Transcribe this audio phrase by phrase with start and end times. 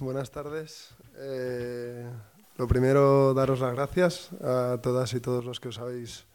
[0.00, 0.90] Buenas tardes.
[1.16, 2.06] Eh,
[2.58, 6.26] lo primero, daros las gracias a todas y todos los que os habéis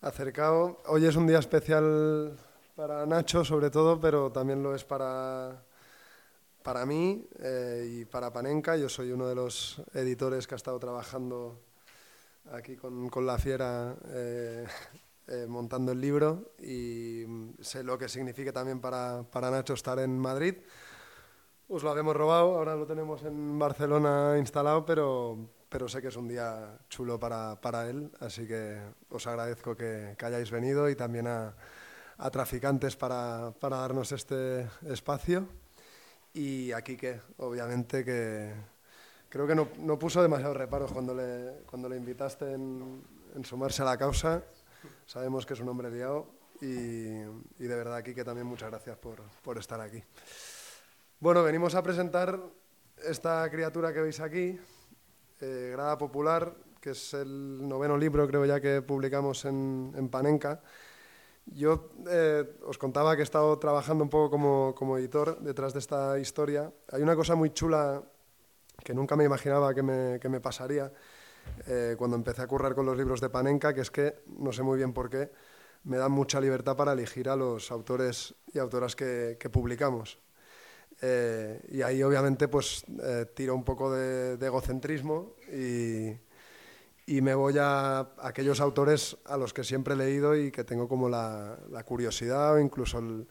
[0.00, 0.80] acercado.
[0.86, 2.38] Hoy es un día especial
[2.76, 5.60] para Nacho, sobre todo, pero también lo es para,
[6.62, 8.76] para mí eh, y para Panenka.
[8.76, 11.58] Yo soy uno de los editores que ha estado trabajando
[12.52, 14.66] aquí con, con La Fiera eh,
[15.48, 17.24] montando el libro y
[17.60, 20.58] sé lo que significa también para, para Nacho estar en Madrid.
[21.70, 25.36] Os lo habíamos robado, ahora lo tenemos en Barcelona instalado, pero,
[25.68, 30.14] pero sé que es un día chulo para, para él, así que os agradezco que,
[30.16, 31.54] que hayáis venido y también a,
[32.16, 35.46] a Traficantes para, para, darnos este espacio.
[36.32, 38.54] Y aquí que, obviamente, que
[39.28, 43.02] creo que no, no puso demasiados reparos cuando le, cuando le invitaste en,
[43.36, 44.42] en, sumarse a la causa.
[45.04, 46.28] Sabemos que es un hombre liado
[46.62, 50.02] y, y de verdad aquí que también muchas gracias por, por estar aquí.
[51.20, 52.38] Bueno, venimos a presentar
[53.04, 54.56] esta criatura que veis aquí,
[55.40, 60.62] eh, Grada Popular, que es el noveno libro, creo ya, que publicamos en, en Panenka.
[61.46, 66.20] Yo eh, os contaba que he estado trabajando un poco como, editor detrás de esta
[66.20, 66.72] historia.
[66.92, 68.00] Hay una cosa muy chula
[68.84, 70.92] que nunca me imaginaba que me, que me pasaría
[71.66, 74.62] eh, cuando empecé a currar con los libros de Panenka, que es que, no sé
[74.62, 75.32] muy bien por qué,
[75.82, 80.20] me dan mucha libertad para elegir a los autores y autoras que, que publicamos.
[81.00, 86.08] Eh, y ahí obviamente pues eh, tiro un poco de, de egocentrismo y,
[87.06, 90.88] y, me voy a aquellos autores a los que siempre he leído y que tengo
[90.88, 93.28] como la, la curiosidad o incluso el,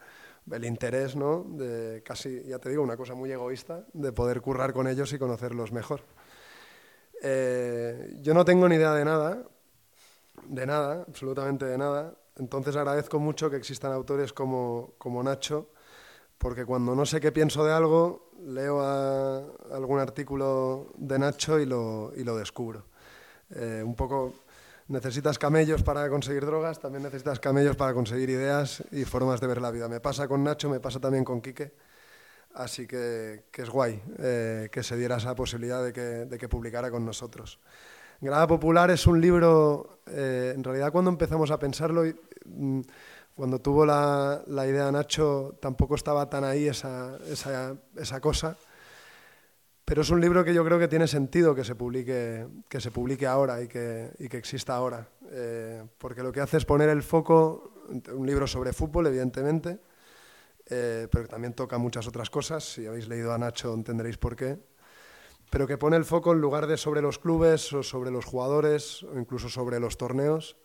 [0.49, 1.43] el, interés, ¿no?
[1.43, 5.19] De casi, ya te digo, una cosa muy egoísta, de poder currar con ellos y
[5.19, 6.03] conocerlos mejor.
[7.21, 9.43] Eh, yo no tengo ni idea de nada,
[10.47, 15.71] de nada, absolutamente de nada, entonces agradezco mucho que existan autores como, como Nacho,
[16.37, 19.37] porque cuando no sé qué pienso de algo, leo a,
[19.71, 22.85] algún artículo de Nacho y lo, y lo descubro.
[23.55, 24.33] Eh, un poco
[24.87, 29.61] necesitas camellos para conseguir drogas, también necesitas camellos para conseguir ideas y formas de ver
[29.61, 29.87] la vida.
[29.87, 31.73] Me pasa con Nacho, me pasa también con Quique,
[32.53, 36.47] así que, que es guay eh, que se diera esa posibilidad de que, de que,
[36.47, 37.59] publicara con nosotros.
[38.21, 42.03] Grada Popular es un libro, eh, en realidad cuando empezamos a pensarlo...
[43.37, 48.57] Cuando tuvo la, la, idea Nacho tampoco estaba tan ahí esa, esa, esa, cosa,
[49.85, 52.89] pero es un libro que yo creo que tiene sentido que se publique, que se
[52.89, 56.89] publique ahora y que, y que exista ahora, eh, porque lo que hace es poner
[56.89, 59.81] el foco, un libro sobre fútbol evidentemente,
[60.65, 64.35] eh, pero que también toca muchas otras cosas, si habéis leído a Nacho entenderéis por
[64.35, 64.57] qué,
[65.51, 69.03] pero que pone el foco en lugar de sobre los clubes o sobre los jugadores
[69.03, 70.57] o incluso sobre los torneos,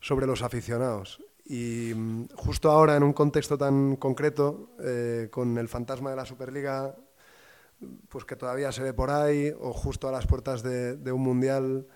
[0.00, 1.22] sobre los aficionados.
[1.44, 6.24] Y mm, justo ahora, en un contexto tan concreto, eh, con el fantasma de la
[6.24, 6.96] Superliga,
[8.08, 11.86] pues que todavía se ve por ahí, o justo a las puertas de, un mundial,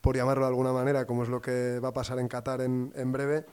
[0.00, 2.92] por llamarlo de alguna manera, como es lo que va a pasar en Qatar en,
[2.94, 3.46] en breve,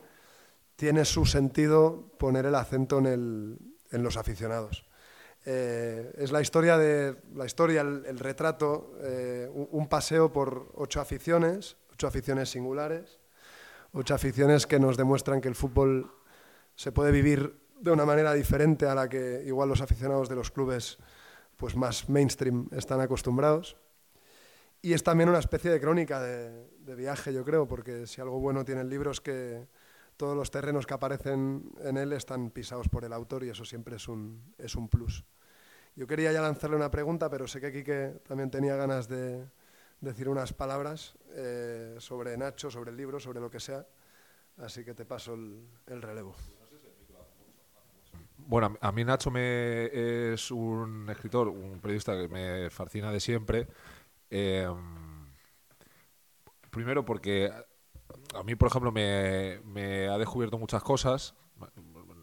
[0.75, 3.57] tiene su sentido poner el acento en, el,
[3.91, 4.85] en los aficionados.
[5.45, 11.75] Eh, es la historia, de, la historia el, retrato, eh, un paseo por ocho aficiones,
[11.91, 13.19] ocho aficiones singulares,
[13.93, 16.11] ocho aficiones que nos demuestran que el fútbol
[16.75, 20.51] se puede vivir de una manera diferente a la que igual los aficionados de los
[20.51, 20.97] clubes
[21.57, 23.77] pues más mainstream están acostumbrados.
[24.81, 28.65] Y es también una especie de crónica de, viaje, yo creo, porque si algo bueno
[28.65, 29.65] tiene el libro es que
[30.17, 33.95] todos los terrenos que aparecen en él están pisados por el autor y eso siempre
[33.95, 35.23] es un, es un plus.
[35.95, 39.45] Yo quería ya lanzarle una pregunta, pero sé que Quique también tenía ganas de,
[40.03, 43.85] decir unas palabras eh, sobre Nacho, sobre el libro, sobre lo que sea.
[44.57, 46.35] Así que te paso el, el relevo.
[48.37, 53.67] Bueno, a mí Nacho me, es un escritor, un periodista que me fascina de siempre.
[54.29, 54.67] Eh,
[56.69, 57.51] primero porque
[58.35, 61.35] a mí, por ejemplo, me, me, ha descubierto muchas cosas,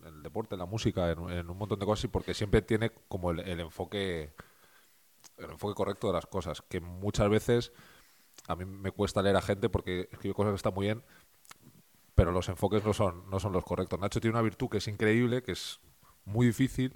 [0.05, 3.61] el deporte, la música, en, un montón de cosas, y porque siempre tiene como el
[3.61, 4.33] enfoque
[5.39, 7.73] el enfoque correcto de las cosas, que muchas veces
[8.47, 11.05] a mí me cuesta leer a gente porque escribe cosas que están muy bien,
[12.15, 13.99] pero los enfoques no son, no son los correctos.
[13.99, 15.81] Nacho tiene una virtud que es increíble, que es
[16.25, 16.95] muy difícil.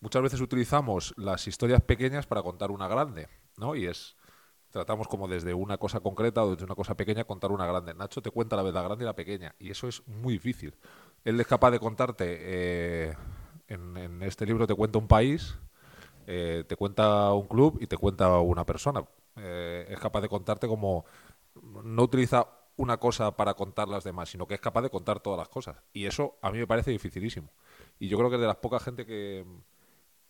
[0.00, 3.76] Muchas veces utilizamos las historias pequeñas para contar una grande, ¿no?
[3.76, 4.16] Y es
[4.72, 7.94] tratamos como desde una cosa concreta o desde una cosa pequeña contar una grande.
[7.94, 10.74] Nacho te cuenta la vez la grande y la pequeña, y eso es muy difícil.
[11.24, 13.14] Él es capaz de contarte, eh,
[13.68, 15.56] en, en, este libro te cuenta un país,
[16.26, 19.04] eh, te cuenta un club y te cuenta una persona.
[19.36, 21.04] Eh, es capaz de contarte como
[21.84, 22.46] no utiliza
[22.76, 25.76] una cosa para contar las demás, sino que es capaz de contar todas las cosas.
[25.92, 27.50] Y eso a mí me parece dificilísimo.
[27.98, 29.44] Y yo creo que es de las pocas gente que,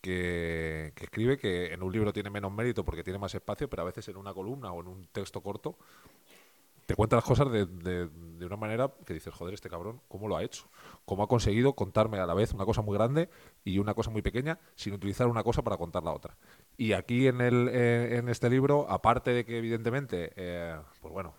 [0.01, 3.87] que, escribe que en un libro tiene menos mérito porque tiene más espacio, pero a
[3.87, 5.79] veces en una columna o en un texto corto
[6.87, 10.37] te cuenta las cosas de, de, una manera que dices, joder, este cabrón, ¿cómo lo
[10.37, 10.69] ha hecho?
[11.05, 13.29] ¿Cómo ha conseguido contarme a la vez una cosa muy grande
[13.65, 16.37] y una cosa muy pequeña sin utilizar una cosa para contar la otra?
[16.77, 21.35] Y aquí en, el, eh, en este libro, aparte de que evidentemente, eh, pues bueno,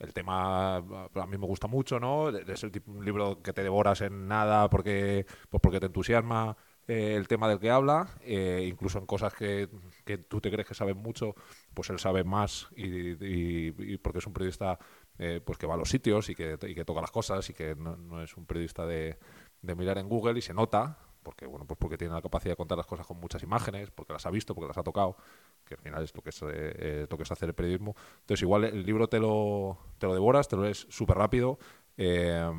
[0.00, 2.30] el tema a mí me gusta mucho, ¿no?
[2.30, 6.56] Es el tipo, un libro que te devoras en nada porque, pues porque te entusiasma
[6.90, 9.68] eh, el tema del que habla, eh, incluso en cosas que,
[10.04, 11.36] que, tú te crees que sabes mucho,
[11.72, 14.76] pues él sabe más y, porque es un periodista
[15.16, 17.54] eh, pues que va a los sitios y que, y que toca las cosas y
[17.54, 19.20] que no, es un periodista de,
[19.62, 22.56] de, mirar en Google y se nota, porque bueno pues porque tiene la capacidad de
[22.56, 25.16] contar las cosas con muchas imágenes, porque las ha visto, porque las ha tocado,
[25.64, 27.94] que al final es lo que es, lo que es hacer el periodismo.
[28.22, 31.60] Entonces igual el libro te lo, te lo devoras, te lo lees súper rápido.
[31.96, 32.50] Eh,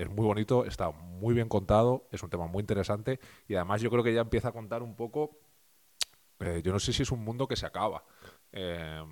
[0.00, 3.90] es muy bonito, está muy bien contado, es un tema muy interesante y además yo
[3.90, 5.38] creo que ya empieza a contar un poco,
[6.38, 8.04] eh, yo no sé si es un mundo que se acaba.
[8.52, 9.04] Eh,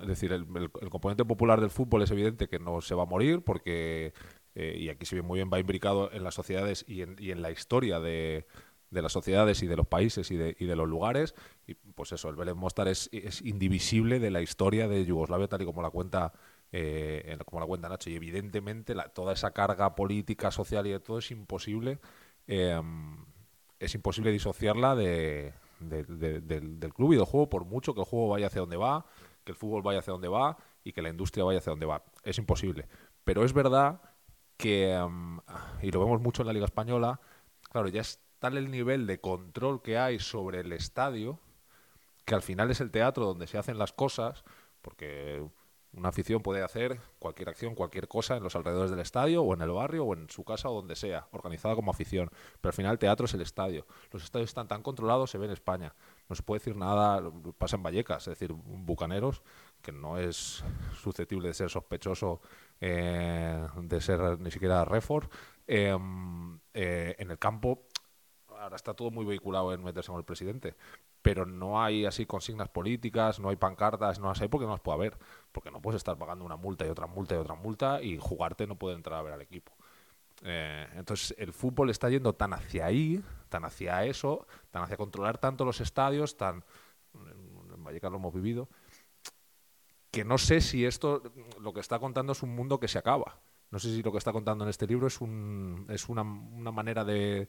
[0.00, 0.46] es decir, el,
[0.90, 4.12] componente popular del fútbol es evidente que no se va a morir porque,
[4.54, 7.30] eh, y aquí se ve muy bien, va imbricado en las sociedades y en, y
[7.30, 8.46] en la historia de,
[8.90, 11.34] las sociedades y de los países y de, y de los lugares.
[11.66, 13.10] Y pues eso, el Belén Mostar es,
[13.44, 16.32] indivisible de la historia de Yugoslavia tal y como la cuenta
[16.72, 21.18] eh, como la cuenta Nacho, y evidentemente toda esa carga política, social y de todo
[21.18, 22.00] es imposible,
[22.46, 23.24] em,
[23.78, 28.46] es imposible disociarla de, del, club y del juego, por mucho que el juego vaya
[28.46, 29.04] hacia donde va,
[29.44, 32.02] que el fútbol vaya hacia donde va y que la industria vaya hacia donde va.
[32.22, 32.88] Es imposible.
[33.24, 34.00] Pero es verdad
[34.56, 35.40] que, em,
[35.82, 37.20] y lo vemos mucho en la Liga Española,
[37.70, 41.38] claro, ya es tal el nivel de control que hay sobre el estadio,
[42.24, 44.44] que al final es el teatro donde se hacen las cosas,
[44.80, 45.44] porque
[45.94, 49.60] una afición puede hacer cualquier acción, cualquier cosa en los alrededores del estadio o en
[49.60, 52.30] el barrio o en su casa o donde sea, organizada como afición.
[52.60, 53.86] Pero al final el teatro es el estadio.
[54.10, 55.94] Los estadios están tan controlados, se ve en España.
[56.28, 57.22] No se puede decir nada,
[57.58, 59.42] pasa en Vallecas, es decir, Bucaneros,
[59.82, 62.40] que no es susceptible de ser sospechoso
[62.80, 65.28] eh, de ser ni siquiera Refor.
[65.66, 67.86] Em, eh, en el campo
[68.62, 70.76] ahora está todo muy vehiculado en meterse con el presidente,
[71.20, 74.80] pero no hay así consignas políticas, no hay pancartas, no las hay porque no las
[74.80, 75.18] puede haber,
[75.52, 78.66] porque no puedes estar pagando una multa y otra multa y otra multa y jugarte
[78.66, 79.72] no puede entrar a ver al equipo.
[80.42, 85.38] Eh, entonces el fútbol está yendo tan hacia ahí, tan hacia eso, tan hacia controlar
[85.38, 86.64] tanto los estadios, tan
[87.14, 88.68] en Vallecas lo hemos vivido,
[90.10, 91.22] que no sé si esto
[91.60, 93.40] lo que está contando es un mundo que se acaba.
[93.70, 96.70] No sé si lo que está contando en este libro es, un, es una, una
[96.70, 97.48] manera de,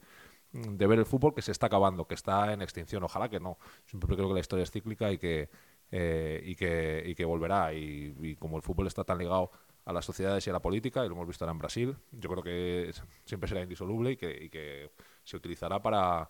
[0.54, 3.04] de ver el fútbol que se está acabando, que está en extinción.
[3.04, 3.58] Ojalá que no.
[3.86, 5.50] Siempre creo que la historia es cíclica y que,
[5.96, 7.72] eh, y que, y que volverá.
[7.72, 9.52] Y, como el fútbol está tan ligado
[9.86, 12.32] a las sociedades y a la política, y lo hemos visto ahora en Brasil, yo
[12.32, 12.92] creo que
[13.26, 14.90] siempre será indisoluble y que, y que
[15.24, 16.28] se utilizará para,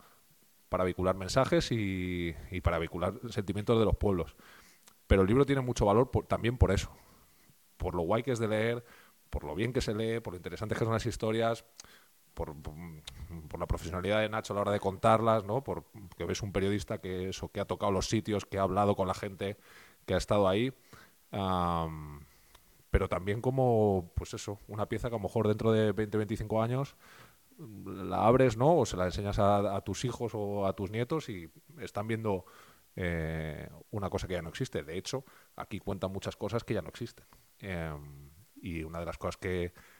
[0.67, 4.35] para vincular mensajes y, y, para vincular sentimientos de los pueblos.
[5.07, 6.91] Pero el libro tiene mucho valor también por eso,
[7.77, 8.83] por lo guay que es de leer,
[9.29, 11.63] por lo bien que se lee, por lo interesantes que son las historias
[12.33, 12.55] por,
[13.59, 15.63] la profesionalidad de Nacho a la hora de contarlas, ¿no?
[15.63, 15.85] Por
[16.17, 19.07] que ves un periodista que eso, que ha tocado los sitios, que ha hablado con
[19.07, 19.57] la gente
[20.05, 20.73] que ha estado ahí.
[22.91, 26.61] pero también como, pues eso, una pieza que a lo mejor dentro de 20, 25
[26.61, 26.95] años
[27.85, 28.77] la abres, ¿no?
[28.77, 31.49] O se la enseñas a, tus hijos o a tus nietos y
[31.79, 32.45] están viendo
[32.95, 34.83] eh, una cosa que ya no existe.
[34.83, 35.25] De hecho,
[35.55, 37.25] aquí cuentan muchas cosas que ya no existen.
[37.59, 38.29] Em,
[38.61, 39.92] y una de las cosas que, Mm,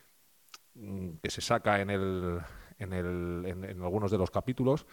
[1.22, 2.40] que se saca en, el,
[2.80, 4.86] en, el, en, algunos de los capítulos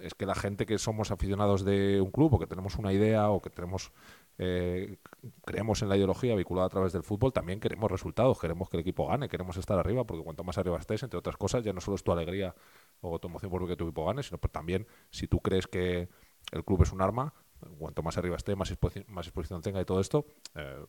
[0.00, 3.30] es que la gente que somos aficionados de un club o que tenemos una idea
[3.30, 3.92] o que tenemos
[4.38, 4.96] eh,
[5.44, 8.80] creemos en la ideología vinculada a través del fútbol, también queremos resultados, queremos que el
[8.80, 11.80] equipo gane, queremos estar arriba, porque cuanto más arriba estés, entre otras cosas, ya no
[11.80, 12.54] solo es tu alegría
[13.00, 16.08] o tu emoción por que tu equipo gane, sino pues también si tú crees que
[16.50, 17.32] el club es un arma,
[17.78, 18.74] cuanto más arriba esté, más,
[19.06, 20.84] más exposición tenga y todo esto, eh,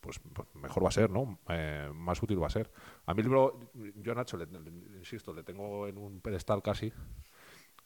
[0.00, 1.38] pues, pues, mejor va a ser, ¿no?
[1.48, 2.70] Eh, más útil va a ser.
[3.06, 4.46] A mí el libro, yo a Nacho, le,
[4.98, 6.92] insisto, le tengo en un pedestal casi,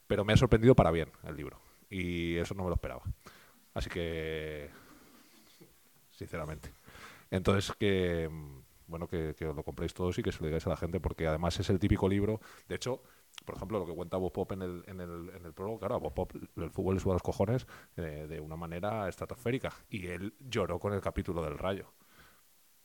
[0.07, 1.59] pero me ha sorprendido para bien el libro.
[1.89, 3.03] Y eso no me lo esperaba.
[3.73, 4.69] Así que,
[6.11, 6.71] sinceramente.
[7.29, 8.29] Entonces, que
[8.87, 11.27] bueno, que, que, lo compréis todos y que se lo digáis a la gente, porque
[11.27, 12.39] además es el típico libro.
[12.67, 13.01] De hecho,
[13.43, 16.13] por ejemplo, lo que cuenta Bob Pop en el, en el, prólogo, claro, a Bob
[16.13, 17.67] Pop el fútbol le sube a los cojones
[17.97, 19.73] eh, de una manera estratosférica.
[19.89, 21.91] Y él lloró con el capítulo del rayo.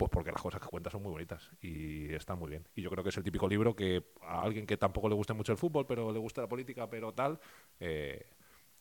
[0.00, 2.66] Pues porque las cosas que cuenta son muy bonitas y están muy bien.
[2.74, 5.34] Y yo creo que es el típico libro que a alguien que tampoco le guste
[5.34, 7.38] mucho el fútbol, pero le gusta la política, pero tal,
[7.80, 8.30] eh,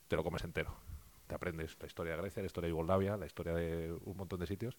[0.08, 0.74] te lo comes entero.
[1.28, 4.40] Te aprendes la historia de Grecia, la historia de Yugoslavia, la historia de un montón
[4.40, 4.78] de sitios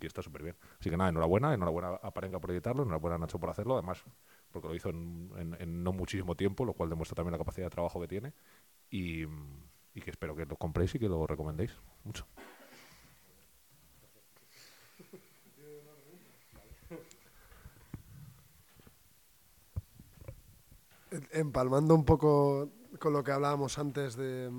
[0.00, 0.56] y está súper bien.
[0.80, 3.74] Así que nada, enhorabuena, enhorabuena a Parenga por editarlo, enhorabuena a Nacho por hacerlo.
[3.74, 4.02] Además,
[4.52, 8.00] porque lo hizo en, no muchísimo tiempo, lo cual demuestra también la capacidad de trabajo
[8.00, 8.32] que tiene.
[8.88, 9.26] Y
[10.00, 12.26] que espero que lo compréis y que lo recomendéis mucho.
[21.32, 24.50] Empalmando un poco con lo que hablábamos antes de,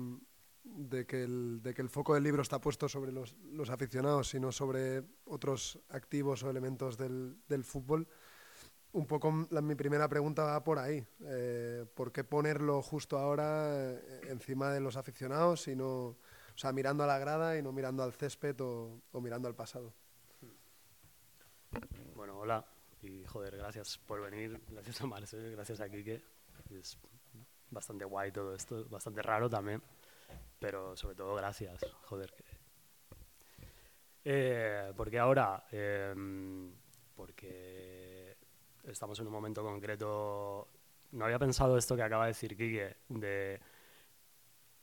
[1.06, 3.34] que, el, foco del libro está puesto sobre los,
[3.70, 8.08] aficionados y no sobre otros activos o elementos del, fútbol,
[8.92, 11.06] un poco mi primera pregunta va por ahí.
[11.24, 16.16] Eh, ¿Por qué ponerlo justo ahora eh, encima de los aficionados y no, o
[16.54, 19.92] sea, mirando a la grada y no mirando al césped o, o mirando al pasado?
[22.14, 22.64] Bueno, hola
[23.02, 26.35] y joder, gracias por venir, gracias a Marcel, gracias a Kike.
[26.70, 26.98] Es
[27.70, 29.82] bastante guay todo esto, bastante raro también,
[30.58, 32.32] pero sobre todo gracias, joder.
[34.24, 36.72] Eh, porque ahora, em,
[37.14, 38.36] porque
[38.84, 40.68] estamos en un momento concreto,
[41.12, 43.60] no había pensado esto que acaba de decir Kike, de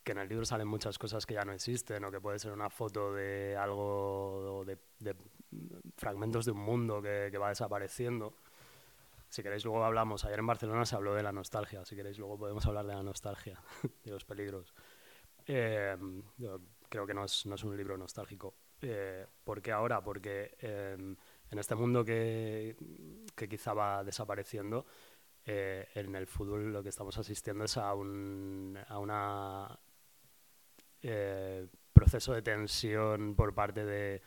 [0.03, 2.51] que en el libro salen muchas cosas que ya no existen o que puede ser
[2.51, 5.15] una foto de algo, de,
[5.95, 8.33] fragmentos de un mundo que va desapareciendo
[9.33, 10.23] si queréis, luego hablamos.
[10.25, 11.83] Ayer en Barcelona se habló de la nostalgia.
[11.85, 13.59] Si queréis, luego podemos hablar de la nostalgia,
[14.03, 14.75] de los peligros.
[15.47, 15.97] Eh,
[16.87, 18.53] creo que no es, no es, un libro nostálgico.
[18.79, 20.03] Eh, ¿Por qué ahora?
[20.03, 20.95] Porque eh,
[21.49, 22.75] en este mundo que,
[23.35, 24.85] que, quizá va desapareciendo,
[25.43, 29.79] eh, en el fútbol lo que estamos asistiendo es a un a una,
[31.91, 34.21] proceso de tensión por parte de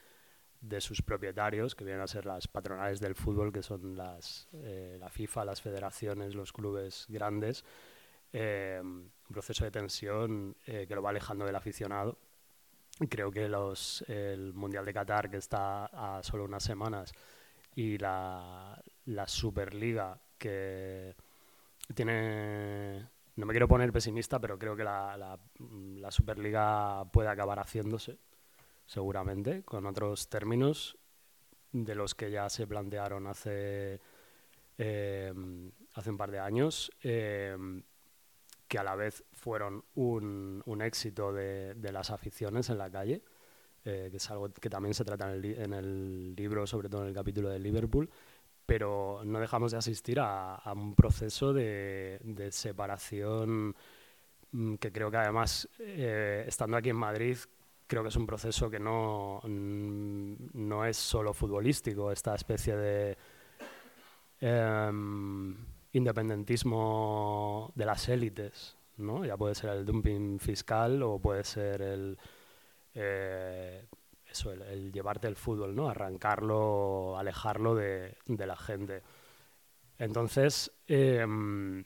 [0.69, 4.97] de sus propietarios, que vienen a ser las patronales del fútbol, que son las, eh,
[4.99, 7.65] la FIFA, las federaciones, los clubes grandes,
[8.33, 12.19] eh, un proceso de tensión eh, que lo va alejando del aficionado.
[13.09, 17.13] Creo que los, el Mundial de Qatar, que está a solo unas semanas,
[17.75, 21.15] y la, la Superliga, que
[21.95, 23.09] tiene...
[23.37, 25.39] No me quiero poner pesimista, pero creo que la, la,
[26.01, 28.19] la Superliga puede acabar haciéndose
[28.87, 30.97] seguramente, con otros términos
[31.73, 34.01] de los que ya se plantearon hace,
[34.79, 35.33] eh,
[35.95, 37.57] hace un par de años, eh,
[38.69, 43.23] que a la vez fueron un, un éxito de, de, las aficiones en la calle,
[43.85, 47.03] eh, que es algo que también se trata en el, en el, libro, sobre todo
[47.03, 48.11] en el capítulo de Liverpool,
[48.65, 53.77] pero no dejamos de asistir a, a un proceso de, de, separación
[54.51, 57.37] mm, que creo que además, estando aquí en Madrid,
[57.87, 63.19] creo que es un proceso que no, no es solo futbolístico, esta especie de
[64.41, 65.57] em,
[65.93, 69.25] independentismo de las élites, ¿no?
[69.25, 72.19] Ya puede ser el dumping fiscal o puede ser el,
[72.95, 73.87] eh,
[74.29, 75.89] eso, el, llevarte el fútbol, ¿no?
[75.89, 79.03] Arrancarlo, alejarlo de, de la gente.
[79.99, 81.85] Entonces, em,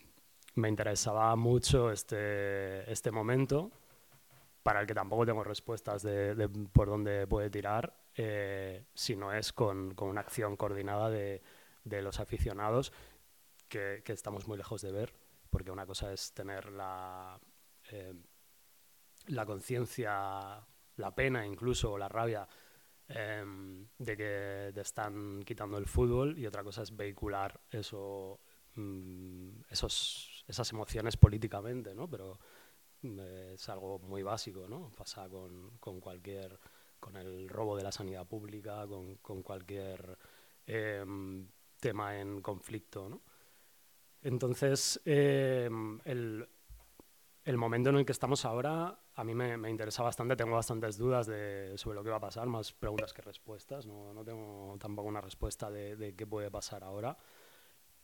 [0.54, 3.70] me interesaba mucho este, este momento
[4.62, 9.52] para el que tampoco tengo respuestas de, por dónde puede tirar, eh, si no es
[9.52, 11.42] con, con, una acción coordinada de,
[11.84, 12.92] de los aficionados
[13.68, 15.14] que, estamos muy lejos de ver,
[15.48, 17.40] porque una cosa es tener la,
[17.90, 18.14] eh,
[19.28, 22.46] la conciencia, la pena incluso, o la rabia
[23.08, 23.44] eh,
[23.98, 28.40] de que te están quitando el fútbol y otra cosa es vehicular eso,
[28.74, 32.08] mm, esos, esas emociones políticamente, ¿no?
[32.10, 32.38] Pero
[33.02, 34.90] es algo muy básico, ¿no?
[34.96, 36.58] Pasa con, con cualquier,
[36.98, 40.18] con el robo de la sanidad pública, con, con cualquier
[40.66, 41.04] eh,
[41.80, 43.22] tema en conflicto, ¿no?
[44.22, 45.70] Entonces, eh,
[46.04, 46.48] el,
[47.44, 50.96] el, momento en el que estamos ahora a mí me, me, interesa bastante, tengo bastantes
[50.98, 54.76] dudas de, sobre lo que va a pasar, más preguntas que respuestas, no, no tengo
[54.78, 57.16] tampoco una respuesta de, de, qué puede pasar ahora,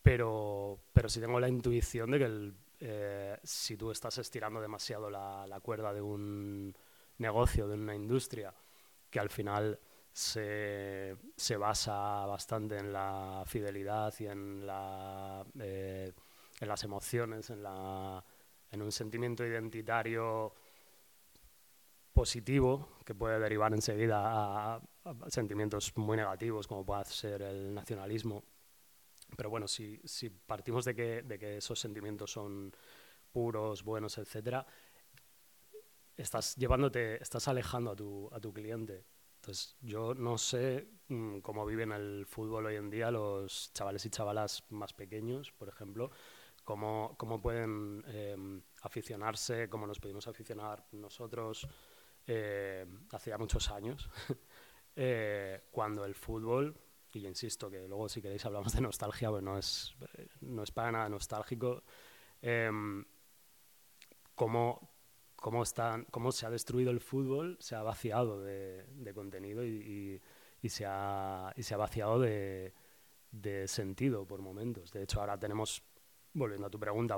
[0.03, 5.11] pero, pero sí tengo la intuición de que el eh, si tú estás estirando demasiado
[5.11, 6.77] la, la, cuerda de un
[7.19, 8.55] negocio, de una industria,
[9.11, 9.79] que al final
[10.13, 16.13] se, se basa bastante en la fidelidad y en, la, eh,
[16.61, 17.65] en las emociones, en,
[18.71, 20.55] en un sentimiento identitario
[22.13, 24.81] positivo que puede derivar enseguida a
[25.29, 28.43] sentimientos muy negativos como puede ser el nacionalismo
[29.37, 32.73] pero bueno, si, si partimos de que, de que esos sentimientos son
[33.33, 34.67] puros, buenos, etcétera,
[36.17, 39.05] estás llevándote, estás alejando a tu, a tu cliente.
[39.37, 44.11] Entonces, yo no sé mmm, cómo viven el fútbol hoy en día los chavales y
[44.11, 46.11] chavalas más pequeños, por ejemplo,
[46.65, 48.37] cómo, cómo pueden eh,
[48.83, 51.69] aficionarse, cómo nos pudimos aficionar nosotros
[52.27, 54.11] eh, hace muchos años,
[54.97, 56.77] eh, cuando el fútbol
[57.17, 59.95] y insisto que luego si queréis hablamos de nostalgia, pues no es,
[60.41, 61.83] no es para nada nostálgico,
[62.43, 63.05] em,
[64.35, 64.91] cómo,
[65.35, 65.63] cómo,
[66.11, 70.21] cómo se ha destruido el fútbol, se ha vaciado de, contenido y,
[70.69, 72.73] se ha, y se ha vaciado de,
[73.67, 74.93] sentido por momentos.
[74.93, 75.83] De hecho, ahora tenemos,
[76.35, 77.17] volviendo a tu pregunta,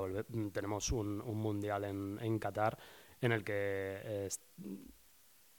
[0.51, 2.77] tenemos un, un mundial en, Qatar
[3.21, 4.29] en el que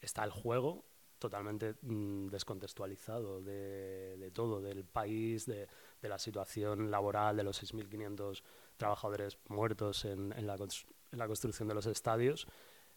[0.01, 0.90] está el juego
[1.21, 5.67] totalmente mm, descontextualizado de, todo, del país, de,
[6.01, 8.41] de, la situación laboral, de los 6.500
[8.75, 12.47] trabajadores muertos en, en, la, en, la, construcción de los estadios.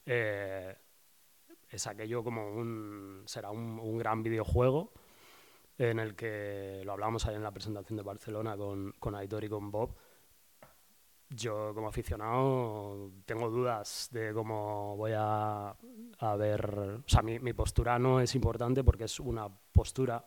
[0.06, 0.74] Eh,
[1.68, 4.92] es aquello como un, será un, un, gran videojuego
[5.76, 9.48] en el que lo hablamos ahí en la presentación de Barcelona con, con Aitor y
[9.50, 9.94] con Bob,
[11.34, 15.74] yo como aficionado tengo dudas de cómo voy a,
[16.38, 20.24] ver, o sea, mi, mi, postura no es importante porque es una postura,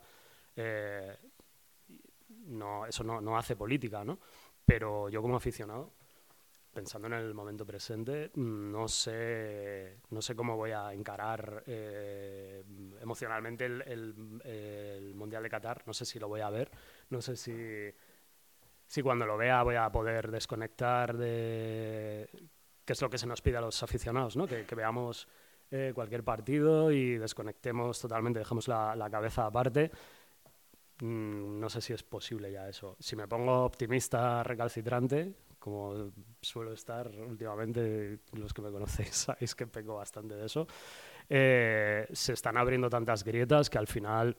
[0.54, 1.16] eh,
[2.46, 4.18] no, eso no, no, hace política, ¿no?
[4.64, 5.94] Pero yo como aficionado,
[6.72, 12.62] pensando en el momento presente, no sé, no sé cómo voy a encarar eh,
[13.00, 16.70] emocionalmente el, el, el Mundial de Qatar, no sé si lo voy a ver,
[17.10, 17.52] no sé si
[18.88, 22.28] si cuando lo vea voy a poder desconectar de
[22.84, 24.46] qué es lo que se nos pide a los aficionados, ¿no?
[24.46, 25.28] que, veamos
[25.70, 29.90] eh, cualquier partido y desconectemos totalmente, dejemos la, la cabeza aparte.
[31.00, 32.96] Mm, no sé si es posible ya eso.
[32.98, 39.66] Si me pongo optimista, recalcitrante, como suelo estar últimamente, los que me conocéis sabéis que
[39.66, 40.66] peco bastante de eso,
[41.28, 44.34] eh, se están abriendo tantas grietas que al final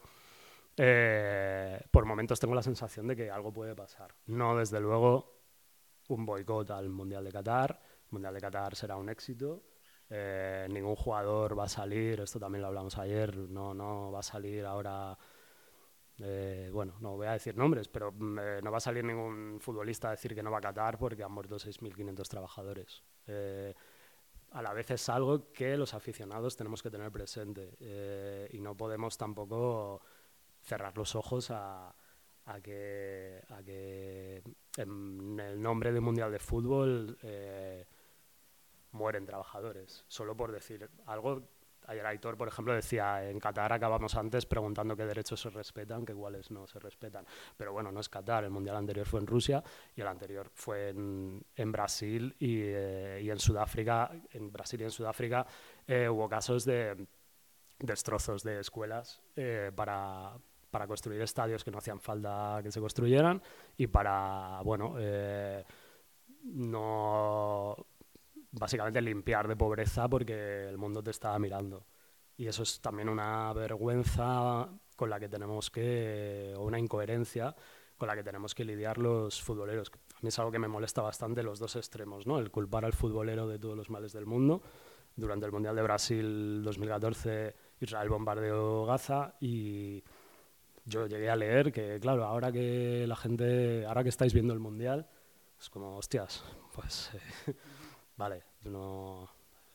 [0.82, 4.16] eh, por momentos tengo la sensación de que algo puede pasar.
[4.28, 5.42] No, desde luego,
[6.08, 7.80] un boicot al Mundial de Qatar.
[8.06, 9.64] El Mundial de Qatar será un éxito.
[10.10, 14.24] Eh, ningún jugador va a salir, esto también lo hablamos ayer, no, no va a
[14.24, 15.16] salir ahora,
[16.18, 19.60] eh, bueno, no voy a decir nombres, pero mm, eh, no va a salir ningún
[19.60, 23.04] futbolista a decir que no va a Qatar porque han muerto 6.500 trabajadores.
[24.52, 29.16] A la vez es algo que los aficionados tenemos que tener presente y no podemos
[29.16, 30.02] tampoco
[30.70, 31.96] cerrar los ojos a,
[32.62, 34.44] que, a que
[34.78, 37.88] en el nombre del Mundial de Fútbol eh,
[38.92, 40.06] mueren trabajadores.
[40.08, 41.42] Solo por decir algo,
[41.88, 46.14] ayer Aitor, por ejemplo, decía, en Qatar acabamos antes preguntando qué derechos se respetan, qué
[46.14, 47.26] cuáles no se respetan.
[47.58, 49.64] Pero bueno, no es Qatar, el Mundial anterior fue en Rusia
[49.96, 54.12] y el anterior fue en, Brasil y, eh, y, en Sudáfrica.
[54.32, 55.48] En Brasil y en Sudáfrica
[55.88, 57.08] eh, hubo casos de
[57.80, 59.22] destrozos de escuelas
[59.74, 60.38] para,
[60.70, 63.42] para construir estadios que no hacían falta que se construyeran
[63.78, 65.64] y para, bueno, eh,
[66.44, 67.76] no
[68.52, 71.86] básicamente limpiar de pobreza porque el mundo te estaba mirando.
[72.38, 77.56] Y eso es también una vergüenza con la que tenemos que, o una incoherencia
[77.98, 79.92] con la que tenemos que lidiar los futboleros.
[80.16, 82.40] A mí es algo que me molesta bastante los dos extremos, ¿no?
[82.40, 84.64] El culpar al futbolero de todos los males del mundo.
[85.16, 90.02] Durante el Mundial de Brasil 2014, Israel bombardeó Gaza y
[90.86, 94.60] yo llegué a leer que, claro, ahora que la gente, ahora que estáis viendo el
[94.60, 95.08] Mundial,
[95.60, 97.54] es como, hostias, pues, eh,
[98.18, 99.30] vale, no,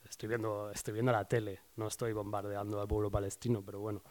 [0.08, 4.02] estoy viendo, estoy viendo la tele, no estoy bombardeando al pueblo palestino, pero bueno.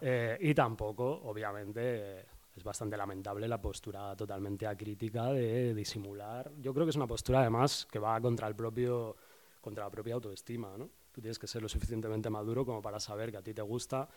[0.00, 6.52] Eh, y tampoco, obviamente, es bastante lamentable la postura totalmente acrítica de disimular.
[6.58, 9.16] Yo creo que es una postura, además, que va contra el propio,
[9.60, 10.88] contra la propia autoestima, ¿no?
[11.10, 14.08] Tú tienes que ser lo suficientemente maduro como para saber que a ti te gusta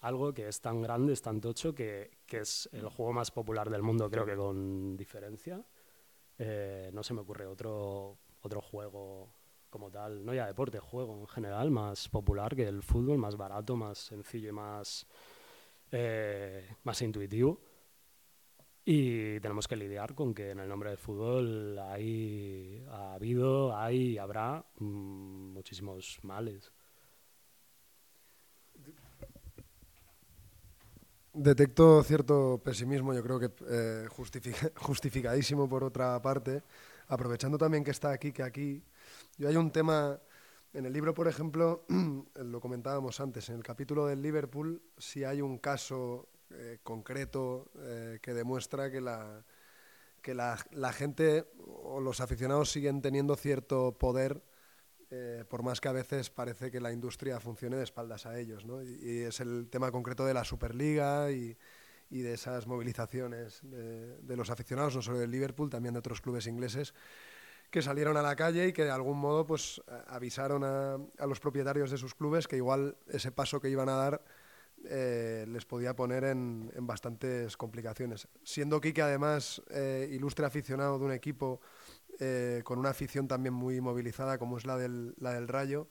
[0.00, 3.68] algo que es tan grande, es tan tocho, que, que es el juego más popular
[3.70, 5.64] del mundo, creo que con diferencia.
[6.38, 9.34] Eh, no se me ocurre otro, otro juego
[9.68, 13.76] como tal, no ya deporte, juego en general, más popular que el fútbol, más barato,
[13.76, 15.06] más sencillo y más,
[15.92, 17.60] eh, más intuitivo.
[18.84, 24.12] Y tenemos que lidiar con que en el nombre del fútbol hay, ha habido, hay
[24.12, 26.72] y habrá mmm, muchísimos males.
[31.32, 36.64] Detecto cierto pesimismo, yo creo que eh, justific justificadísimo por otra parte,
[37.06, 38.82] aprovechando también que está aquí, que aquí.
[39.38, 40.18] Yo hay un tema,
[40.72, 41.84] en el libro, por ejemplo,
[42.34, 48.18] lo comentábamos antes, en el capítulo del Liverpool, si hay un caso eh, concreto eh,
[48.20, 49.44] que demuestra que, la,
[50.22, 54.42] que la gente o los aficionados siguen teniendo cierto poder
[55.12, 58.64] eh, por más que a veces parece que la industria funcione de espaldas a ellos.
[58.64, 58.82] ¿no?
[58.82, 61.56] Y, es el tema concreto de la Superliga y,
[62.10, 66.92] de esas movilizaciones de, los aficionados, no solo del Liverpool, también de otros clubes ingleses,
[67.70, 71.90] que salieron a la calle y que de algún modo pues, avisaron a, los propietarios
[71.90, 74.24] de sus clubes que igual ese paso que iban a dar
[74.84, 78.26] eh, les podía poner en, en, bastantes complicaciones.
[78.42, 81.60] Siendo Quique además eh, ilustre aficionado de un equipo
[82.20, 85.88] eh, con una afición también muy movilizada como es la del, la del Rayo,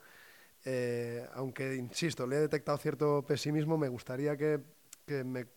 [1.33, 4.61] aunque, insisto, le he detectado cierto pesimismo, me gustaría que,
[5.05, 5.47] que, me,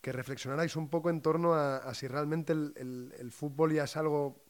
[0.00, 3.84] que reflexionarais un poco en torno a, a si realmente el, el, el fútbol ya
[3.84, 4.42] es algo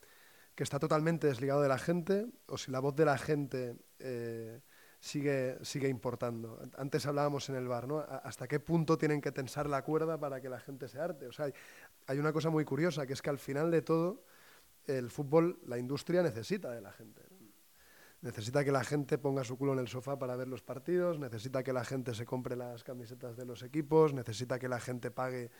[0.57, 4.63] que está totalmente desligado de la gente o si la voz de la gente eh,
[5.01, 6.59] sigue, sigue importando.
[6.79, 7.99] Antes hablábamos en el bar, ¿no?
[7.99, 11.27] ¿Hasta qué punto tienen que tensar la cuerda para que la gente se arte?
[11.27, 11.53] O sea, hay,
[12.07, 14.25] hay una cosa muy curiosa, que es que al final de todo,
[14.87, 17.23] el fútbol, la industria necesita de la gente.
[18.23, 21.63] Necesita que la gente ponga su culo en el sofá para ver los partidos, necesita
[21.63, 25.51] que la gente se compre las camisetas de los equipos, necesita que la gente pague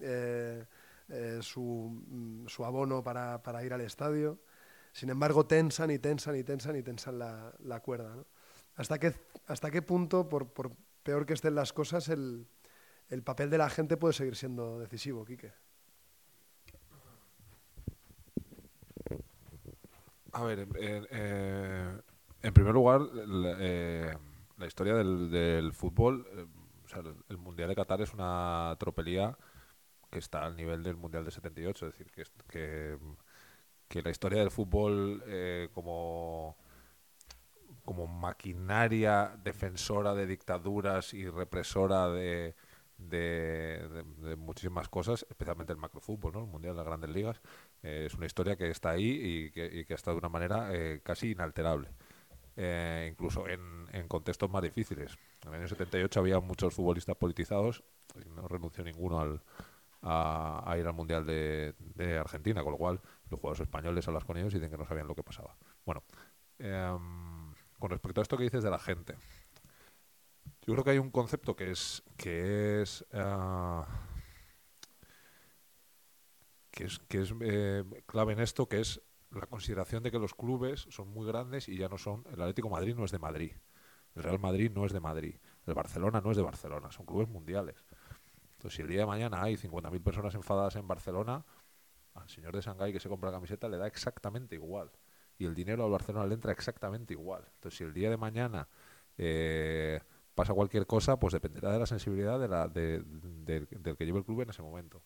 [0.00, 0.64] eh,
[1.08, 4.40] eh, su, mm, su, abono para, para, ir al estadio.
[4.92, 8.16] Sin embargo, tensan y tensan y tensan y tensan la, la cuerda.
[8.76, 9.14] ¿Hasta, qué,
[9.46, 12.46] ¿Hasta qué punto, por, por, peor que estén las cosas, el,
[13.08, 15.52] el papel de la gente puede seguir siendo decisivo, Quique?
[20.32, 22.00] A ver, eh, eh,
[22.42, 24.16] en primer lugar, la, eh,
[24.66, 26.46] historia del, del fútbol, eh,
[27.28, 29.36] el Mundial de Qatar es una tropelía
[30.10, 32.98] que está al nivel del Mundial de 78, es decir, que, que,
[33.88, 36.56] que la historia del fútbol eh, como,
[37.84, 42.54] como maquinaria defensora de dictaduras y represora de,
[43.08, 44.04] de,
[44.36, 46.40] muchísimas cosas, especialmente el macrofútbol, ¿no?
[46.40, 47.40] el Mundial de las Grandes Ligas,
[47.82, 51.32] eh, es una historia que está ahí y que, está de una manera eh, casi
[51.32, 51.88] inalterable.
[52.56, 55.16] Eh, incluso en, en, contextos más difíciles.
[55.42, 57.82] En el año 78 había muchos futbolistas politizados
[58.16, 59.40] y no renunció ninguno al,
[60.02, 64.52] a, ir al Mundial de, Argentina, con lo cual los jugadores españoles hablas con ellos
[64.54, 65.56] y dicen que no sabían lo que pasaba.
[65.84, 66.02] Bueno,
[66.58, 66.96] eh,
[67.78, 69.14] con respecto a esto que dices de la gente,
[70.70, 73.04] yo creo que hay un concepto que es que es
[76.72, 79.02] es, que es eh, clave en esto, que es
[79.32, 82.24] la consideración de que los clubes son muy grandes y ya no son.
[82.32, 83.52] El Atlético Madrid no es de Madrid,
[84.14, 85.34] el Real Madrid no es de Madrid,
[85.66, 87.84] el Barcelona no es de Barcelona, son clubes mundiales.
[88.52, 91.44] Entonces, si el día de mañana hay 50.000 personas enfadadas en Barcelona,
[92.14, 94.92] al señor de Shanghái que se compra la camiseta le da exactamente igual.
[95.36, 97.44] Y el dinero al Barcelona le entra exactamente igual.
[97.54, 98.68] Entonces, si el día de mañana
[99.18, 100.00] eh,
[100.40, 104.18] pasa cualquier cosa, pues dependerá de la sensibilidad de la, de, de, del que lleve
[104.18, 105.02] el club en ese momento.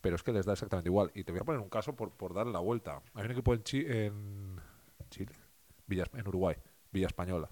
[0.00, 1.10] Pero es que les da exactamente igual.
[1.14, 3.02] Y te voy a poner un caso por, por darle la vuelta.
[3.14, 4.60] Hay un equipo en, Chi en
[5.10, 5.32] Chile,
[5.86, 6.56] Villa, en Uruguay,
[6.92, 7.50] Villa Española.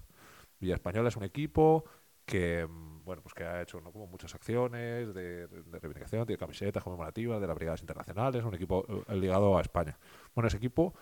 [0.59, 1.83] Villa Española es un equipo
[2.25, 2.65] que
[3.03, 3.91] bueno pues que ha hecho ¿no?
[3.91, 8.85] como muchas acciones de, de, reivindicación, tiene camisetas conmemorativas de las brigadas internacionales, un equipo
[8.87, 9.97] eh, ligado a España.
[10.33, 10.93] Bueno, ese equipo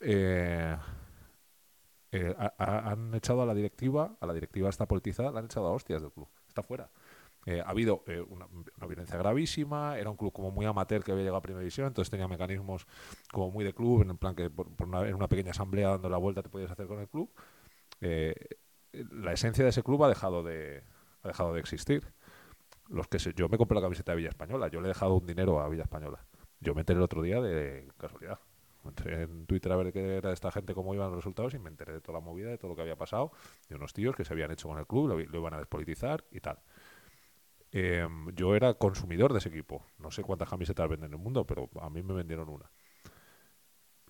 [0.00, 0.76] eh,
[2.12, 5.66] eh, ha, han echado a la directiva, a la directiva está politizada, la han echado
[5.66, 6.90] a hostias del club, está fuera.
[7.46, 8.46] Eh, ha habido eh, una,
[8.86, 12.10] violencia gravísima, era un club como muy amateur que había llegado a primera división, entonces
[12.10, 12.86] tenía mecanismos
[13.32, 16.10] como muy de club, en plan que por, por una, en una pequeña asamblea dando
[16.10, 17.30] la vuelta te podías hacer con el club.
[18.02, 18.34] Eh,
[18.92, 20.82] la esencia de ese club ha dejado de,
[21.22, 22.12] ha dejado de existir.
[22.88, 25.14] Los que se, yo me compré la camiseta de Villa Española, yo le he dejado
[25.14, 26.26] un dinero a Villa Española.
[26.60, 28.40] Yo me enteré el otro día de casualidad.
[28.88, 31.68] Entré en Twitter a ver qué era esta gente, cómo iban los resultados y me
[31.68, 33.32] enteré de toda la movida, de todo lo que había pasado,
[33.68, 36.24] de unos tíos que se habían hecho con el club, lo, lo iban a despolitizar
[36.30, 36.58] y tal.
[37.70, 39.84] Eh, yo era consumidor de ese equipo.
[39.98, 42.70] No sé cuántas camisetas venden en el mundo, pero a mí me vendieron una.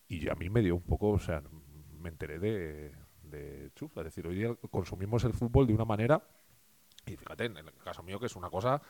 [0.07, 1.43] Y a mí me dio un poco, o sea,
[1.99, 4.01] me enteré de, de chufa.
[4.01, 6.23] Es decir, hoy día consumimos el fútbol de una manera,
[7.07, 8.83] y fíjate, en el caso mío que es una cosa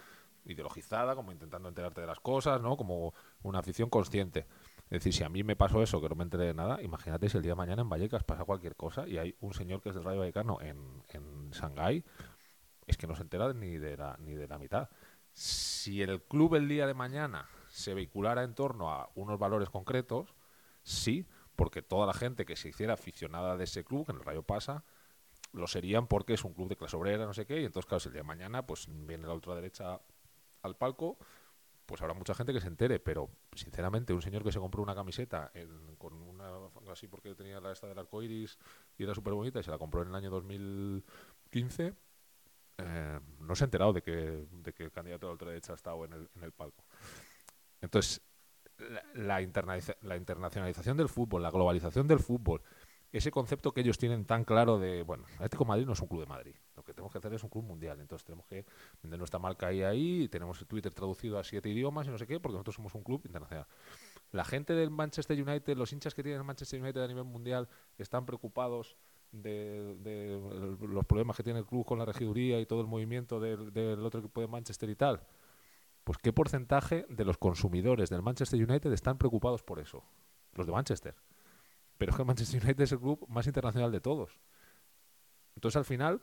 [0.44, 2.77] ideologizada, como intentando enterarte de las cosas, ¿no?
[2.77, 4.46] Como una afición consciente.
[4.90, 7.29] Es decir, si a mí me pasó eso, que no me enteré de nada, imagínate
[7.29, 9.90] si el día de mañana en Vallecas pasa cualquier cosa y hay un señor que
[9.90, 12.05] es del Rayo Vallecano en, en Shanghái,
[12.87, 14.88] es que no se entera ni de la, ni de la mitad.
[15.33, 20.35] Si el club el día de mañana se vehiculara en torno a unos valores concretos,
[20.83, 24.24] sí, porque toda la gente que se hiciera aficionada de ese club, que en el
[24.24, 24.85] Rayo pasa,
[25.53, 28.01] lo serían porque es un club de clase obrera, no sé qué, y entonces, claro,
[28.01, 30.01] si el día de mañana pues viene la ultraderecha
[30.62, 31.18] al palco,
[31.88, 34.94] pues habrá mucha gente que se entere, pero sinceramente, un señor que se compró una
[34.94, 35.51] camiseta
[35.96, 38.59] con una así porque tenía la esta del arco iris
[38.98, 41.94] y era súper bonita y se la compró en el año 2015,
[42.77, 45.77] eh, no se ha enterado de que, de que el candidato de la ultraderecha ha
[45.77, 46.85] estado en el, palco.
[47.81, 48.20] Entonces,
[48.77, 52.61] la, la, internaliza la internacionalización del fútbol, la globalización del fútbol,
[53.12, 56.20] ese concepto que ellos tienen tan claro de, bueno, Atlético Madrid no es un club
[56.20, 56.55] de Madrid,
[56.88, 58.64] que tenemos que hacer es un club mundial, entonces tenemos que
[59.03, 62.40] vender nuestra marca ahí ahí, tenemos Twitter traducido a siete idiomas y no sé qué,
[62.40, 63.66] porque nosotros somos un club internacional.
[64.33, 67.68] La gente del Manchester United, los hinchas que tienen el Manchester United a nivel mundial,
[67.98, 68.96] están preocupados
[69.31, 73.72] de, los problemas que tiene el club con la regiduría y todo el movimiento del,
[73.72, 75.22] del otro equipo de Manchester y tal,
[76.05, 80.03] pues qué porcentaje de los consumidores del Manchester United están preocupados por eso.
[80.55, 81.14] Los de Manchester.
[81.98, 84.40] Pero es que el Manchester United es el club más internacional de todos.
[85.55, 86.22] Entonces al final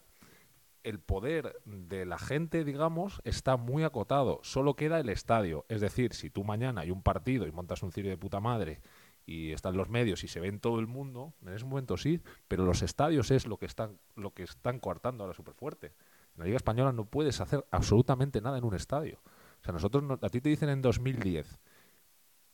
[0.85, 4.39] el poder de la gente, digamos, está muy acotado.
[4.43, 5.65] Solo queda el estadio.
[5.67, 8.81] Es decir, si tú mañana hay un partido y montas un cirio de puta madre
[9.25, 12.21] y están los medios y se ve en todo el mundo, en ese momento sí,
[12.47, 15.87] pero los estadios es lo que están, lo que están coartando ahora súper fuerte.
[16.35, 19.19] En la Liga Española no puedes hacer absolutamente nada en un estadio.
[19.61, 21.59] O sea, nosotros, a ti te dicen en 2010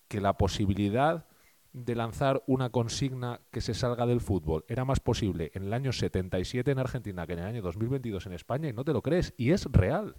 [0.07, 1.27] que la posibilidad
[1.73, 5.93] de lanzar una consigna que se salga del fútbol era más posible en el año
[5.93, 9.33] 77 en Argentina que en el año 2022 en España y no te lo crees.
[9.37, 10.15] Y es real.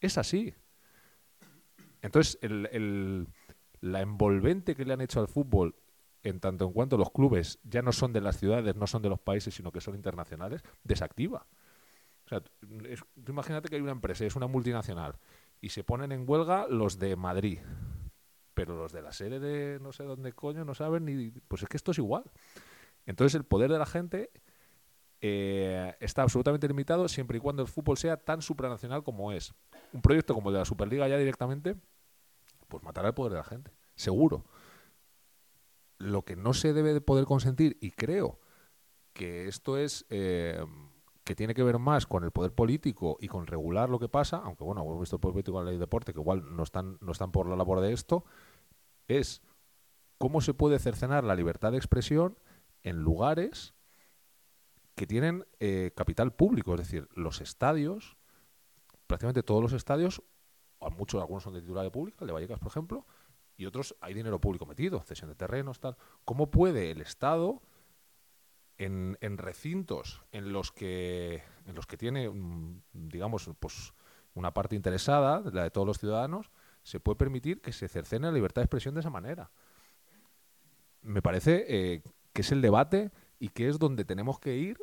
[0.00, 0.54] Es así.
[2.02, 3.28] Entonces, el,
[3.80, 5.74] la envolvente que le han hecho al fútbol
[6.22, 9.08] en tanto en cuanto los clubes ya no son de las ciudades, no son de
[9.08, 11.46] los países, sino que son internacionales, desactiva.
[12.24, 12.42] O sea,
[13.28, 15.14] imagínate que hay una empresa, es una multinacional,
[15.60, 17.60] y se ponen en huelga los de Madrid,
[18.56, 21.30] pero los de la sede de no sé dónde coño no saben ni...
[21.46, 22.24] Pues es que esto es igual.
[23.04, 24.30] Entonces el poder de la gente
[25.20, 29.52] eh, está absolutamente limitado siempre y cuando el fútbol sea tan supranacional como es.
[29.92, 31.76] Un proyecto como el de la Superliga ya directamente,
[32.66, 34.46] pues matará el poder de la gente, seguro
[35.98, 38.38] lo que no se debe de poder consentir, y creo
[39.12, 40.64] que esto es eh,
[41.24, 44.38] que tiene que ver más con el poder político y con regular lo que pasa,
[44.44, 46.62] aunque bueno, hemos visto el poder político en la ley de deporte, que igual no
[46.62, 48.24] están, no están por la labor de esto,
[49.08, 49.42] es
[50.18, 52.38] cómo se puede cercenar la libertad de expresión
[52.82, 53.74] en lugares
[54.94, 58.16] que tienen eh, capital público, es decir, los estadios,
[59.06, 60.22] prácticamente todos los estadios,
[60.96, 63.06] muchos, algunos son de titularidad pública, el de Vallecas, por ejemplo,
[63.56, 65.96] y otros hay dinero público metido, cesión de terrenos, tal.
[66.24, 67.62] ¿Cómo puede el Estado,
[68.78, 73.92] en, en recintos en los que en los que tiene, mm, digamos, pues
[74.34, 76.50] una parte interesada, la de todos los ciudadanos,
[76.86, 79.50] se puede permitir que se cercene la libertad de expresión de esa manera?
[81.02, 84.78] Me parece eh, que es el debate y que es donde tenemos que ir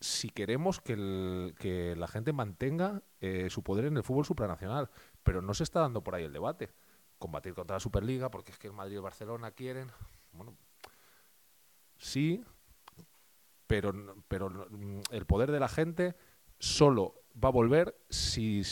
[0.00, 4.88] si queremos que, la gente mantenga eh, su poder en el fútbol supranacional.
[5.22, 6.72] Pero no se está dando por ahí el debate
[7.18, 9.90] combatir contra la Superliga, porque es que el Madrid y el Barcelona quieren.
[10.32, 10.56] Bueno,
[11.98, 12.42] sí,
[13.66, 13.92] pero,
[14.28, 14.66] pero
[15.10, 16.16] el poder de la gente
[16.58, 18.62] solo va a volver si,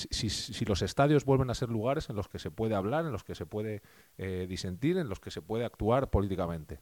[0.66, 3.34] los estadios vuelven a ser lugares en los que se puede hablar, en los que
[3.34, 3.82] se puede
[4.18, 6.80] eh, disentir, en los que se puede actuar políticamente.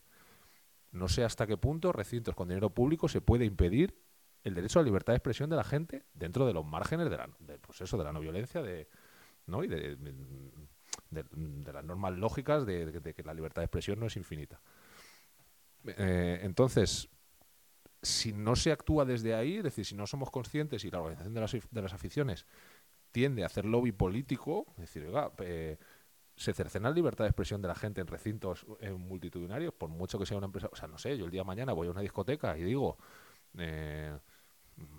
[0.92, 3.98] No sé hasta qué punto recintos con dinero público se puede impedir
[4.44, 7.16] el derecho a la libertad de expresión de la gente dentro de los márgenes de
[7.16, 8.88] la, del proceso de la no violencia de,
[9.46, 9.64] ¿no?
[9.64, 9.96] y de,
[11.10, 14.60] de, las normas lógicas de, que la libertad de expresión no es infinita.
[15.86, 17.08] Eh, entonces,
[18.04, 21.34] si no se actúa desde ahí, es decir, si no somos conscientes y la organización
[21.34, 22.46] de las, de las aficiones
[23.10, 25.78] tiende a hacer lobby político, es decir, oiga, eh,
[26.36, 28.66] se cercena la libertad de expresión de la gente en recintos
[28.98, 30.68] multitudinarios, por mucho que sea una empresa.
[30.72, 32.98] O sea, no sé, yo el día de mañana voy a una discoteca y digo,
[33.56, 34.18] eh,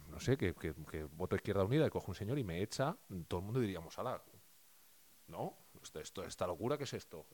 [0.09, 0.53] no sé, que,
[1.11, 4.21] voto Izquierda Unida y cojo un señor y me echa, todo el mundo diríamos, ala,
[5.27, 5.57] ¿no?
[5.95, 7.25] Esto, esta locura, ¿qué es esto?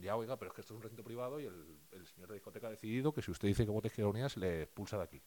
[0.00, 2.66] Ya, oiga, pero es que esto es un recinto privado y el, señor de discoteca
[2.66, 5.22] ha decidido que si usted dice que vote Izquierda Unida se le expulsa de aquí.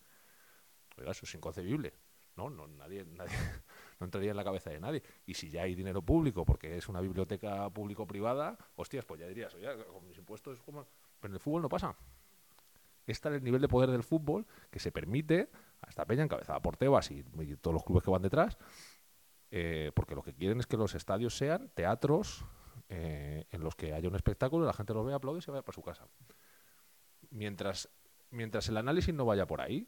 [0.98, 1.94] Oiga, eso es inconcebible.
[2.36, 3.06] No, no, nadie,
[4.00, 5.04] no entraría en la cabeza de nadie.
[5.26, 9.54] Y si ya hay dinero público, porque es una biblioteca público-privada, hostias, pues ya dirías,
[9.54, 10.86] oiga, con mis impuestos es como...
[11.20, 11.96] Pero en el fútbol no pasa.
[13.08, 15.50] Este es el nivel de poder del fútbol que se permite
[15.82, 17.24] a esta peña encabezada por Tebas y
[17.62, 18.58] todos los clubes que van detrás,
[19.58, 22.44] eh, porque lo que quieren es que los estadios sean teatros
[22.90, 25.62] eh, en los que haya un espectáculo, la gente lo vea, aplaude y se vaya
[25.62, 26.06] para su casa.
[27.30, 27.88] Mientras,
[28.32, 29.88] mientras el análisis no vaya por ahí,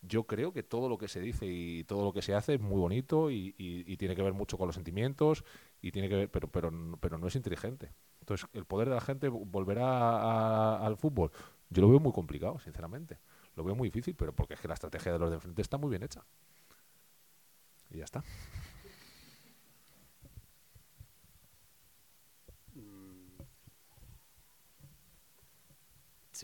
[0.00, 2.60] yo creo que todo lo que se dice y todo lo que se hace es
[2.60, 5.44] muy bonito y, tiene que ver mucho con los sentimientos
[5.82, 7.90] y tiene que ver, pero, pero, pero no es inteligente.
[8.20, 11.32] Entonces, el poder de la gente volverá al fútbol.
[11.68, 13.18] Yo lo veo muy complicado, sinceramente.
[13.56, 15.78] Lo veo muy difícil, pero porque es que la estrategia de los de enfrente está
[15.78, 16.24] muy bien hecha.
[17.90, 18.22] Y ya está.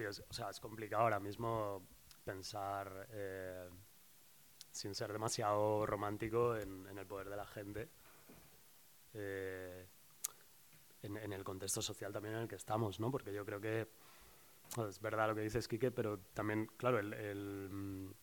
[0.01, 1.87] Sí, o sea, es complicado ahora mismo
[2.25, 3.69] pensar, eh,
[4.71, 7.91] sin ser demasiado romántico, en, el poder de la gente,
[9.13, 9.87] eh,
[11.03, 13.11] en, el contexto social también en el que estamos, ¿no?
[13.11, 13.89] Porque yo creo que
[14.89, 18.15] es verdad lo que dices, Quique, pero también, claro, el,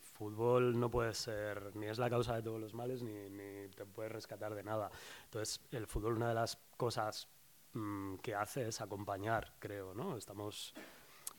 [0.00, 4.08] fútbol no puede ser, ni es la causa de todos los males, ni, te puede
[4.08, 4.90] rescatar de nada.
[5.24, 7.28] Entonces, el fútbol, una de las cosas
[7.74, 10.16] mm, que hace es acompañar, creo, ¿no?
[10.16, 10.74] Estamos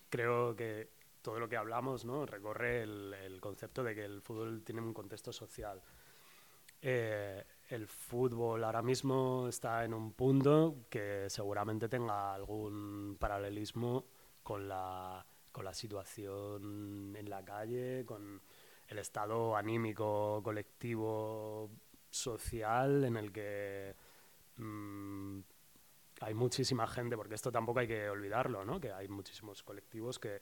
[0.09, 0.89] creo que
[1.21, 2.25] todo lo que hablamos ¿no?
[2.25, 5.81] recorre el, concepto de que el fútbol tiene un contexto social.
[6.81, 14.05] Eh, el fútbol ahora mismo está en un punto que seguramente tenga algún paralelismo
[14.41, 18.41] con la, con la situación en la calle, con
[18.87, 21.69] el estado anímico colectivo
[22.09, 23.95] social en el que
[24.55, 25.39] mm,
[26.21, 28.79] hay muchísima gente, porque esto tampoco hay que olvidarlo, ¿no?
[28.79, 30.41] que hay muchísimos colectivos que,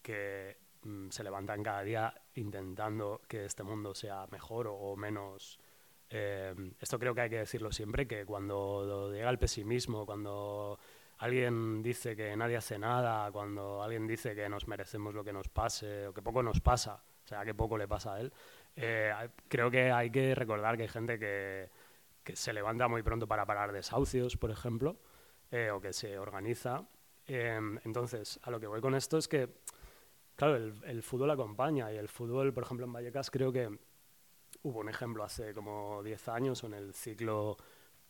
[0.00, 5.58] que mm, se levantan cada día intentando que este mundo sea mejor o, menos...
[6.10, 10.78] Eh, esto creo que hay que decirlo siempre, que cuando llega el pesimismo, cuando
[11.18, 15.48] alguien dice que nadie hace nada, cuando alguien dice que nos merecemos lo que nos
[15.48, 18.32] pase o que poco nos pasa, o sea, que poco le pasa a él,
[18.76, 19.12] eh,
[19.48, 21.70] creo que hay que recordar que hay gente que,
[22.24, 24.98] que, se levanta muy pronto para parar desahucios, por ejemplo,
[25.52, 26.84] eh, o que se organiza.
[27.26, 29.48] entonces, a lo que voy con esto es que
[30.34, 33.78] claro, el, fútbol acompaña y el fútbol, por ejemplo, en Vallecas creo que
[34.62, 37.56] hubo un ejemplo hace como 10 años en el ciclo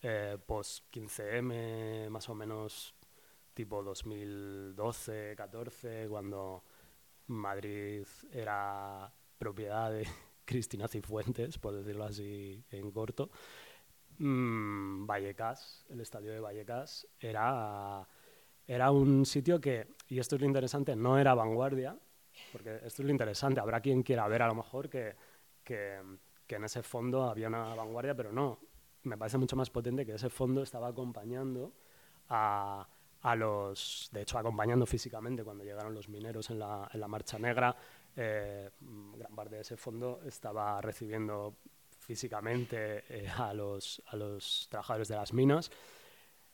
[0.00, 2.94] eh, post-15M, más o menos
[3.54, 6.64] tipo 2012-14, cuando
[7.26, 10.06] Madrid era propiedad de
[10.44, 13.30] Cristina Cifuentes, por decirlo así en corto.
[14.18, 18.06] Mm, Vallecas, el estadio de Vallecas, era,
[18.66, 21.98] era un sitio que, y esto es lo interesante, no era vanguardia,
[22.52, 23.60] porque esto es lo interesante.
[23.60, 25.14] Habrá quien quiera ver a lo mejor que,
[25.64, 26.00] que,
[26.48, 28.60] en ese fondo había una vanguardia, pero no.
[29.04, 31.72] Me parece mucho más potente que ese fondo estaba acompañando
[32.28, 32.86] a,
[33.22, 37.38] a los, de hecho acompañando físicamente cuando llegaron los mineros en la, en la Marcha
[37.38, 37.74] Negra,
[38.14, 38.70] eh,
[39.16, 41.56] gran parte de ese fondo estaba recibiendo
[42.02, 45.70] físicamente eh, a, los, a los trabajadores de las minas.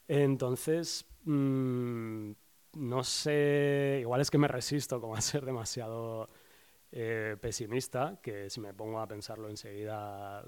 [0.06, 2.32] Entonces, mmm,
[2.74, 6.28] no sé, igual es que me resisto como a ser demasiado
[6.92, 10.44] eh, pesimista, que si me pongo a pensarlo enseguida,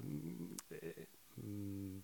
[0.69, 1.97] eh, mm,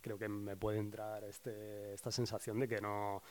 [0.00, 3.22] creo que me puede entrar este, esta sensación de que, no,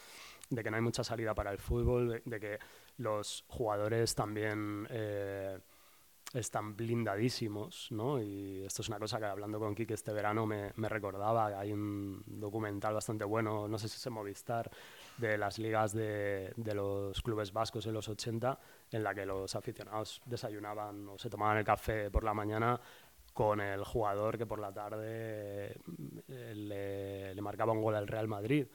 [0.50, 2.60] de que no hay mucha salida para el fútbol, de, que
[2.98, 4.88] los jugadores también...
[6.34, 8.22] están blindadísimos, ¿no?
[8.22, 11.72] Y esto es una cosa que hablando con Kike este verano me, me recordaba, hay
[11.72, 14.70] un documental bastante bueno, no sé si es Movistar,
[15.18, 18.60] de las ligas de, de, los clubes vascos en los 80,
[18.92, 22.80] en la que los aficionados desayunaban o se tomaban el café por la mañana
[23.34, 25.76] con el jugador que por la tarde
[26.28, 28.68] eh, le, le marcaba un gol al Real Madrid.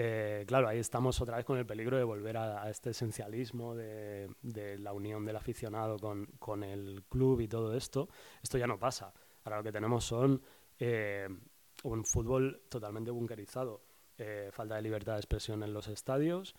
[0.00, 4.28] Eh, claro, ahí estamos otra vez con el peligro de volver a, este esencialismo de,
[4.78, 8.08] la unión del aficionado con, el club y todo esto.
[8.40, 9.12] Esto ya no pasa.
[9.42, 10.40] Ahora lo que tenemos son
[10.78, 11.28] eh,
[11.82, 13.82] un fútbol totalmente bunkerizado,
[14.16, 16.54] eh, falta de libertad de expresión en los estadios,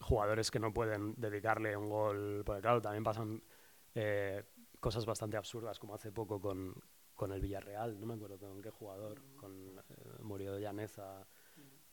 [0.00, 3.40] jugadores que no pueden dedicarle un gol, porque claro, también pasan
[4.80, 6.74] cosas bastante absurdas, como hace poco con,
[7.18, 9.77] con el Villarreal, no me acuerdo con qué jugador, con eh,
[10.28, 11.26] murió de Llaneza,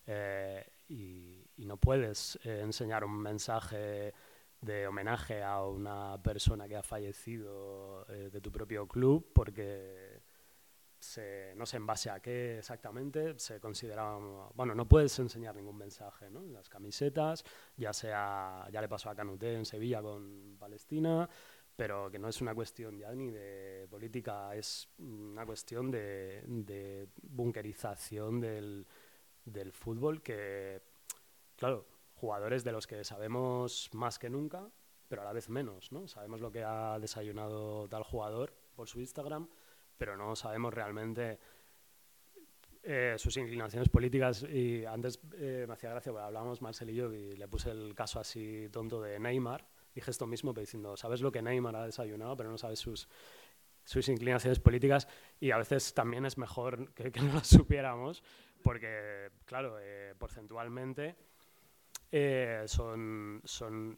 [0.06, 4.14] eh, y, no puedes eh, enseñar un mensaje
[4.62, 10.22] de homenaje a una persona que ha fallecido de tu propio club porque
[11.56, 14.18] no sé en base a qué exactamente se considera
[14.54, 16.42] bueno no puedes enseñar ningún mensaje ¿no?
[16.44, 17.44] las camisetas
[17.78, 21.30] ya sea ya le pasó a Canuté en Sevilla con Palestina
[21.76, 27.10] pero que no es una cuestión ya ni de política, es una cuestión de, de
[27.22, 28.88] bunkerización del,
[29.44, 30.82] del, fútbol que,
[31.58, 31.86] claro,
[32.16, 34.70] jugadores de los que sabemos más que nunca,
[35.08, 36.08] pero a la vez menos, ¿no?
[36.08, 39.48] Sabemos lo que ha desayunado tal jugador por su Instagram,
[39.98, 41.40] pero no sabemos realmente
[42.84, 44.44] eh, sus inclinaciones políticas.
[44.44, 47.94] Y antes eh, me hacía gracia, porque hablábamos Marcel y yo, y le puse el
[47.96, 51.86] caso así tonto de Neymar, dije esto mismo, pero diciendo, sabes lo que Neymar ha
[51.86, 53.08] desayunado, pero no sabes sus,
[53.86, 55.08] sus inclinaciones políticas
[55.40, 58.22] y a veces también es mejor que, no lo supiéramos
[58.62, 61.16] porque, claro, eh, porcentualmente
[62.12, 63.98] eh, son, son,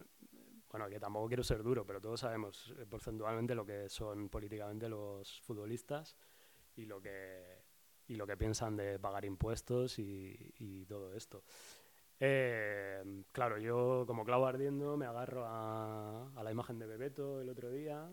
[0.69, 4.87] bueno, que tampoco quiero ser duro, pero todos sabemos eh, porcentualmente lo que son políticamente
[4.87, 6.15] los futbolistas
[6.75, 7.63] y lo que,
[8.07, 11.43] y lo que piensan de pagar impuestos y, y todo esto.
[12.19, 17.69] Eh, claro, yo como clavo ardiendo me agarro a, la imagen de Bebeto el otro
[17.69, 18.09] día,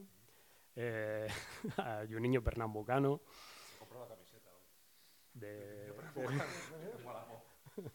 [0.77, 1.27] eh,
[2.11, 3.23] un niño pernambucano.
[3.79, 4.63] Compró la camiseta hoy.
[5.33, 5.93] De,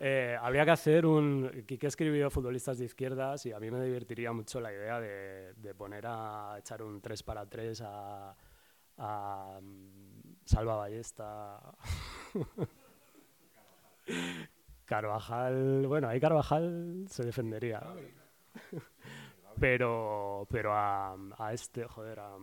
[0.00, 1.64] eh, habría que hacer un...
[1.66, 5.74] Quique escribió futbolistas de izquierdas y a mí me divertiría mucho la idea de, de
[5.74, 8.36] poner a echar un 3 para 3 a,
[8.98, 11.74] a um, Salva Ballesta.
[14.84, 17.82] Carvajal, bueno, ahí Carvajal se defendería.
[19.60, 21.16] Pero, pero a,
[21.52, 22.36] este, joder, a,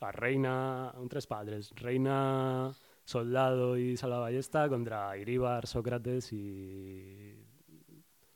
[0.00, 2.72] a Reina, un tres padres, Reina,
[3.04, 7.34] Soldado y Salvaballesta contra Iríbar, Sócrates y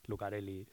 [0.07, 0.67] Lucarelli.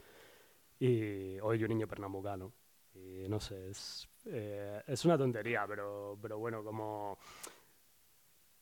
[0.80, 2.52] Y hoy un niño pernambucano.
[2.94, 7.18] Y no sé, es, eh, es una tontería, pero, pero bueno, como...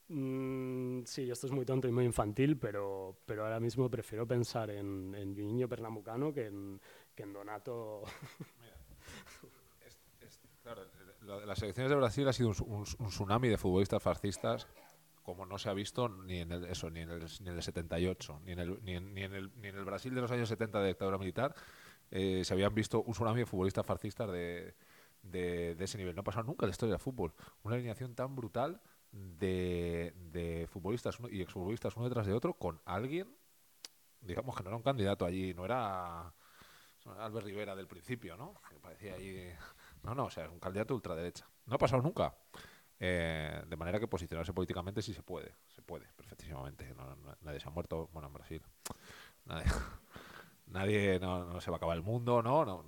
[0.08, 4.70] Mm, sí, esto es muy tonto y muy infantil, pero, pero ahora mismo prefiero pensar
[4.70, 6.80] en, en niño pernambucano que en,
[7.14, 8.02] que en Donato.
[10.62, 10.84] Claro,
[11.40, 14.66] de las elecciones de Brasil ha sido un, un- un tsunami de futbolistas fascistas
[15.22, 17.62] como no se ha visto ni en el, eso, ni en el, ni en el
[17.62, 19.34] 78, ni en el, ni, en, ni en
[19.76, 21.54] el Brasil de los años 70 de dictadura militar,
[22.10, 24.74] eh, se habían visto un tsunami de futbolistas fascistas de,
[25.22, 26.14] de, de ese nivel.
[26.14, 27.34] No ha pasado nunca en la historia del fútbol.
[27.64, 28.80] Una alineación tan brutal
[29.14, 33.34] de, de futbolistas y exfutbolistas uno detrás de otro con alguien,
[34.20, 36.32] digamos que no era un candidato allí, no era
[37.18, 38.54] Albert Rivera del principio, ¿no?
[38.68, 39.52] Que parecía ahí...
[40.02, 41.48] No, no, o sea, es un candidato ultraderecha.
[41.66, 42.34] No ha pasado nunca.
[43.00, 46.94] Eh, de manera que posicionarse políticamente sí se puede, se puede, perfectísimamente.
[46.94, 48.62] No- no- nadie se ha muerto, bueno, en Brasil.
[49.46, 49.64] Nadie,
[50.66, 52.64] nadie no, no se va a acabar el mundo, ¿no?
[52.64, 52.84] no.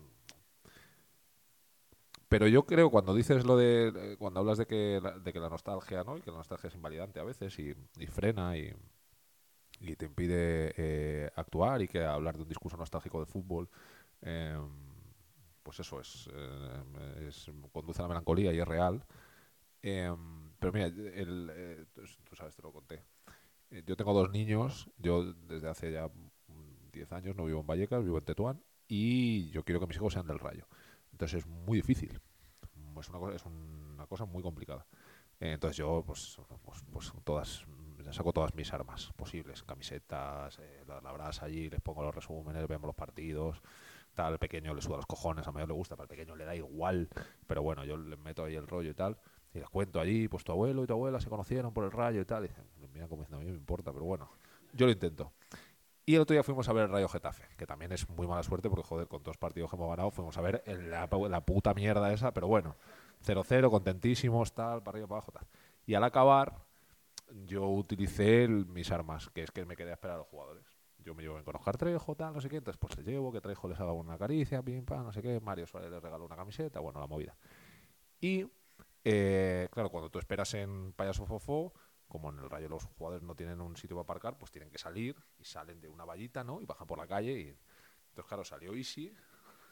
[2.36, 3.88] Pero yo creo, cuando dices lo de.
[4.12, 6.18] eh, Cuando hablas de que, de que la nostalgia, ¿no?
[6.18, 8.72] Y que la nostalgia es invalidante a veces y, y frena y,
[9.80, 13.68] y te impide eh, actuar y que hablar de un discurso nostálgico de fútbol.
[14.22, 14.58] eh,
[15.62, 19.04] pues eso es, eh, es- conduce a la melancolía y es real.
[19.82, 23.04] Em, pero mira, el, eh, tú, sabes, te lo conté.
[23.86, 28.04] Yo tengo dos niños, yo desde hace ya mm, 10 años no vivo en Vallecas,
[28.04, 30.66] vivo en Tetuán y yo quiero que mis hijos sean del Rayo.
[31.12, 32.20] Entonces es muy difícil,
[33.00, 34.86] es una cosa, es una cosa muy complicada.
[35.38, 37.66] Entonces yo pues, pues, pues todas,
[38.10, 42.66] saco todas mis armas posibles, camisetas, eh, la, la brasa allí, les pongo los resúmenes,
[42.66, 43.60] vemos los partidos,
[44.14, 46.44] tal, al pequeño le suda los cojones, a mayor le gusta, pero al pequeño le
[46.44, 47.08] da igual,
[47.46, 49.16] pero bueno, yo le meto ahí el rollo y tal.
[49.54, 52.20] Y les cuento allí, pues tu abuelo y tu abuela se conocieron por el rayo
[52.20, 52.44] y tal.
[52.44, 54.30] Y dicen, mira como diciendo, a mí me importa, pero bueno,
[54.72, 55.32] yo lo intento.
[56.08, 58.44] Y el otro día fuimos a ver el Rayo Getafe, que también es muy mala
[58.44, 62.12] suerte porque, joder, con dos partidos que hemos ganado, fuimos a ver la, puta mierda
[62.12, 62.76] esa, pero bueno,
[63.26, 65.48] 0-0, contentísimos, tal, para arriba, para abajo, tal.
[65.84, 66.62] Y al acabar,
[67.44, 70.64] yo utilicé mis armas, que es que me quedé a esperar a los jugadores.
[70.98, 73.40] Yo me llevo con Oscar Trejo, tal, no sé qué, entonces pues les llevo, que
[73.40, 76.36] Trejo les haga una caricia, pim, pam, no sé qué, Mario Suárez les regaló una
[76.36, 77.36] camiseta, bueno, la movida.
[78.20, 78.46] Y
[79.02, 81.72] eh, claro, cuando tú esperas en Payaso Fofó,
[82.08, 84.78] como en el Rayo los jugadores no tienen un sitio para aparcar, pues tienen que
[84.78, 86.60] salir y salen de una vallita, ¿no?
[86.60, 87.48] Y bajan por la calle y
[88.08, 89.14] entonces claro, salió Easy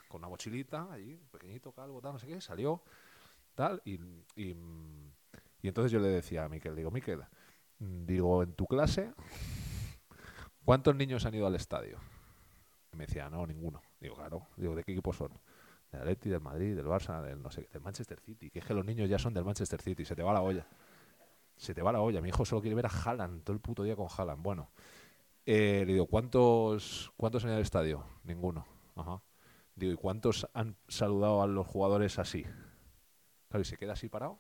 [0.09, 2.83] con una mochilita allí, pequeñito, calvo, tal, no sé qué, salió
[3.55, 3.95] tal y,
[4.37, 4.57] y,
[5.63, 7.25] y entonces yo le decía a Miquel, digo, Miquel,
[7.79, 9.13] digo, en tu clase
[10.65, 11.99] ¿cuántos niños han ido al estadio?
[12.93, 13.83] Y me decía, no, ninguno.
[14.01, 15.33] Digo, claro, digo, ¿de qué equipo son?
[15.91, 18.51] Del Atleti, del Madrid, del Barça, del no sé, del Manchester City.
[18.51, 20.67] Que es que los niños ya son del Manchester City, se te va la olla.
[21.57, 22.21] Se te va la olla.
[22.21, 24.43] Mi hijo solo quiere ver a Haaland todo el puto día con Haaland.
[24.43, 24.71] Bueno,
[25.47, 28.05] eh, le digo, ¿cuántos, ¿cuántos ido al estadio?
[28.25, 28.67] Ninguno.
[29.77, 32.45] Digo, ¿y cuántos han saludado a los jugadores así?
[33.49, 34.39] Claro, y se queda así parado.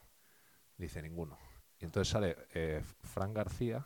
[0.76, 1.38] Dice, ninguno.
[1.78, 3.84] Y entonces sale eh, Fran García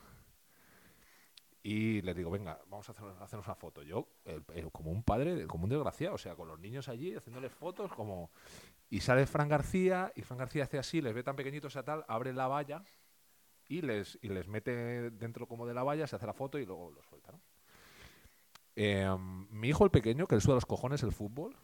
[1.63, 3.83] y le digo, venga, vamos a hacer, hacernos una foto.
[3.83, 7.15] Yo, el- el- como un padre, como un desgraciado, o sea, con los niños allí,
[7.15, 8.31] haciéndoles fotos, como...
[8.91, 12.05] Y sale Fran García, y Fran García hace así, les ve tan pequeñitos a tal,
[12.09, 12.83] abre la valla
[13.69, 16.67] y les, y les mete dentro como de la valla, se hace la foto y
[16.67, 17.41] luego lo suelta, ¿no?
[18.81, 19.09] Eh,
[19.51, 21.57] mi hijo el pequeño, que le suda los cojones el fútbol,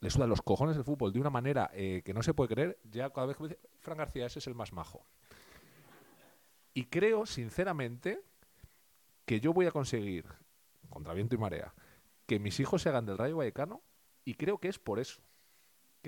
[0.00, 2.78] le suda los cojones el fútbol de una manera eh, que no se puede creer,
[2.84, 5.04] ya cada vez que me dice, Fran García, ese es el más majo.
[6.74, 8.20] Y creo, sinceramente,
[9.24, 10.26] que yo voy a conseguir,
[10.90, 11.74] contra viento y marea,
[12.26, 13.82] que mis hijos se hagan del Rayo Vallecano
[14.24, 15.22] y creo que es por eso.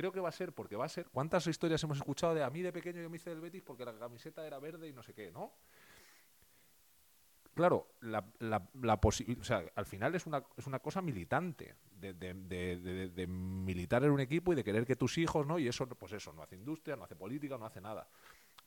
[0.01, 1.11] Creo que va a ser porque va a ser.
[1.11, 3.85] ¿Cuántas historias hemos escuchado de a mí de pequeño yo me hice del Betis porque
[3.85, 5.53] la camiseta era verde y no sé qué, ¿no?
[7.53, 8.99] Claro, la, la,
[9.75, 14.55] al final es una, es una cosa militante, de, de, de, militar en un equipo
[14.55, 15.59] y de querer que tus hijos, ¿no?
[15.59, 18.09] Y eso, pues eso, no hace industria, no hace política, no hace nada.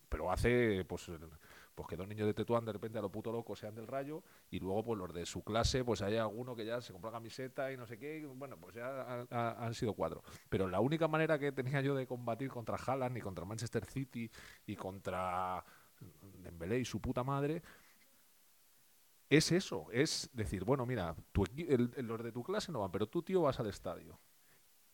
[0.08, 1.10] Pero hace, pues,
[1.76, 4.24] pues que dos niños de Tetuán de repente a lo puto loco sean del Rayo
[4.52, 7.72] y luego pues los de su clase pues hay alguno que ya se compró camiseta
[7.72, 10.24] y no sé qué y, bueno pues ya ha- ha- han sido cuatro.
[10.50, 14.30] Pero la única manera que tenía yo de combatir contra Haaland y contra Manchester City
[14.66, 15.64] y contra
[16.44, 17.62] Dembélé y su puta madre
[19.30, 23.08] es eso es decir bueno mira tu el- los de tu clase no van pero
[23.08, 24.20] tú tío vas al estadio.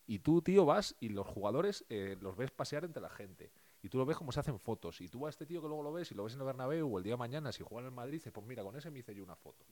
[0.06, 3.52] Y tú tío vas y los jugadores eh, los ves pasear entre la gente
[3.82, 5.00] y tú lo ves como se hacen fotos.
[5.00, 6.92] Y tú a este tío que luego lo ves y lo ves en el Bernabéu
[6.92, 8.90] o el día de mañana, si juega en el Madrid, dices, pues mira, con ese
[8.90, 9.64] me hice yo una foto.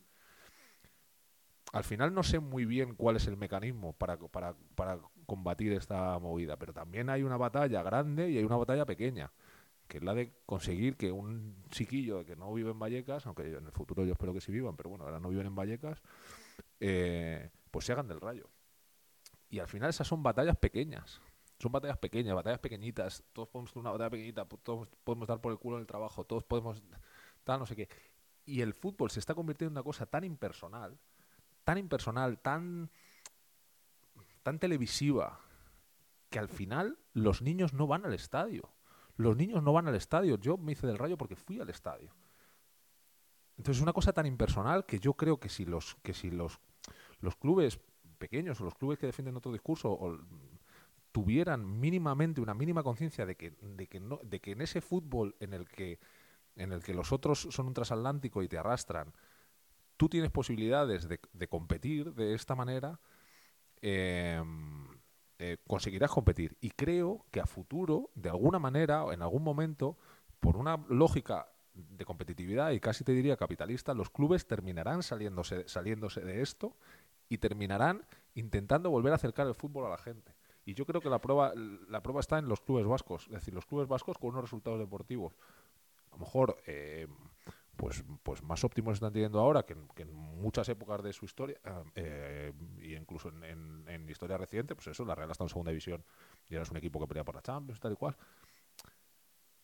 [1.73, 6.19] al final no sé muy bien cuál es el mecanismo para, para, para combatir esta
[6.19, 9.31] movida, pero también hay una batalla grande y hay una batalla pequeña
[9.89, 13.65] que es la de conseguir que un chiquillo que no vive en Vallecas, aunque en
[13.65, 16.03] el futuro yo espero que sí vivan, pero bueno, ahora no viven en Vallecas,
[16.79, 18.49] eh, pues se hagan del rayo.
[19.49, 21.23] Y al final esas son batallas pequeñas.
[21.59, 23.25] Son batallas pequeñas, batallas pequeñitas.
[23.33, 26.25] Todos podemos tener una batalla pequeñita, todos podemos dar por el culo en el trabajo,
[26.25, 26.83] todos podemos
[27.45, 27.89] tal, no sé qué.
[28.45, 30.99] Y el fútbol se está convirtiendo en una cosa tan impersonal,
[31.65, 32.91] tan impersonal, tan,
[34.43, 35.41] tan televisiva,
[36.31, 38.73] que al final los niños no van al estadio.
[39.17, 40.37] Los niños no van al estadio.
[40.39, 42.15] Yo me hice del rayo porque fui al estadio.
[43.57, 46.61] Entonces es una cosa tan impersonal que yo creo que si los, que si los,
[47.21, 47.81] los clubes
[48.19, 50.19] pequeños o los clubes que defienden otro discurso o,
[51.13, 55.35] tuvieran mínimamente una mínima conciencia de que, de, que no, de que en ese fútbol
[55.41, 55.99] en el que,
[56.57, 59.13] en el que los otros son un transatlántico y te arrastran,
[59.97, 63.01] tú tienes posibilidades de, competir de esta manera,
[63.83, 64.43] eh,
[65.39, 66.57] eh, conseguirás competir.
[66.61, 69.99] Y creo que a futuro, de alguna manera, en algún momento,
[70.41, 76.21] por una lógica de competitividad y casi te diría capitalista, los clubes terminarán saliéndose, saliéndose
[76.21, 76.77] de esto
[77.29, 78.05] y terminarán
[78.35, 80.33] intentando volver a acercar el fútbol a la gente.
[80.69, 81.55] Y yo creo que la prueba,
[81.89, 84.79] la prueba está en los clubes vascos, es decir, los clubes vascos con unos resultados
[84.79, 85.33] deportivos.
[86.11, 87.09] A lo mejor eh,
[87.75, 91.59] pues, pues más óptimos están teniendo ahora que en, muchas épocas de su historia,
[91.95, 92.53] eh,
[92.83, 96.05] y incluso en, historia reciente, pues eso, la Real está en segunda división
[96.51, 98.14] y ahora es un equipo que pelea por la Champions, tal y cual.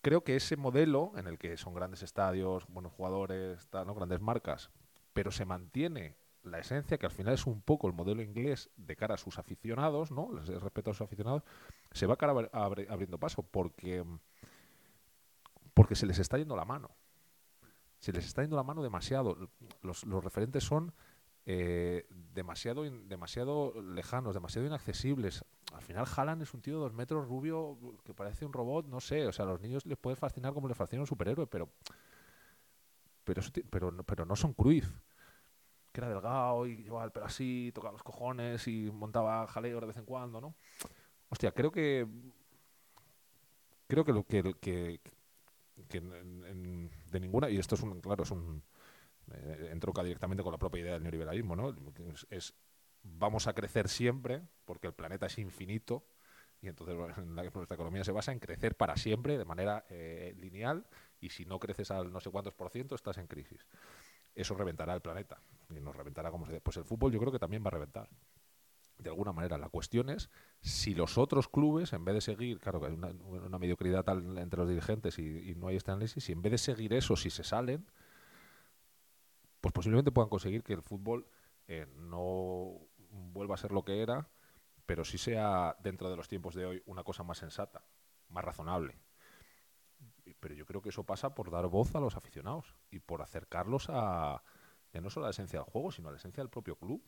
[0.00, 3.94] Creo que ese modelo en el que son grandes estadios, buenos jugadores, ¿no?
[3.94, 4.70] grandes marcas,
[5.12, 8.96] pero se mantiene la esencia, que al final es un poco el modelo inglés de
[8.96, 10.30] cara a sus aficionados, ¿no?
[10.32, 11.42] Respecto a sus aficionados,
[11.92, 14.04] se va cara abriendo paso porque,
[15.72, 16.90] porque se les está yendo la mano
[18.04, 19.48] se les está yendo la mano demasiado.
[19.80, 20.92] Los, los referentes son
[21.46, 25.42] eh, demasiado, demasiado lejanos, demasiado inaccesibles.
[25.72, 29.00] Al final Haaland es un tío de dos metros rubio que parece un robot, no
[29.00, 29.26] sé.
[29.26, 31.70] O sea, a los niños les puede fascinar como les fascina un superhéroe, pero
[33.24, 33.40] pero,
[33.70, 34.90] pero, pero no son Cruyff
[35.94, 39.86] que era delgado y llevaba el pelo así, tocaba los cojones y montaba jaleo de
[39.86, 40.56] vez en cuando, ¿no?
[41.28, 42.04] Hostia, creo que
[43.86, 45.00] creo que lo que,
[45.76, 48.64] de ninguna, y esto es un, claro, es un,
[49.32, 51.72] eh, entronca directamente con la propia idea del neoliberalismo, ¿no?
[52.28, 52.54] Es,
[53.04, 56.08] vamos a crecer siempre porque el planeta es infinito
[56.60, 60.88] y entonces nuestra economía se basa en crecer para siempre de manera eh, lineal
[61.20, 63.64] y si no creces al no sé cuántos por ciento estás en crisis.
[64.34, 67.38] Eso reventará el planeta y nos reventará como se Pues el fútbol yo creo que
[67.38, 68.08] también va a reventar
[68.98, 69.58] de alguna manera.
[69.58, 70.30] La cuestión es
[70.60, 74.58] si los otros clubes, en vez de seguir, claro que hay una, mediocridad tal entre
[74.60, 77.44] los dirigentes y, no hay este análisis, si en vez de seguir eso, si se
[77.44, 77.86] salen,
[79.60, 81.26] pues posiblemente puedan conseguir que el fútbol
[81.68, 82.78] eh, no
[83.32, 84.28] vuelva a ser lo que era,
[84.86, 87.84] pero sí sea dentro de los tiempos de hoy una cosa más sensata,
[88.28, 88.98] más razonable.
[90.44, 93.86] Pero yo creo que eso pasa por dar voz a los aficionados y por acercarlos
[93.88, 94.42] a,
[94.92, 97.02] ya no solo a la esencia del juego, sino a la esencia del propio club.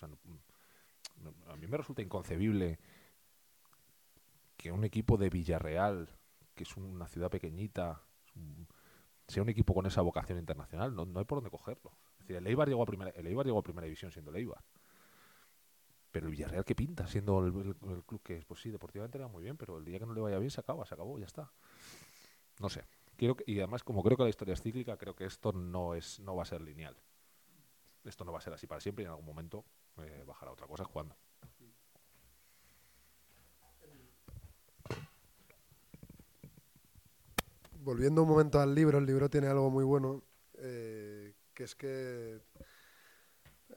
[0.00, 2.78] A mí me resulta inconcebible
[4.56, 6.08] que un equipo de Villarreal,
[6.54, 8.00] que es una ciudad pequeñita,
[9.28, 10.94] sea un equipo con esa vocación internacional.
[10.94, 11.92] No, hay por dónde cogerlo.
[12.12, 14.64] Es decir, el Eibar llegó a primera, el llegó a primera división siendo el Eibar.
[16.10, 17.06] Pero el Villarreal, ¿qué pinta?
[17.06, 17.52] Siendo el,
[18.06, 20.22] club que es, pues sí, deportivamente era muy bien, pero el día que no le
[20.22, 21.52] vaya bien se acaba, se acabó, ya está.
[22.60, 22.84] No sé.
[23.16, 26.20] Quiero y además, como creo que la historia es cíclica, creo que esto no, es,
[26.20, 26.96] no va a ser lineal.
[28.04, 29.64] Esto no va a ser así para siempre y en algún momento
[29.98, 31.16] eh, bajar a otra cosa jugando.
[37.78, 40.22] Volviendo un momento al libro, el libro tiene algo muy bueno,
[40.58, 42.40] eh, que es que,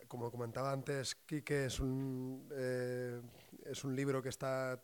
[0.08, 3.20] como comentaba antes, Quique es un, eh,
[3.66, 4.82] es un libro que, está,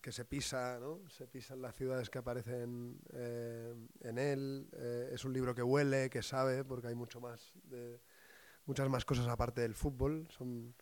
[0.00, 1.00] que se pisa, ¿no?
[1.08, 4.68] se pisa en las ciudades que aparecen en él,
[5.12, 8.00] es un libro que huele, que sabe, porque hay mucho más de,
[8.66, 10.74] muchas más cosas aparte del fútbol, son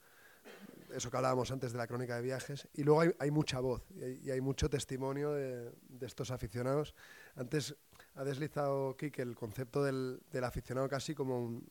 [0.95, 4.31] eso que hablábamos antes de la crónica de viajes, y luego hay, mucha voz y
[4.31, 6.95] hay, mucho testimonio de, estos aficionados.
[7.37, 7.77] Antes
[8.15, 11.71] ha deslizado Kike el concepto del, aficionado casi como un,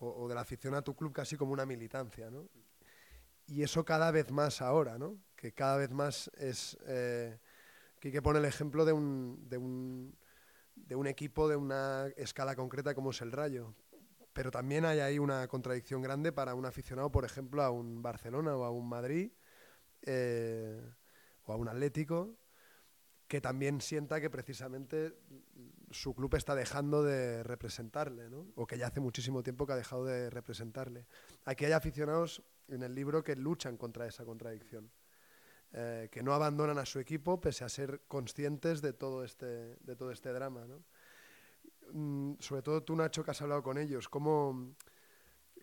[0.00, 2.48] o, de la afición a tu club casi como una militancia, ¿no?
[3.48, 5.16] Y eso cada vez más ahora, ¿no?
[5.34, 6.76] Que cada vez más es...
[6.86, 7.38] Eh,
[7.98, 10.16] Quique pone el ejemplo de un, de un,
[10.76, 13.74] de un equipo de una escala concreta como es el Rayo,
[14.32, 18.54] pero también hay ahí una contradicción grande para un aficionado, por ejemplo, a un Barcelona
[18.54, 19.32] o a un Madrid
[20.02, 20.80] eh,
[21.44, 22.36] o a un Atlético,
[23.26, 25.18] que también sienta que precisamente
[25.90, 28.46] su club está dejando de representarle, ¿no?
[28.54, 31.06] o que ya hace muchísimo tiempo que ha dejado de representarle.
[31.44, 34.90] Aquí hay aficionados en el libro que luchan contra esa contradicción,
[35.72, 39.96] eh, que no abandonan a su equipo pese a ser conscientes de todo este, de
[39.96, 40.66] todo este drama.
[40.66, 40.84] ¿no?
[41.92, 44.74] Mm, sobre todo tú, Nacho, que has hablado con ellos, ¿cómo,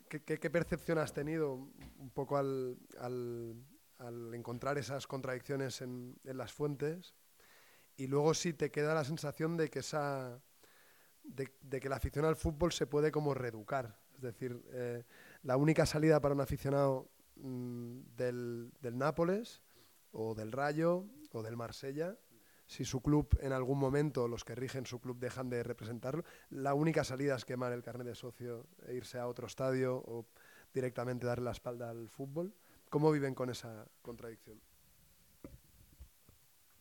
[0.10, 3.56] qué, qué, percepción has tenido un poco al, al,
[4.00, 7.16] al encontrar esas contradicciones en, en las fuentes?
[7.98, 10.42] y luego sí te queda la sensación de que esa
[11.24, 13.98] de, que la afición al fútbol se puede como reeducar.
[14.14, 15.04] Es decir, eh,
[15.46, 19.62] la única salida para un aficionado mm, del, del, Nápoles
[20.12, 22.18] o del Rayo o del Marsella,
[22.66, 26.74] si su club en algún momento, los que rigen su club dejan de representarlo, la
[26.74, 30.26] única salida es quemar el carnet de socio e irse a otro estadio o
[30.74, 32.56] directamente darle la espalda al fútbol.
[32.90, 34.60] ¿Cómo viven con esa contradicción?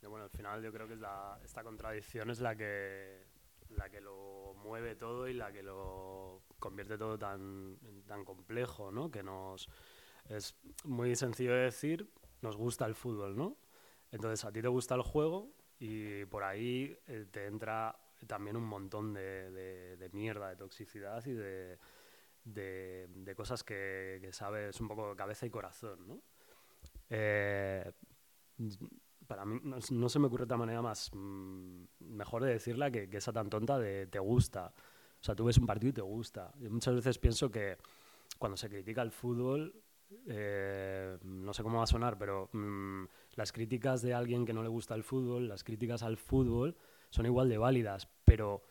[0.08, 1.00] bueno, al final yo creo que es
[1.44, 3.26] esta contradicción es la que,
[3.70, 9.10] la que lo mueve todo y la que lo convierte todo tan, tan complejo, ¿no?
[9.10, 9.68] Que nos
[10.30, 12.10] es muy sencillo de decir,
[12.40, 13.58] nos gusta el fútbol, ¿no?
[14.10, 17.94] Entonces a ti te gusta el juego y por ahí eh, te entra
[18.26, 21.78] también un montón de, de, mierda, de toxicidad y de,
[22.44, 26.22] de, cosas que, que, sabes un poco de cabeza y corazón, ¿no?
[27.10, 27.92] Eh,
[29.26, 33.32] para mí no, se me ocurre otra manera más mm, mejor de decirla que, esa
[33.32, 34.72] tan tonta de te gusta.
[35.24, 36.52] O sea, tú ves un partido y te gusta.
[36.60, 37.78] Yo muchas veces pienso que
[38.38, 39.74] cuando se critica el fútbol,
[40.26, 43.04] eh, no sé cómo va a sonar, pero mm,
[43.36, 46.76] las críticas de alguien que no le gusta el fútbol, las críticas al fútbol
[47.08, 48.64] son igual de válidas, pero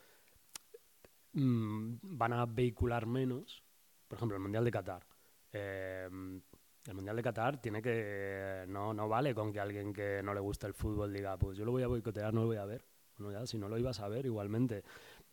[1.31, 3.63] mm, van a vehicular menos.
[4.07, 5.07] Por ejemplo, el Mundial de Qatar.
[5.51, 8.65] Eh, el Mundial de Qatar tiene que.
[8.67, 11.65] No, no vale con que alguien que no le gusta el fútbol diga, pues yo
[11.65, 12.85] lo voy a boicotear, no lo voy a ver.
[13.17, 14.83] Bueno, ya, si no lo ibas a ver, igualmente.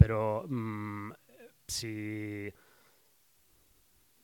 [0.01, 1.13] Pero mm,
[1.69, 2.51] si.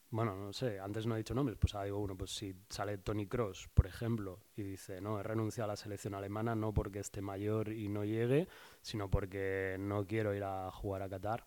[0.09, 2.97] Bueno, no sé, antes no he dicho nombres, pues ahora digo uno, pues si sale
[2.97, 7.01] Tony Cross, por ejemplo, y dice, no, he renunciado a la selección alemana no porque
[7.01, 8.49] esté mayor y no llegue,
[8.81, 11.45] sino porque no quiero ir a jugar a Qatar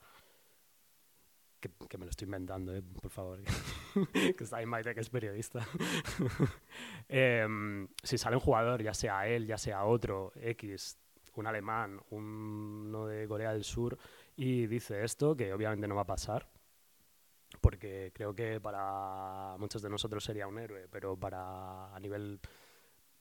[1.60, 3.40] que, me lo estoy inventando, eh, por favor,
[4.14, 5.66] que está ahí Maite, que es periodista.
[7.10, 10.98] Em, si sale un jugador, ya sea él, ya sea otro, X,
[11.36, 13.98] un alemán, uno de Corea del Sur,
[14.40, 16.48] y dice esto, que obviamente no va a pasar,
[17.62, 22.40] porque creo que para muchos de nosotros sería un héroe, pero para a nivel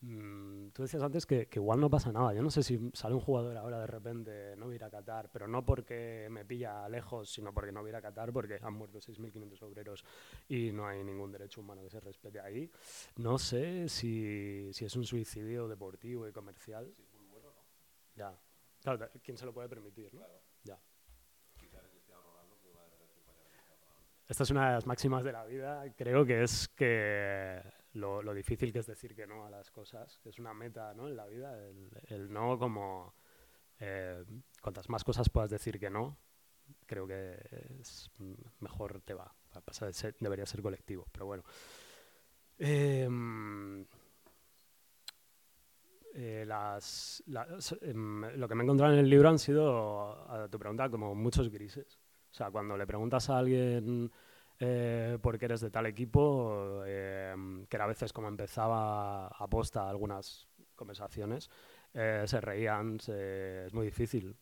[0.00, 2.32] Mm, tú decías antes que, igual no pasa nada.
[2.32, 5.48] Yo no sé si sale un jugador ahora de repente, no ir a Qatar, pero
[5.48, 9.62] no porque me pilla lejos, sino porque no voy a Qatar, porque han muerto 6.500
[9.62, 10.04] obreros
[10.48, 12.70] y no hay ningún derecho humano que se respete ahí.
[13.16, 16.92] No sé si, si es un suicidio deportivo y comercial.
[16.96, 17.62] Es muy bueno, ¿no?
[18.14, 18.38] Ya.
[18.80, 20.14] Claro, ¿quién se lo puede permitir?
[20.14, 20.20] ¿no?
[20.20, 20.40] Claro.
[20.62, 20.78] Ya.
[24.28, 27.62] Esta es una de las máximas de la vida, creo que es que
[27.94, 31.08] lo, difícil que es decir que no a las cosas, que es una meta ¿no?
[31.08, 31.58] en la vida,
[32.08, 33.14] el, no como...
[33.80, 34.24] Eh,
[34.60, 36.18] cuantas más cosas puedas decir que no,
[36.84, 37.38] creo que
[38.60, 39.32] mejor te va.
[39.64, 41.44] Pasar debería ser colectivo, pero bueno.
[42.58, 43.08] Eh,
[46.14, 46.46] eh,
[47.82, 51.14] em, lo que me he encontrado en el libro han sido, a tu pregunta, como
[51.14, 51.98] muchos grises.
[52.38, 54.12] Sea, cuando le preguntas a alguien
[54.60, 57.34] eh, porque eres de tal equipo, eh,
[57.68, 61.50] que a veces como empezaba a posta algunas conversaciones,
[61.92, 64.36] eh, se reían, es muy difícil.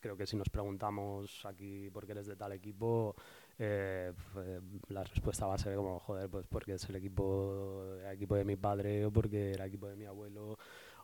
[0.00, 3.14] creo que si nos preguntamos aquí por qué eres de tal equipo,
[3.58, 8.44] la respuesta va a ser como, joder, pues porque es el equipo, el equipo de
[8.44, 10.58] mi padre o porque era equipo de mi abuelo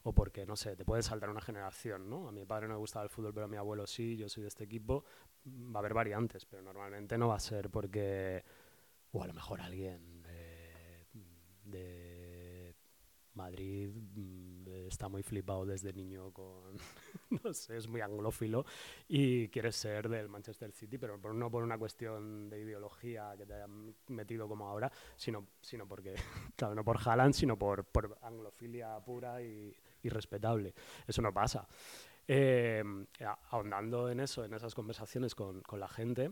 [0.09, 2.29] o porque, no sé, te puede saltar una generación, ¿no?
[2.29, 4.43] A mi padre no le gustaba el fútbol, pero a mi abuelo sí, yo soy
[4.43, 5.05] de este equipo.
[5.47, 8.43] Va a haber variantes, pero normalmente no va a ser porque,
[9.13, 10.49] o a lo mejor alguien de
[13.39, 16.77] Madrid mm, está muy flipado desde niño con,
[17.45, 18.67] no sé, es muy anglófilo
[19.07, 23.55] y quiere ser del Manchester City, pero no por una cuestión de ideología que te
[23.55, 26.15] hayan metido como ahora, sino, sino porque,
[26.57, 30.75] claro, no por Haaland, sino por, por anglofilia pura y, respetable.
[31.07, 31.67] Eso no pasa.
[32.31, 32.85] Eh,
[33.51, 36.31] ahondando en eso, en esas conversaciones con, con la gente,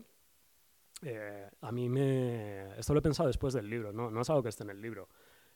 [1.01, 2.77] eh, a mí me...
[2.77, 4.11] Esto lo he pensado después del libro, ¿no?
[4.11, 5.09] no es algo que esté en el libro,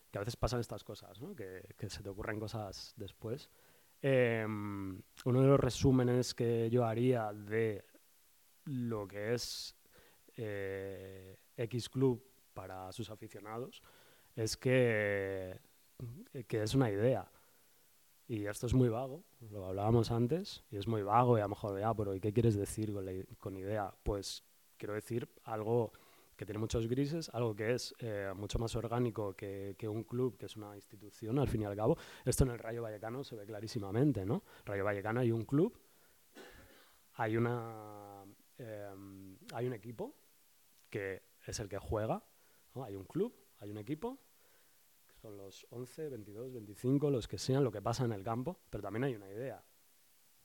[0.09, 3.51] que a veces pasan estas cosas, que, se te ocurren cosas después.
[4.01, 7.85] Eh, uno de los resúmenes que yo haría de
[8.65, 9.75] lo que es
[10.35, 13.83] X Club para sus aficionados
[14.35, 15.59] es que,
[16.47, 17.29] que es una idea
[18.27, 21.49] Y esto es muy vago, lo hablábamos antes, y es muy vago, y a lo
[21.49, 23.05] mejor, ya, pero ¿y qué quieres decir con,
[23.39, 23.93] con idea?
[24.03, 24.43] Pues
[24.77, 25.91] quiero decir algo
[26.41, 30.37] que tiene muchos grises, algo que es eh, mucho más orgánico que, que, un club,
[30.37, 31.97] que es una institución, al fin y al cabo.
[32.25, 34.43] Esto en el Rayo Vallecano se ve clarísimamente, ¿no?
[34.65, 35.77] Rayo Vallecano hay un club,
[37.13, 38.23] hay, una,
[38.57, 40.15] em, hay un equipo
[40.89, 42.23] que es el que juega,
[42.73, 42.83] ¿no?
[42.83, 44.19] hay un club, hay un equipo,
[45.21, 48.81] son los 11, 22, 25, los que sean, lo que pasa en el campo, pero
[48.81, 49.63] también hay una idea.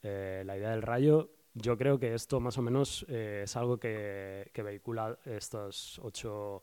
[0.02, 3.78] Eh, la idea del rayo, yo creo que esto más o menos eh, es algo
[3.78, 6.62] que, que, vehicula estos ocho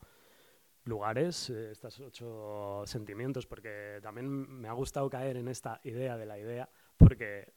[0.84, 6.28] lugares, eh, estos ocho sentimientos, porque también me ha gustado caer en esta idea de
[6.28, 7.54] la idea, porque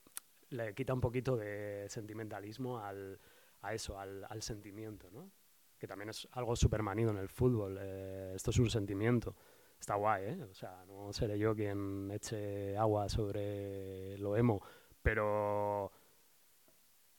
[0.48, 3.20] le quita un poquito de sentimentalismo al,
[3.60, 5.30] a eso, al, al sentimiento, ¿no?
[5.78, 7.76] que también es algo súper manido en el fútbol.
[7.76, 9.36] esto es un sentimiento
[9.78, 10.42] está guay, ¿eh?
[10.50, 14.60] O sea, no seré yo quien eche agua sobre lo emo,
[15.02, 15.92] pero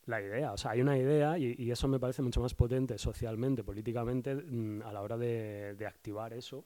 [0.06, 3.62] la idea, o sea, hay una idea y, eso me parece mucho más potente socialmente,
[3.62, 6.64] políticamente, mm, a la hora de, activar eso.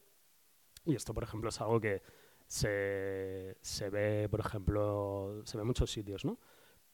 [0.85, 2.03] Y esto, por ejemplo, es algo que
[2.47, 6.39] se, se ve, por ejemplo, se ve en muchos sitios, ¿no?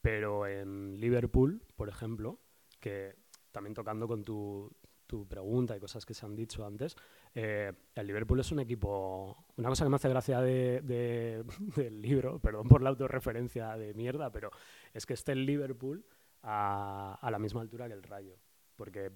[0.00, 2.38] Pero en Liverpool, por ejemplo,
[2.80, 3.16] que
[3.52, 4.70] también tocando con tu,
[5.08, 6.94] tu pregunta y cosas que se han dicho antes,
[7.40, 9.44] eh, el Liverpool es un equipo.
[9.56, 10.80] Una cosa que me hace gracia de,
[11.76, 14.50] del libro, perdón por la autorreferencia de mierda, pero
[14.92, 16.04] es que esté el Liverpool
[16.42, 18.34] a, a la misma altura que el Rayo.
[18.74, 19.12] Porque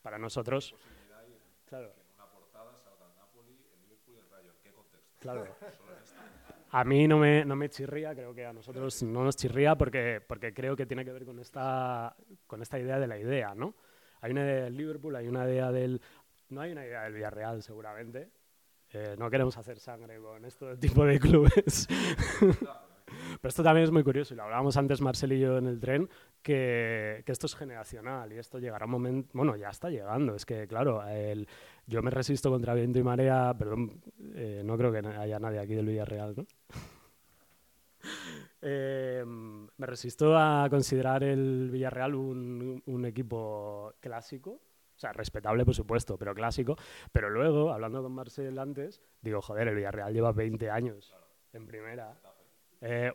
[0.00, 0.74] para nosotros.
[1.68, 1.92] Claro.
[5.20, 5.44] Claro.
[6.70, 10.20] A mí no me, no me chirría, creo que a nosotros no nos chirría porque,
[10.26, 12.14] porque creo que tiene que ver con esta,
[12.46, 13.76] con esta idea de la idea, ¿no?
[14.20, 16.00] Hay una idea del Liverpool, hay una idea del...
[16.48, 18.30] No hay una idea del Villarreal, seguramente.
[18.92, 21.88] Eh, no queremos hacer sangre con este tipo de clubes.
[23.40, 25.78] Pero esto también es muy curioso, y lo hablábamos antes Marcel y yo en el
[25.78, 26.08] tren,
[26.42, 30.44] que, que, esto es generacional y esto llegará un momento, bueno, ya está llegando, es
[30.44, 31.46] que claro, el,
[31.86, 34.02] yo me resisto contra viento y marea, perdón,
[34.34, 36.46] eh, no creo que haya nadie aquí del Villarreal, ¿no?
[38.68, 44.60] Eh, me resisto a considerar el Villarreal un, equipo clásico,
[44.96, 46.76] o sea, respetable por supuesto, pero clásico.
[47.12, 51.14] Pero luego, hablando con Marcel antes, digo, joder, el Villarreal lleva 20 años
[51.52, 52.16] en primera.
[52.80, 53.12] Eh,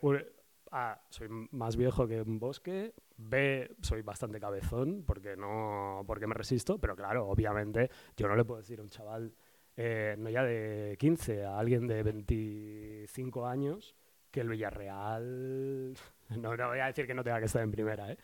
[0.71, 2.93] a, soy más viejo que un bosque.
[3.17, 8.45] B, soy bastante cabezón porque, no, porque me resisto, pero claro, obviamente yo no le
[8.45, 9.33] puedo decir a un chaval,
[9.75, 13.95] eh, no ya de 15, a alguien de 25 años,
[14.29, 15.93] que el Villarreal...
[16.31, 18.17] No, no voy a decir que no tenga que estar en primera, ¿eh?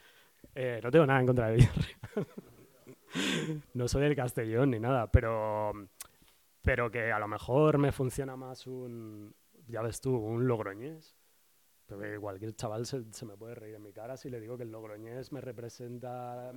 [0.55, 1.97] eh no tengo nada en contra del Villarreal.
[3.73, 5.71] no soy del Castellón ni nada, pero,
[6.61, 9.33] pero que a lo mejor me funciona más un,
[9.67, 11.15] ya ves tú, un Logroñés.
[11.85, 14.63] Porque cualquier chaval se, se, me puede reír en mi cara si le digo que
[14.63, 16.51] el Logroñés me representa...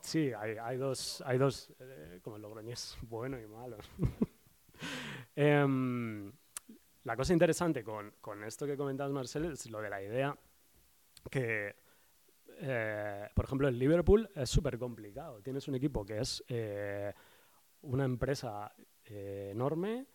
[0.00, 3.76] Sí, hay, hay dos, hay dos eh, como el Logroñés bueno y malo.
[5.36, 6.32] eh,
[7.04, 10.36] la cosa interesante con, con esto que comentabas, Marcel, es lo de la idea
[11.30, 11.76] que,
[12.58, 15.40] eh, por ejemplo, el Liverpool es súper complicado.
[15.42, 17.12] Tienes un equipo que es eh,
[17.82, 20.06] una empresa eh, enorme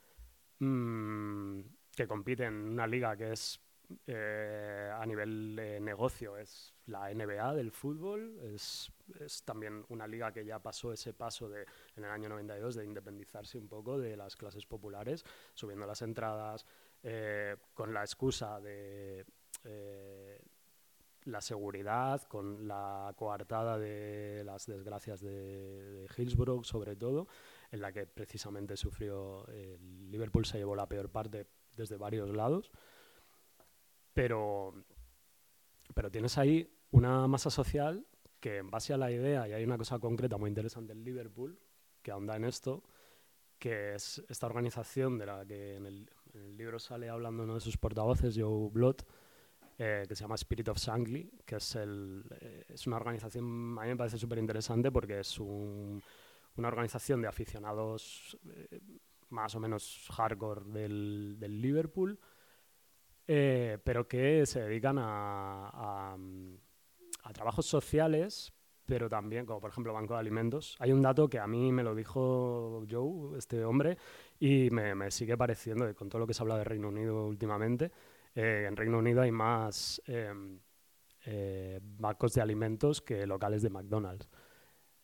[0.59, 1.59] mmm,
[1.95, 3.59] que compite en una liga que es
[4.07, 8.89] a nivel de negocio es la NBA del fútbol, es,
[9.43, 11.65] también una liga que ya pasó ese paso de,
[11.97, 16.65] en el año 92 de independizarse un poco de las clases populares, subiendo las entradas,
[17.73, 19.25] con la excusa de
[21.25, 27.27] la seguridad, con la coartada de las desgracias de, Hillsborough, sobre todo,
[27.71, 29.45] en la que precisamente sufrió
[30.09, 32.71] Liverpool, se llevó la peor parte desde varios lados.
[34.13, 34.73] Pero,
[35.93, 38.05] pero tienes ahí una masa social
[38.39, 41.59] que en base a la idea, y hay una cosa concreta muy interesante en Liverpool,
[42.01, 42.83] que ahonda en esto,
[43.59, 47.53] que es esta organización de la que en el, en el libro sale hablando uno
[47.53, 49.01] de sus portavoces, Joe Blood,
[49.83, 53.43] eh, que se llama Spirit of Sangli, que es, el, eh, es una organización,
[53.79, 55.99] a mí me parece súper interesante porque es un,
[56.57, 58.79] una organización de aficionados eh,
[59.29, 62.19] más o menos hardcore del, del Liverpool,
[63.25, 66.17] pero que se dedican a, a,
[67.23, 68.53] a trabajos sociales
[68.91, 70.75] pero también, como por ejemplo Banco de Alimentos.
[70.79, 73.97] Hay un dato que a mí me lo dijo Joe, este hombre,
[74.37, 77.89] y me, sigue pareciendo, con todo lo que se habla de Reino Unido últimamente,
[78.35, 80.59] eh, en Reino Unido hay más em,
[81.25, 84.27] eh, bancos de alimentos que locales de McDonald's.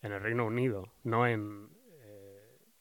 [0.02, 1.70] En el Reino Unido, no en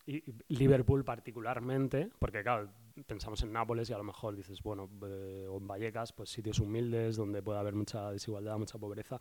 [0.07, 2.71] eh, Liverpool particularmente, porque claro,
[3.07, 6.61] pensamos en Nápoles y a lo mejor dices, bueno, eh, o en Vallecas, pues sitios
[6.61, 9.19] humildes donde puede haber mucha desigualdad, mucha pobreza,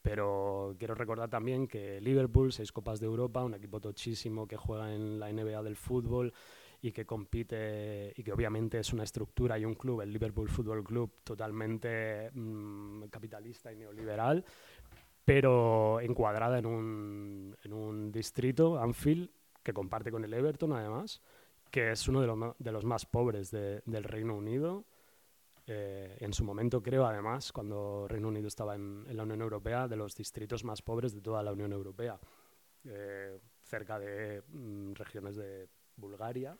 [0.00, 4.94] pero quiero recordar también que Liverpool, seis Copas de Europa, un equipo tochísimo que juega
[4.94, 6.32] en la NBA del fútbol
[6.80, 10.84] y que compite y que obviamente es una estructura y un club, el Liverpool Football
[10.84, 14.44] Club, totalmente mm, capitalista y neoliberal,
[15.24, 19.30] pero encuadrada en un, en un distrito, Anfield,
[19.62, 21.20] que comparte con el Everton además,
[21.70, 24.84] que es uno de los, de los más pobres del Reino Unido.
[25.66, 29.96] Eh, en su momento, creo, además, cuando Reino Unido estaba en, la Unión Europea, de
[29.96, 32.18] los distritos más pobres de toda la Unión Europea,
[32.84, 36.56] eh, cerca de mm, regiones de Bulgaria,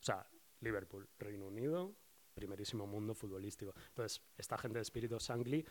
[0.00, 0.26] o sea,
[0.60, 1.94] Liverpool, Reino Unido,
[2.34, 3.74] primerísimo mundo futbolístico.
[3.88, 5.64] Entonces, esta gente de Espíritu Sangli,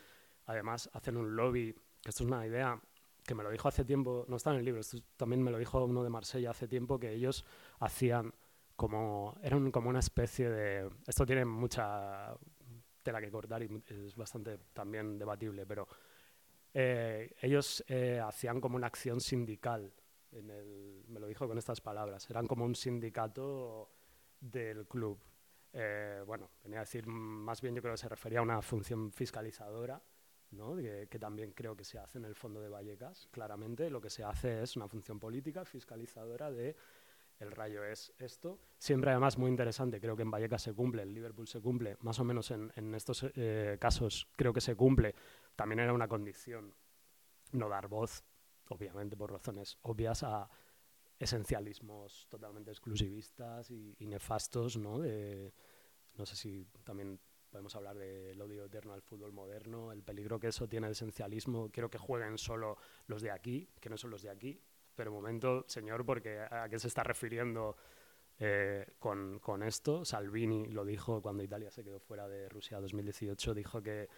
[0.45, 2.79] además, hacen un lobby, que esto es una idea
[3.25, 5.57] que me lo dijo hace tiempo, no está en el libro, esto también me lo
[5.57, 7.45] dijo uno de Marsella hace tiempo, que ellos
[7.79, 8.33] hacían
[8.75, 12.33] como, eran como una especie de, esto tiene mucha
[13.03, 15.87] tela que cortar y es bastante también debatible, pero
[16.73, 19.93] eh, ellos eh, hacían como una acción sindical,
[20.31, 23.91] en el, me lo dijo con estas palabras, eran como un sindicato
[24.39, 25.19] del club.
[25.73, 29.11] Eh, bueno, venía a decir, más bien yo creo que se refería a una función
[29.11, 30.01] fiscalizadora,
[30.51, 30.75] ¿no?
[30.75, 33.27] que, también creo que se hace en el fondo de Vallecas.
[33.31, 36.75] Claramente lo que se hace es una función política fiscalizadora de
[37.39, 38.59] el rayo es esto.
[38.77, 42.19] Siempre además muy interesante, creo que en Vallecas se cumple, en Liverpool se cumple, más
[42.19, 45.15] o menos en, en estos eh, casos creo que se cumple.
[45.55, 46.73] También era una condición
[47.51, 48.23] no dar voz,
[48.69, 50.49] obviamente por razones obvias, a
[51.19, 54.99] esencialismos totalmente exclusivistas y, nefastos, ¿no?
[54.99, 55.53] De,
[56.15, 60.47] no sé si también podemos hablar del odio eterno al fútbol moderno, el peligro que
[60.47, 61.69] eso tiene de esencialismo.
[61.71, 64.61] Quiero que jueguen solo los de aquí, que no son los de aquí.
[64.95, 67.75] Pero un momento, señor, porque ¿a qué se está refiriendo
[68.37, 70.05] eh, con, con, esto?
[70.05, 74.09] Salvini lo dijo cuando Italia se quedó fuera de Rusia 2018, dijo que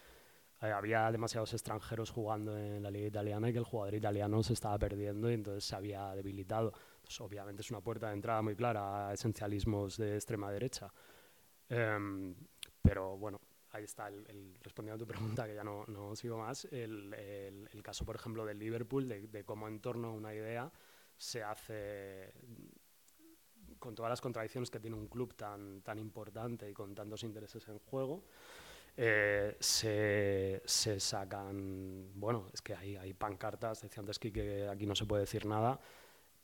[0.61, 4.53] eh, había demasiados extranjeros jugando en la liga italiana y que el jugador italiano se
[4.53, 6.73] estaba perdiendo y entonces se había debilitado.
[7.19, 10.91] Obviamente es una puerta de entrada muy clara a esencialismos de extrema derecha.
[11.69, 12.35] Em,
[12.81, 13.39] pero bueno,
[13.71, 17.13] ahí está, el, respondiendo a tu pregunta, que ya no, no sigo más, el,
[17.71, 20.71] el, caso, por ejemplo, del Liverpool, de, de, cómo en torno a una idea
[21.17, 22.33] se hace,
[23.79, 27.67] con todas las contradicciones que tiene un club tan, tan importante y con tantos intereses
[27.67, 28.23] en juego,
[28.97, 34.95] eh, se, se, sacan, bueno, es que hay, hay pancartas, decía antes que aquí no
[34.95, 35.79] se puede decir nada,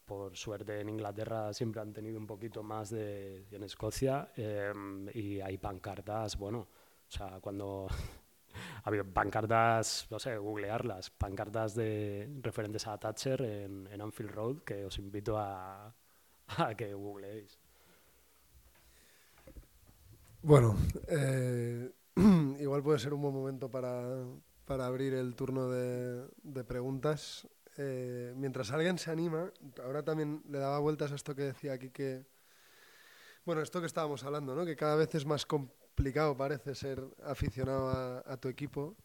[0.08, 5.41] por suerte en Inglaterra siempre han tenido un poquito más de, en Escocia, em, y
[5.41, 7.88] hay pancartas, bueno, o sea, cuando
[8.84, 14.58] ha habido pancartas, no sé, googlearlas, pancartas de referentes a Thatcher en, en Anfield Road,
[14.60, 15.93] que os invito a,
[16.58, 17.60] a que googleéis.
[20.41, 20.78] Bueno,
[21.10, 21.91] eh,
[22.62, 24.24] igual puede ser un buen momento para,
[24.64, 27.45] para abrir el turno de preguntas.
[27.78, 29.51] Eh, mientras alguien se anima,
[29.84, 32.25] ahora también le daba vueltas a esto que decía aquí que...
[33.45, 34.65] Bueno, esto que estábamos hablando, ¿no?
[34.65, 38.97] Que cada vez es más complicado, parece ser aficionado a, tu equipo.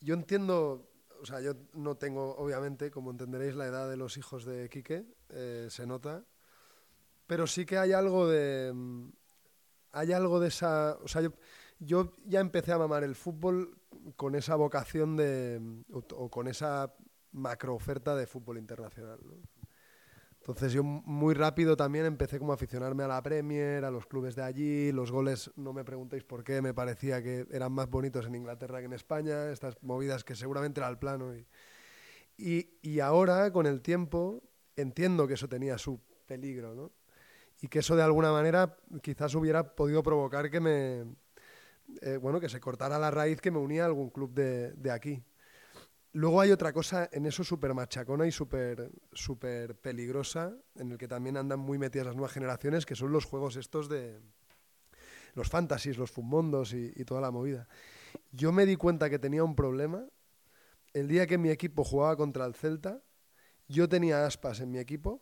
[0.00, 0.90] Yo entiendo,
[1.22, 5.06] o sea, yo no tengo, obviamente, como entenderéis, la edad de los hijos de Quique,
[5.30, 6.24] eh, se nota,
[7.26, 8.74] pero sí que hay algo de...
[9.92, 10.98] Hay algo de esa...
[11.02, 11.32] O sea, yo,
[11.78, 13.78] yo ya empecé a mamar el fútbol
[14.16, 15.60] con esa vocación de,
[15.92, 16.92] o, con esa
[17.34, 19.18] macro oferta de fútbol internacional.
[20.40, 24.36] Entonces yo muy rápido también empecé como a aficionarme a la Premier, a los clubes
[24.36, 28.26] de allí, los goles, no me preguntéis por qué, me parecía que eran más bonitos
[28.26, 31.34] en Inglaterra que en España, estas movidas que seguramente era el plano.
[32.36, 34.42] Y, y, ahora, con el tiempo,
[34.76, 36.92] entiendo que eso tenía su peligro, ¿no?
[37.62, 41.04] Y que eso de alguna manera quizás hubiera podido provocar que me,
[42.02, 44.90] eh, bueno, que se cortara la raíz que me unía a algún club de, de
[44.90, 45.22] aquí.
[46.14, 51.08] Luego hay otra cosa en eso súper machacona y súper super peligrosa, en el que
[51.08, 54.20] también andan muy metidas las nuevas generaciones, que son los juegos estos de
[55.34, 57.66] los fantasies, los fumondos y, toda la movida.
[58.30, 60.06] Yo me di cuenta que tenía un problema
[60.92, 63.02] el día que mi equipo jugaba contra el Celta.
[63.66, 65.20] Yo tenía Aspas en mi equipo.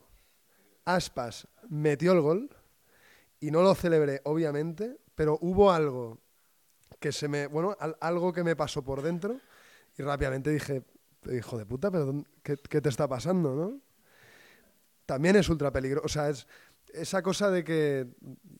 [0.85, 2.55] Aspas metió el gol
[3.39, 6.19] y no lo celebré, obviamente, pero hubo algo
[6.99, 9.39] que se me, bueno, algo que me pasó por dentro
[9.97, 10.83] y rápidamente dije,
[11.31, 13.81] hijo de puta, pero ¿qué, te está pasando, no?
[15.05, 16.47] También es ultra peligroso, o sea, es
[16.93, 18.07] esa cosa de que,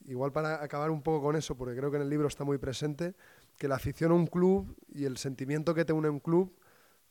[0.06, 2.58] igual para acabar un poco con eso, porque creo que en el libro está muy
[2.58, 3.16] presente,
[3.58, 6.58] que la afición a un club y el sentimiento que te une a un club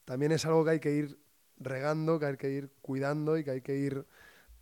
[0.04, 1.18] también es algo que hay que ir
[1.58, 4.04] regando, que hay que ir cuidando y que hay que ir,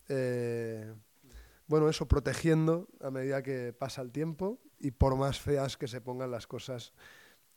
[0.08, 0.94] eh,
[1.66, 6.00] bueno, eso, protegiendo a medida que pasa el tiempo y por más feas que se
[6.00, 6.92] pongan las cosas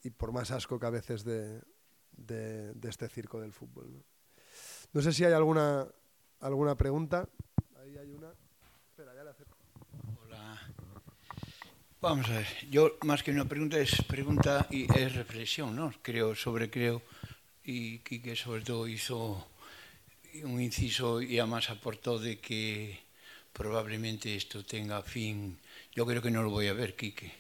[0.02, 1.62] y por más asco que a veces de,
[2.18, 3.92] de, este circo del fútbol.
[3.92, 4.04] ¿no?
[4.94, 5.02] ¿no?
[5.02, 5.88] sé si hay alguna,
[6.40, 7.28] alguna pregunta.
[7.82, 8.32] Ahí hay una.
[8.98, 9.58] Ya acerco.
[10.24, 10.62] Hola.
[12.02, 15.94] Vamos a ver, yo más que una pregunta es pregunta y es reflexión, ¿no?
[16.02, 17.02] Creo, sobre creo,
[17.64, 19.48] y Quique sobre todo hizo
[20.44, 23.00] un inciso y además aportó de que
[23.54, 25.58] probablemente esto tenga fin.
[25.94, 27.32] Yo creo que no lo voy a ver, Quique,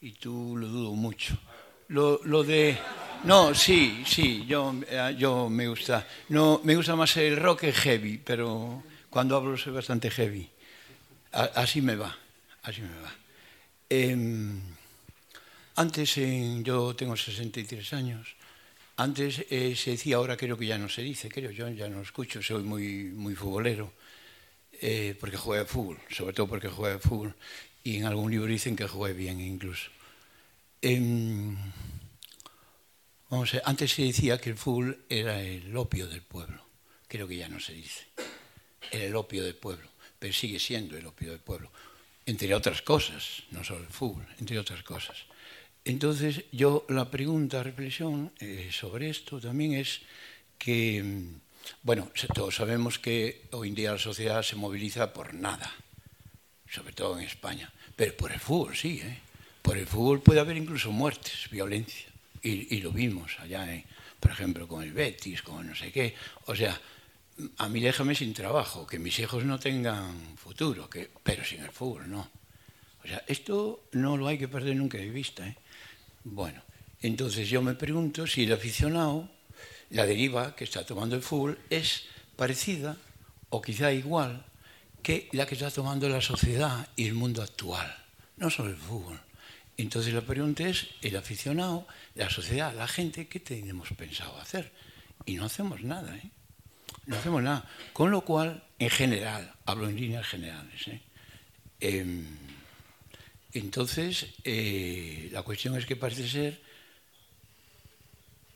[0.00, 1.38] y tú lo dudo mucho.
[1.88, 2.78] Lo, lo de...
[3.24, 6.06] No, sí, sí, yo, eh, yo me gusta.
[6.28, 10.50] No, me gusta más el rock el heavy, pero cuando hablo soy bastante heavy.
[11.32, 12.14] así me va,
[12.62, 13.14] así me va.
[13.88, 14.60] Em,
[15.76, 16.16] antes,
[16.62, 18.36] yo tengo 63 años,
[18.96, 22.02] antes eh, se decía, ahora creo que ya no se dice, creo yo, ya no
[22.02, 23.92] escucho, soy muy, muy futbolero,
[24.72, 27.34] eh, porque juega fútbol, sobre todo porque juega fútbol,
[27.82, 29.90] y en algún libro dicen que juega bien incluso.
[30.84, 31.56] Em,
[33.64, 36.62] antes se decía que el fútbol era el opio del pueblo,
[37.08, 38.04] creo que ya no se dice,
[38.90, 41.72] era el opio del pueblo, pero sigue siendo el opio del pueblo,
[42.26, 45.24] entre otras cosas, no solo el fútbol, entre otras cosas.
[45.86, 50.02] Entonces, yo la pregunta, reflexión eh, sobre esto también es
[50.58, 51.40] que, mm,
[51.82, 55.72] bueno, todos sabemos que hoy en día la sociedad se moviliza por nada,
[56.68, 59.23] sobre todo en España, pero por el fútbol sí, ¿eh?
[59.64, 62.06] Por el fútbol puede haber incluso muertes, violencia,
[62.42, 63.66] y, lo vimos allá,
[64.20, 66.14] por ejemplo, con el Betis, con no sé qué.
[66.44, 66.78] O sea,
[67.56, 71.70] a mí déjame sin trabajo, que mis hijos no tengan futuro, que, pero sin el
[71.70, 72.28] fútbol no.
[73.02, 75.48] O sea, esto no lo hay que perder nunca de vista.
[75.48, 75.56] ¿eh?
[76.24, 76.60] Bueno,
[77.00, 79.30] entonces yo me pregunto si el aficionado,
[79.88, 82.04] la deriva que está tomando el fútbol es
[82.36, 82.98] parecida
[83.48, 84.44] o quizá igual
[85.02, 87.96] que la que está tomando la sociedad y el mundo actual,
[88.36, 89.18] no solo el fútbol.
[89.76, 94.72] Entonces la pregunta es, el aficionado, la sociedad, la gente, ¿qué tenemos pensado hacer?
[95.26, 96.30] Y no hacemos nada, ¿eh?
[97.06, 97.68] No hacemos nada.
[97.92, 101.00] Con lo cual, en general, hablo en líneas generales, ¿eh?
[101.80, 102.24] Em,
[103.52, 106.60] entonces, eh, la cuestión es que parece ser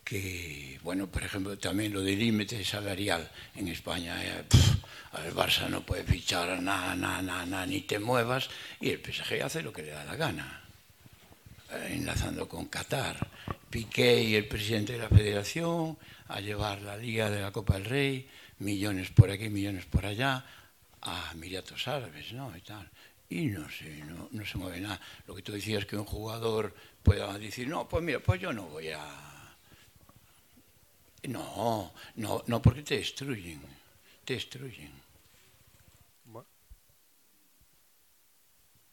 [0.05, 4.45] que, bueno, por ejemplo, también lo del límite salarial en España, eh,
[5.27, 8.49] el Barça no puede fichar nada, nada, nada, ni te muevas,
[8.81, 10.68] y el PSG hace lo que le da la gana, eh,
[11.89, 13.29] enlazando con Qatar.
[13.71, 15.99] Piqué y el presidente de la federación
[16.29, 20.45] a llevar la Liga de la Copa del Rey, millones por aquí, millones por allá,
[21.03, 22.57] a Emiratos Árabes, ¿no?
[22.57, 22.89] Y tal
[23.31, 25.01] y no sé, no, no, se mueve nada.
[25.27, 28.65] Lo que tú decías que un jugador pueda decir, no, pues mira, pues yo no
[28.65, 29.55] voy a...
[31.25, 33.61] No, no, no porque te destruyen,
[34.25, 34.93] te destruyen.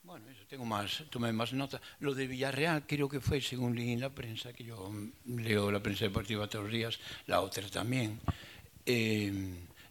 [0.04, 1.82] Bueno, eso tengo más, tomé más nota.
[2.00, 4.90] Lo de Villarreal creo que fue, según leí en la prensa, que yo
[5.26, 6.98] leo la prensa deportiva todos los días,
[7.28, 8.22] la otra también,
[8.86, 9.34] eh,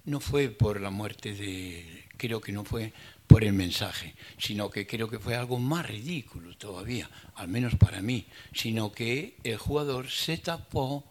[0.07, 2.95] no fue por la muerte de, creo que no fue
[3.27, 8.01] por el mensaje, sino que creo que fue algo más ridículo todavía, al menos para
[8.01, 11.05] mí, sino que el jugador se tapó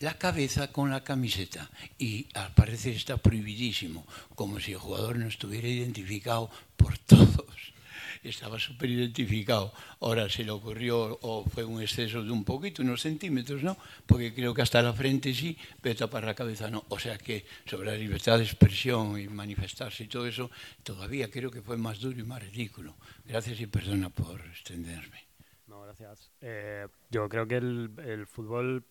[0.00, 1.70] la cabeza con la camiseta
[2.00, 7.77] y al parecer está prohibidísimo, como si el jugador no estuviera identificado por todos
[8.22, 9.72] estaba superidentificado.
[10.00, 13.76] Ahora se le ocurrió o fue un exceso de un poquito, unos centímetros, ¿no?
[14.06, 16.84] Porque creo que hasta la frente sí, pero tapar la cabeza no.
[16.88, 20.50] O sea que sobre la libertad de expresión y manifestarse y todo eso,
[20.82, 22.96] todavía creo que fue más duro y más ridículo.
[23.24, 25.26] Gracias y perdona por extenderme.
[25.66, 26.30] No, gracias.
[26.40, 28.84] Eh, yo creo que el, el fútbol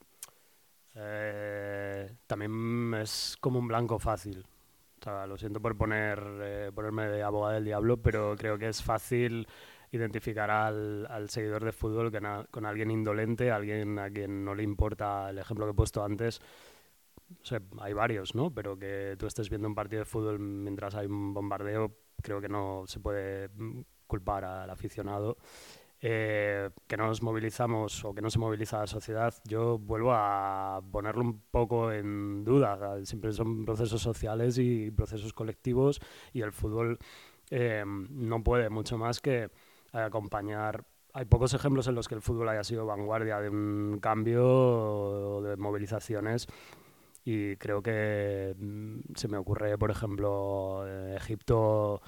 [0.95, 4.45] eh, también es como un blanco fácil.
[5.27, 9.47] Lo siento por poner, eh, ponerme de abogado del diablo, pero creo que es fácil
[9.91, 12.11] identificar al, al seguidor de fútbol
[12.51, 16.41] con, alguien indolente, alguien a quien no le importa el ejemplo que he puesto antes.
[17.79, 18.51] hay varios, ¿no?
[18.53, 22.49] Pero que tú estés viendo un partido de fútbol mientras hay un bombardeo, creo que
[22.49, 23.49] no se puede
[24.07, 25.37] culpar al aficionado.
[25.99, 30.79] Eh, que no nos movilizamos o que no se moviliza la sociedad, yo vuelvo a
[30.91, 33.03] ponerlo un poco en duda.
[33.03, 35.99] Siempre son procesos sociales y procesos colectivos
[36.33, 36.99] y el fútbol
[37.49, 39.49] eh, no puede mucho más que
[39.91, 40.85] acompañar.
[41.13, 45.57] Hay pocos ejemplos en los que el fútbol haya sido vanguardia de un cambio de
[45.57, 46.47] movilizaciones
[47.25, 50.85] y creo que mm, se me ocurre, por ejemplo,
[51.15, 52.01] Egipto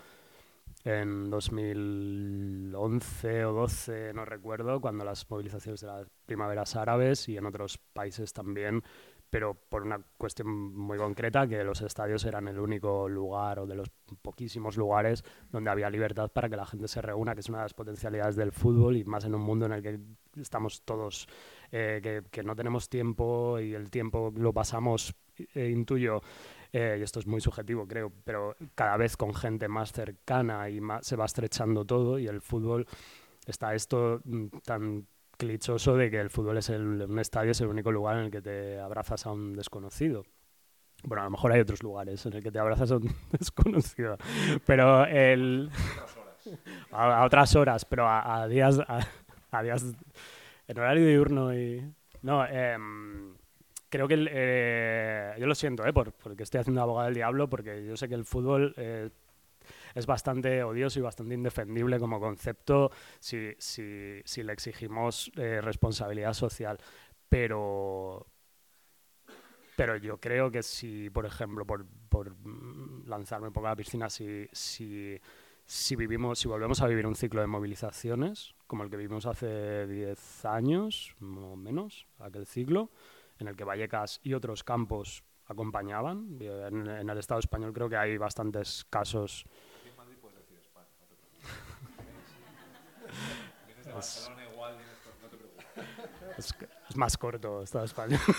[0.84, 7.46] en 2011 o 12, no recuerdo, cuando las movilizaciones de las primaveras árabes y en
[7.46, 8.84] otros países también,
[9.30, 13.76] pero por una cuestión muy concreta, que los estadios eran el único lugar o de
[13.76, 13.90] los
[14.22, 17.66] poquísimos lugares donde había libertad para que la gente se reúna, que es una de
[17.66, 20.00] las potencialidades del fútbol y más en un mundo en el que
[20.40, 21.28] estamos todos,
[21.72, 25.14] eh, que, no tenemos tiempo y el tiempo lo pasamos,
[25.54, 26.22] eh, intuyo,
[26.72, 30.80] eh, y esto es muy subjetivo creo, pero cada vez con gente más cercana y
[30.82, 32.86] más, se va estrechando todo y el fútbol
[33.46, 35.08] está esto mm, tan
[35.38, 38.32] clichoso de que el fútbol es el, un estadio es el único lugar en el
[38.32, 40.26] que te abrazas a un desconocido.
[41.04, 44.18] Bueno, a lo mejor hay otros lugares en el que te abrazas a un desconocido,
[44.66, 45.72] pero el
[46.92, 48.80] a, otras horas, pero a, días
[49.52, 49.86] a, días
[50.68, 51.84] en horario diurno y
[52.22, 52.46] no.
[52.46, 53.39] Em,
[53.90, 57.86] creo que eh, yo lo siento, eh, por, porque estoy haciendo abogado del diablo, porque
[57.86, 59.10] yo sé que el fútbol eh,
[59.96, 66.34] es bastante odioso y bastante indefendible como concepto si, si, si le exigimos eh, responsabilidad
[66.34, 66.78] social.
[67.28, 68.26] Pero,
[69.76, 72.36] pero yo creo que si, por ejemplo, por, por
[73.06, 75.20] lanzarme un poco a la piscina, si, si,
[75.66, 79.86] si, vivimos, si volvemos a vivir un ciclo de movilizaciones, como el que vivimos hace
[79.88, 82.90] 10 años, o menos, aquel ciclo,
[83.40, 86.38] en el que Vallecas y otros campos acompañaban.
[86.40, 89.46] En, en, el Estado español creo que hay bastantes casos
[96.38, 96.56] es,
[96.90, 98.20] es, más corto Estado español.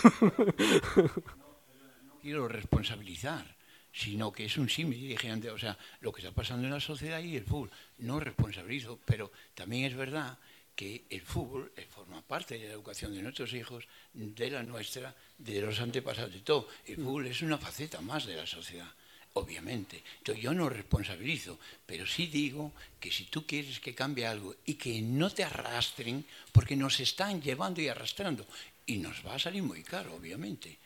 [2.07, 3.57] No quiero responsabilizar,
[3.93, 5.01] sino que es un símil.
[5.01, 7.71] Dije antes, o sea, lo que está pasando en la sociedad y el fútbol.
[7.99, 10.39] No responsabilizo, pero también es verdad
[10.75, 15.15] que el fútbol eh, forma parte de la educación de nuestros hijos, de la nuestra,
[15.39, 16.69] de los antepasados, de todo.
[16.87, 18.91] El fútbol es una faceta más de la sociedad
[19.35, 20.03] obviamente.
[20.25, 25.01] Yo, no responsabilizo, pero sí digo que si tú quieres que cambie algo y que
[25.01, 28.47] no te arrastren, porque nos están llevando y arrastrando,
[28.87, 30.79] y nos va a salir muy caro, obviamente.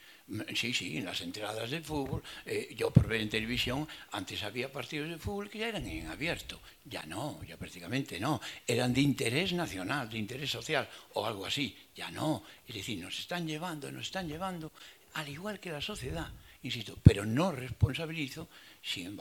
[0.54, 4.72] Sí, sí, en las entradas del fútbol, eh, yo por ver en televisión, antes había
[4.72, 9.02] partidos de fútbol que ya eran en abierto, ya no, ya prácticamente no, eran de
[9.02, 12.42] interés nacional, de interés social o algo así, ya no.
[12.66, 14.72] Es decir, nos están llevando, nos están llevando,
[15.12, 16.32] al igual que la sociedad
[16.64, 18.48] insisto, pero no responsabilizo,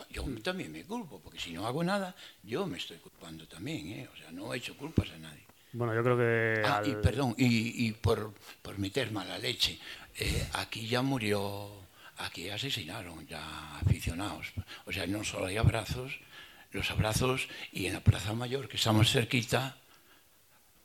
[0.10, 4.10] yo también me culpo, porque si no hago nada, yo me estoy culpando también, ¿eh?
[4.12, 5.44] o sea, no he hecho culpas a nadie.
[5.74, 6.62] Bueno, yo creo que...
[6.66, 9.78] Ah, y perdón, y, por, por meter mala leche,
[10.18, 11.72] eh, aquí ya murió,
[12.18, 14.54] aquí asesinaron ya aficionados,
[14.86, 16.20] o sea, no solo hay abrazos,
[16.72, 19.78] los abrazos, y en la Plaza Mayor, que estamos cerquita,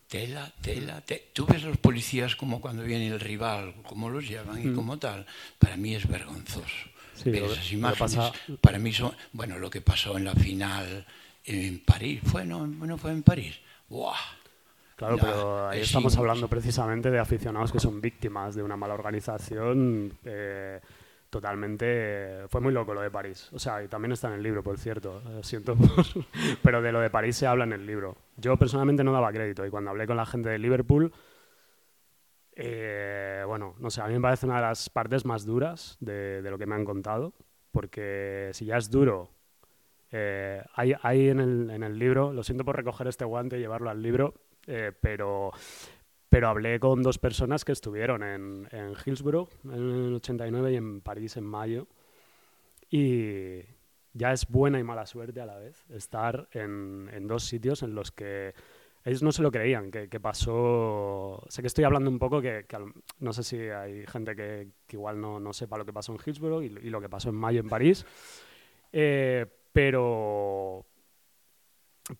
[0.08, 1.22] tela, tela, tela.
[1.32, 4.74] Tú ves los policías como cuando viene el rival, cómo los llevan y mm.
[4.74, 5.26] como tal.
[5.58, 6.66] Para mí es vergonzoso.
[7.14, 11.04] Sí, esas imágenes, para mí son, bueno, lo que pasó en la final
[11.44, 12.44] en París, ¿fue?
[12.44, 13.56] ¿No, no fue en París?
[13.88, 14.14] ¡Buah!
[14.98, 20.12] Claro, pero ahí estamos hablando precisamente de aficionados que son víctimas de una mala organización.
[20.24, 20.80] Eh,
[21.30, 22.46] totalmente.
[22.48, 23.48] Fue muy loco lo de París.
[23.52, 25.22] O sea, y también está en el libro, por cierto.
[25.24, 25.76] Eh, siento,
[26.64, 28.16] pero de lo de París se habla en el libro.
[28.38, 31.12] Yo personalmente no daba crédito y cuando hablé con la gente de Liverpool,
[32.56, 36.42] eh, bueno, no sé, a mí me parece una de las partes más duras de,
[36.42, 37.34] lo que me han contado,
[37.70, 39.30] porque si ya es duro.
[40.10, 43.60] Eh, hay, hay en, el, en, el, libro, lo siento por recoger este guante y
[43.60, 44.34] llevarlo al libro,
[45.00, 45.52] pero
[46.28, 51.00] pero hablé con dos personas que estuvieron en, en Hillsborough en el 89 y en
[51.00, 51.86] París en mayo.
[52.90, 53.60] Y
[54.12, 57.94] ya es buena y mala suerte a la vez estar en, en dos sitios en
[57.94, 58.54] los que
[59.04, 61.42] ellos no se lo creían, que, que pasó...
[61.48, 62.66] Sé que estoy hablando un poco que,
[63.20, 66.18] no sé si hay gente que, que, igual no, no sepa lo que pasó en
[66.24, 68.04] Hillsborough y, y lo que pasó en mayo en París,
[68.92, 70.84] eh, pero,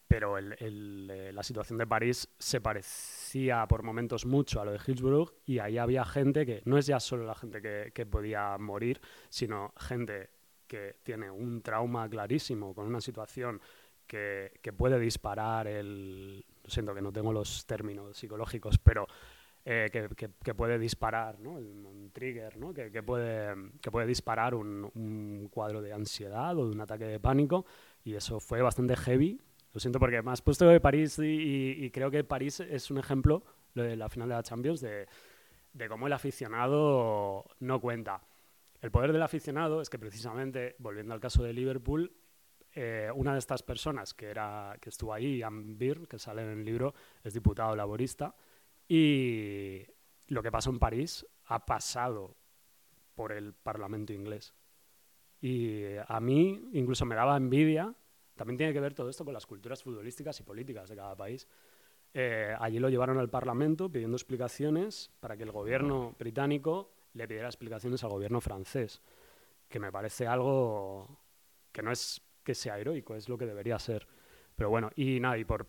[0.06, 5.32] pero eh, la situación de París se parecía por momentos mucho a lo de Hillsborough
[5.46, 9.72] y ahí había gente que no es ya solo la gente que, podía morir, sino
[9.78, 10.30] gente
[10.66, 13.60] que tiene un trauma clarísimo con una situación
[14.06, 16.44] que, puede disparar el...
[16.66, 19.06] Siento que no tengo los términos psicológicos, pero
[19.64, 21.52] eh, que, puede disparar, ¿no?
[21.52, 22.74] un trigger, ¿no?
[22.74, 27.20] que, puede, que puede disparar un, un cuadro de ansiedad o de un ataque de
[27.20, 27.64] pánico
[28.04, 29.40] y eso fue bastante heavy
[29.72, 33.44] lo siento porque me has puesto de París y, creo que París es un ejemplo,
[33.74, 35.06] lo de la final de la Champions, de,
[35.88, 38.22] cómo el aficionado no cuenta.
[38.80, 42.12] El poder del aficionado es que precisamente, volviendo al caso de Liverpool,
[42.74, 45.76] eh, una de estas personas que, era, que estuvo ahí, Ian
[46.08, 48.34] que sale en el libro, es diputado laborista,
[48.86, 49.84] y
[50.28, 52.36] lo que pasó en París ha pasado
[53.14, 54.54] por el Parlamento inglés.
[55.40, 57.94] Y a mí incluso me daba envidia
[58.38, 61.46] también tiene que ver todo esto con las culturas futbolísticas y políticas de cada país.
[62.14, 67.48] Eh, allí lo llevaron al Parlamento pidiendo explicaciones para que el gobierno británico le pidiera
[67.48, 69.02] explicaciones al gobierno francés,
[69.68, 71.18] que me parece algo
[71.72, 74.06] que no es que sea heroico, es lo que debería ser.
[74.54, 75.66] Pero bueno, y nada, y por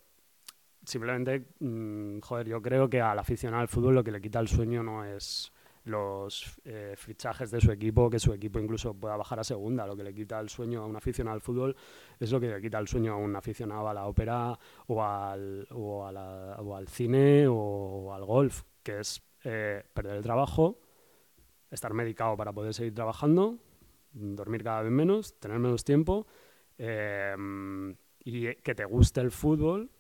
[0.86, 4.48] simplemente, mm, joder, yo creo que al aficionado al fútbol lo que le quita el
[4.48, 5.52] sueño no es
[5.86, 9.88] los eh, fichajes de su equipo, que su equipo incluso pueda bajar a segunda.
[9.88, 11.76] Lo que le quita el sueño a un aficionado al fútbol
[12.20, 14.58] es lo que le quita el sueño a un aficionado a la ópera
[14.88, 20.80] o al, o, al cine o, al golf, que es eh, perder el trabajo,
[21.72, 23.58] estar medicado para poder seguir trabajando,
[24.12, 26.28] dormir cada vez menos, tener menos tiempo
[26.78, 27.36] eh,
[28.20, 29.92] y que te guste el fútbol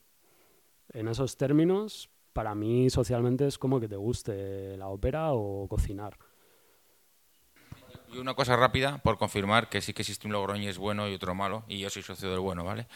[0.89, 6.17] en esos términos para mí socialmente es como que te guste la ópera o cocinar.
[8.11, 11.35] Y una cosa rápida, por confirmar que sí que existe un Logroñés bueno y otro
[11.35, 12.87] malo, y yo soy socio del bueno, ¿vale?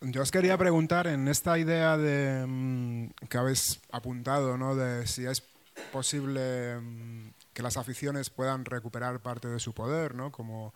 [0.00, 4.74] Yo os quería preguntar en esta idea de mm, que habéis apuntado, ¿no?
[4.74, 5.44] De si es
[5.92, 10.32] posible mm, que las aficiones puedan recuperar parte de su poder, ¿no?
[10.32, 10.74] Como,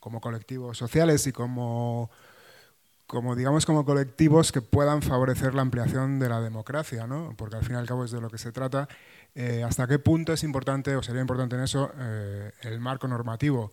[0.00, 2.10] como colectivos sociales y como
[3.06, 7.34] como digamos como colectivos que puedan favorecer la ampliación de la democracia, ¿no?
[7.36, 8.88] porque al fin y al cabo es de lo que se trata.
[9.34, 13.72] Eh, ¿Hasta qué punto es importante o sería importante en eso eh, el marco normativo?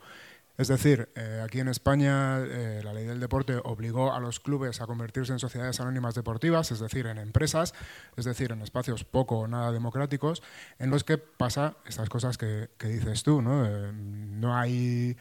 [0.56, 4.86] Es decir, eh, aquí en España la ley del deporte obligó a los clubes a
[4.86, 7.74] convertirse en sociedades anónimas deportivas, es decir, en empresas,
[8.18, 10.44] es decir, en espacios poco o nada democráticos,
[10.78, 13.42] en los que pasa estas cosas que, que dices tú.
[13.42, 13.66] ¿no?
[13.94, 15.18] no, hay,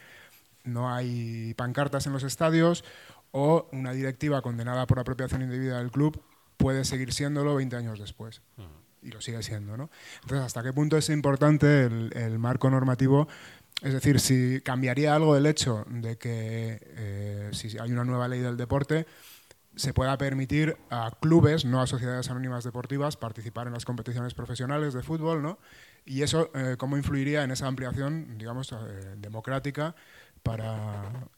[0.65, 2.83] no hay pancartas en los estadios
[3.33, 6.23] o una directiva condenada por apropiación indebida del club
[6.57, 8.41] puede seguir siéndolo 20 años después.
[9.01, 9.75] Y lo sigue siendo.
[9.75, 9.89] ¿no?
[10.21, 13.27] Entonces, ¿hasta qué punto es importante el, marco normativo?
[13.81, 18.39] Es decir, si cambiaría algo el hecho de que eh, si hay una nueva ley
[18.39, 19.07] del deporte,
[19.75, 24.93] se pueda permitir a clubes, no a sociedades anónimas deportivas, participar en las competiciones profesionales
[24.93, 25.57] de fútbol, ¿no?
[26.05, 29.95] Y eso, eh, ¿cómo influiría en esa ampliación, digamos, eh, democrática
[30.43, 31.29] para,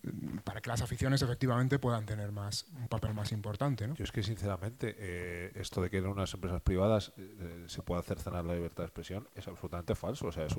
[0.43, 3.87] para que las aficiones efectivamente puedan tener más un papel más importante.
[3.87, 3.93] ¿no?
[3.93, 8.01] Yo es que sinceramente eh, esto de que en unas empresas privadas eh, se pueda
[8.01, 10.27] cercenar la libertad de expresión es absolutamente falso.
[10.27, 10.55] O sea, es,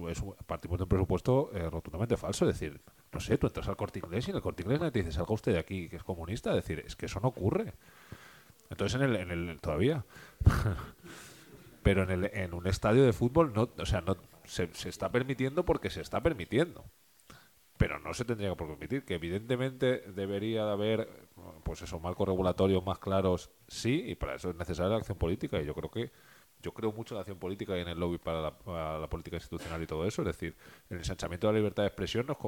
[0.47, 2.49] partimos de un presupuesto eh, rotundamente falso.
[2.49, 2.81] Es decir,
[3.13, 5.13] no sé, tú entras al corte inglés y en el corte inglés nadie te dice
[5.13, 6.51] salga usted de aquí que es comunista.
[6.51, 7.75] Es decir, es que eso no ocurre.
[8.71, 10.05] Entonces en el, en el todavía.
[11.83, 15.11] Pero en, el, en un estadio de fútbol no, o sea, no se, se está
[15.11, 16.85] permitiendo porque se está permitiendo
[17.77, 21.29] pero no se tendría que permitir, que evidentemente debería de haber,
[21.63, 25.61] pues esos marcos regulatorios más claros, sí, y para eso es necesaria la acción política,
[25.61, 26.11] y yo creo que
[26.63, 28.41] yo creo mucho en la acción política y en el lobby para
[29.01, 30.57] la, política institucional y todo eso, es decir,
[30.91, 32.39] el ensanchamiento de la libertad de expresión nos,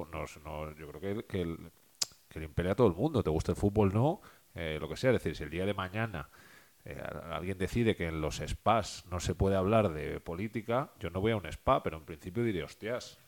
[0.42, 1.70] nos, yo creo que, el,
[2.28, 4.20] que le a todo el mundo, te gusta el fútbol, no,
[4.54, 6.30] eh, lo que sea, es decir, si el día de mañana
[6.84, 7.00] eh,
[7.30, 11.32] alguien decide que en los spas no se puede hablar de política, yo no voy
[11.32, 13.18] a un spa, pero en principio diré, hostias,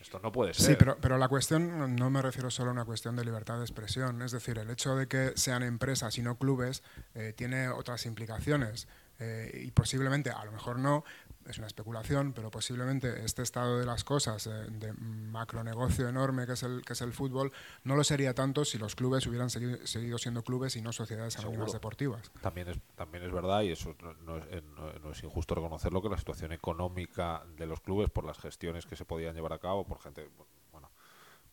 [0.00, 0.66] esto no puede ser.
[0.66, 3.64] Sí, pero, pero la cuestión no me refiero solo a una cuestión de libertad de
[3.64, 4.22] expresión.
[4.22, 6.82] Es decir, el hecho de que sean empresas y no clubes
[7.14, 8.88] eh, tiene otras implicaciones.
[9.18, 11.04] Eh, y posiblemente, a lo mejor no,
[11.46, 16.52] es una especulación, pero posiblemente este estado de las cosas, eh, de macronegocio enorme que
[16.52, 17.52] es, el, que es el fútbol,
[17.84, 21.72] no lo sería tanto si los clubes hubieran seguido, siendo clubes y no sociedades anónimas
[21.72, 22.30] deportivas.
[22.40, 23.94] También es, también es verdad, y eso
[24.24, 24.62] no, es, eh,
[25.02, 28.96] no, es, injusto reconocerlo, que la situación económica de los clubes, por las gestiones que
[28.96, 30.28] se podían llevar a cabo, por gente,
[30.72, 30.90] bueno,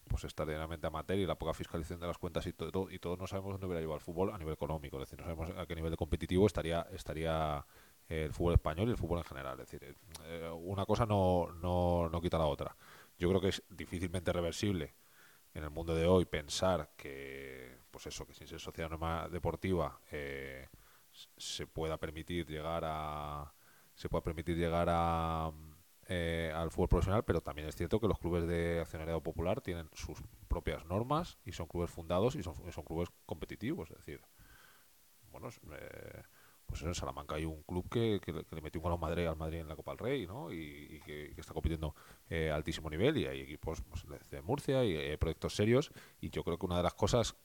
[0.08, 3.28] pues extraordinariamente amateur y la poca fiscalización de las cuentas y todo, y todos no
[3.28, 5.76] sabemos dónde hubiera llevado el fútbol a nivel económico, es decir, no sabemos a qué
[5.76, 7.66] nivel de competitivo estaría, estaría
[8.08, 9.60] el fútbol español y el fútbol en general.
[9.60, 12.76] Es decir, eh, una cosa no, no, no quita la otra.
[13.18, 14.96] Yo creo que es difícilmente reversible
[15.54, 20.68] en el mundo de hoy pensar que, pues eso, que sin ser sociedad deportiva eh,
[21.38, 23.54] se pueda permitir llegar a
[23.96, 25.52] se pueda permitir llegar a
[26.10, 29.90] eh, al fútbol profesional, pero también es cierto que los clubes de accionariado popular tienen
[29.94, 34.22] sus propias normas y son clubes fundados y son, son clubes competitivos, es decir,
[35.32, 36.24] bueno, eh,
[36.68, 38.20] pues en Salamanca hay un club que,
[38.52, 40.52] le metió un gol a Madrid al Madrid en la Copa del Rey, ¿no?
[40.52, 41.96] Y, que, está compitiendo
[42.30, 46.30] eh, a altísimo nivel y hay equipos pues, de Murcia y hay proyectos serios y
[46.30, 47.36] yo creo que una de las cosas,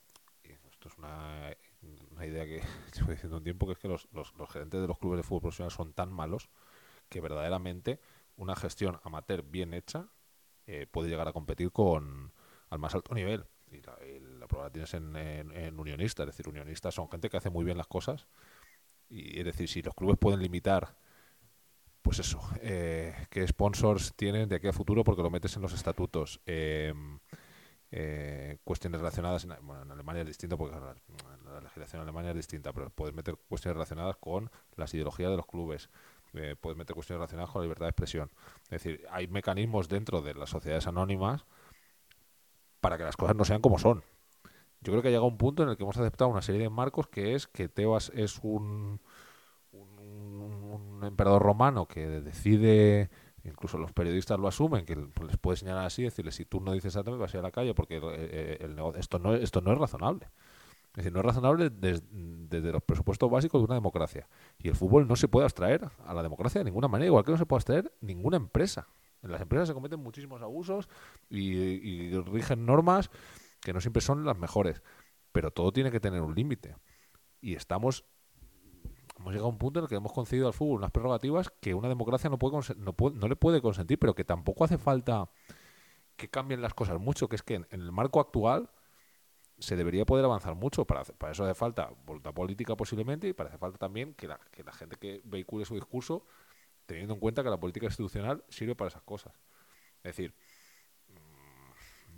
[0.43, 1.55] esto es una,
[2.25, 2.61] idea que
[2.95, 5.41] llevo diciendo un tiempo, que es que los, los, gerentes de los clubes de fútbol
[5.41, 6.49] profesional son tan malos
[7.07, 7.99] que verdaderamente
[8.35, 10.09] una gestión amateur bien hecha
[10.67, 12.33] eh, puede llegar a competir con
[12.69, 13.45] al más alto nivel.
[13.71, 17.37] Y la, prueba la tienes en, en, en unionistas, es decir, unionistas son gente que
[17.37, 18.27] hace muy bien las cosas
[19.13, 20.95] y es decir, si los clubes pueden limitar,
[22.01, 25.73] pues eso, eh, qué sponsors tienen de aquí a futuro porque lo metes en los
[25.73, 26.41] estatutos.
[26.45, 27.19] Em,
[27.91, 32.37] eh, cuestiones relacionadas, en, bueno, en Alemania es distinto porque la, legislación en Alemania es
[32.37, 35.89] distinta, pero puedes meter cuestiones relacionadas con las ideologías de los clubes.
[36.33, 38.31] eh, puedes meter cuestiones relacionadas con la libertad de expresión.
[38.63, 41.45] Es decir, hay mecanismos dentro de las sociedades anónimas
[42.81, 44.03] para que las cosas no sean como son.
[44.83, 46.69] Yo creo que ha llegado un punto en el que hemos aceptado una serie de
[46.69, 48.99] marcos que es que Tebas es un,
[49.71, 53.09] un, emperador romano que decide,
[53.43, 56.73] incluso los periodistas lo asumen, que pues, les puede señalar así, decirle si tú no
[56.73, 59.73] dices exactamente vas a ir a la calle porque eh, el, esto, no, esto no
[59.73, 60.27] es razonable.
[60.93, 64.27] Es decir, no es razonable desde, los presupuestos básicos de una democracia.
[64.59, 67.31] Y el fútbol no se puede abstraer a la democracia de ninguna manera, igual que
[67.31, 68.87] no se puede abstraer ninguna empresa.
[69.23, 70.87] En las empresas se cometen muchísimos abusos
[71.31, 73.09] y, rigen normas
[73.63, 74.83] que no siempre son las mejores.
[75.31, 76.75] Pero todo tiene que tener un límite.
[77.41, 78.05] Y estamos
[79.17, 81.73] hemos llegado a un punto en el que hemos concedido al fútbol unas prerrogativas que
[81.73, 85.29] una democracia no, puede, no, no le puede consentir, pero que tampoco hace falta
[86.15, 88.69] que cambien las cosas mucho, que es que en el marco actual
[89.59, 90.85] se debería poder avanzar mucho.
[90.85, 94.39] Para, para eso hace falta voluntad política posiblemente y para hace falta también que la,
[94.51, 96.25] que la gente que vehicule su discurso
[96.85, 99.33] teniendo en cuenta que la política institucional sirve para esas cosas.
[99.97, 100.35] Es decir,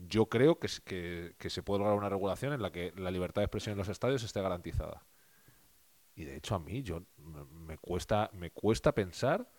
[0.07, 3.73] yo creo que, se puede lograr una regulación en la que la libertad de expresión
[3.73, 5.06] en los estadios esté garantizada.
[6.15, 9.49] Y de hecho a mí yo me cuesta me cuesta pensar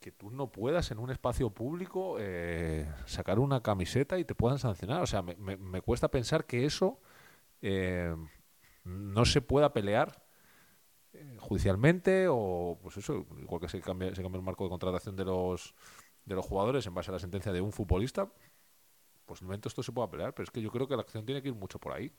[0.00, 4.58] que tú no puedas en un espacio público eh, sacar una camiseta y te puedan
[4.58, 5.00] sancionar.
[5.00, 7.00] O sea, me, me, cuesta pensar que eso
[7.62, 8.14] eh,
[8.84, 10.22] no se pueda pelear
[11.14, 15.16] eh, judicialmente o pues eso, igual que se cambia, se cambia el marco de contratación
[15.16, 15.74] de los,
[16.24, 18.30] de los jugadores en base a la sentencia de un futbolista,
[19.26, 21.48] posiblemente esto se pueda pelear, pero es que yo creo que la acción tiene que
[21.48, 22.12] ir mucho por ahí.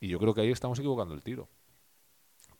[0.00, 1.48] Y yo creo que ahí estamos equivocando el tiro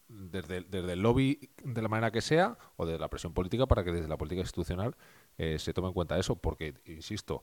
[0.09, 3.85] desde, desde, el lobby de la manera que sea o de la presión política para
[3.85, 4.97] que desde la política institucional
[5.39, 7.43] eh, se tome en cuenta eso, porque, insisto,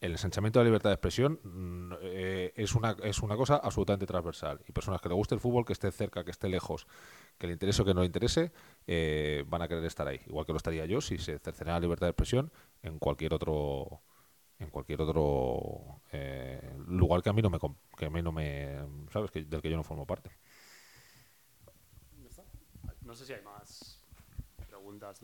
[0.00, 4.06] el ensanchamiento de la libertad de expresión mm, eh, es, una, es una cosa absolutamente
[4.06, 4.60] transversal.
[4.68, 6.86] Y personas que le guste el fútbol, que esté cerca, que esté lejos,
[7.38, 8.52] que le interese o que no le interese,
[8.86, 10.20] eh, van a querer estar ahí.
[10.26, 12.52] Igual que lo estaría yo si se cercenara la libertad de expresión
[12.82, 14.02] en cualquier otro
[14.62, 16.00] en cualquier otro
[16.86, 17.58] lugar que a mí no me
[17.96, 18.78] que a mí no me
[19.12, 20.30] sabes que, del que yo no formo parte.
[23.02, 23.98] No sé si hay más
[24.68, 25.20] preguntas.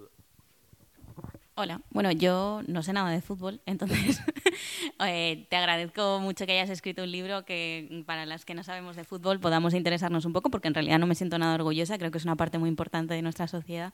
[1.60, 4.20] Hola, bueno, yo no sé nada de fútbol, entonces
[5.04, 8.94] eh, te agradezco mucho que hayas escrito un libro que para las que no sabemos
[8.94, 12.12] de fútbol podamos interesarnos un poco, porque en realidad no me siento nada orgullosa, creo
[12.12, 13.92] que es una parte muy importante de nuestra sociedad.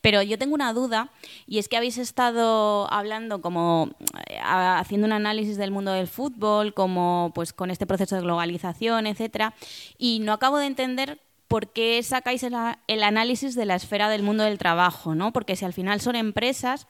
[0.00, 1.10] Pero yo tengo una duda
[1.48, 3.90] y es que habéis estado hablando como
[4.28, 9.08] eh, haciendo un análisis del mundo del fútbol, como pues con este proceso de globalización,
[9.08, 9.54] etcétera,
[9.98, 11.18] y no acabo de entender
[11.50, 12.54] ¿por qué sacáis el,
[13.02, 15.16] análisis de la esfera del mundo del trabajo?
[15.16, 15.32] ¿no?
[15.32, 16.86] Porque si al final son empresas,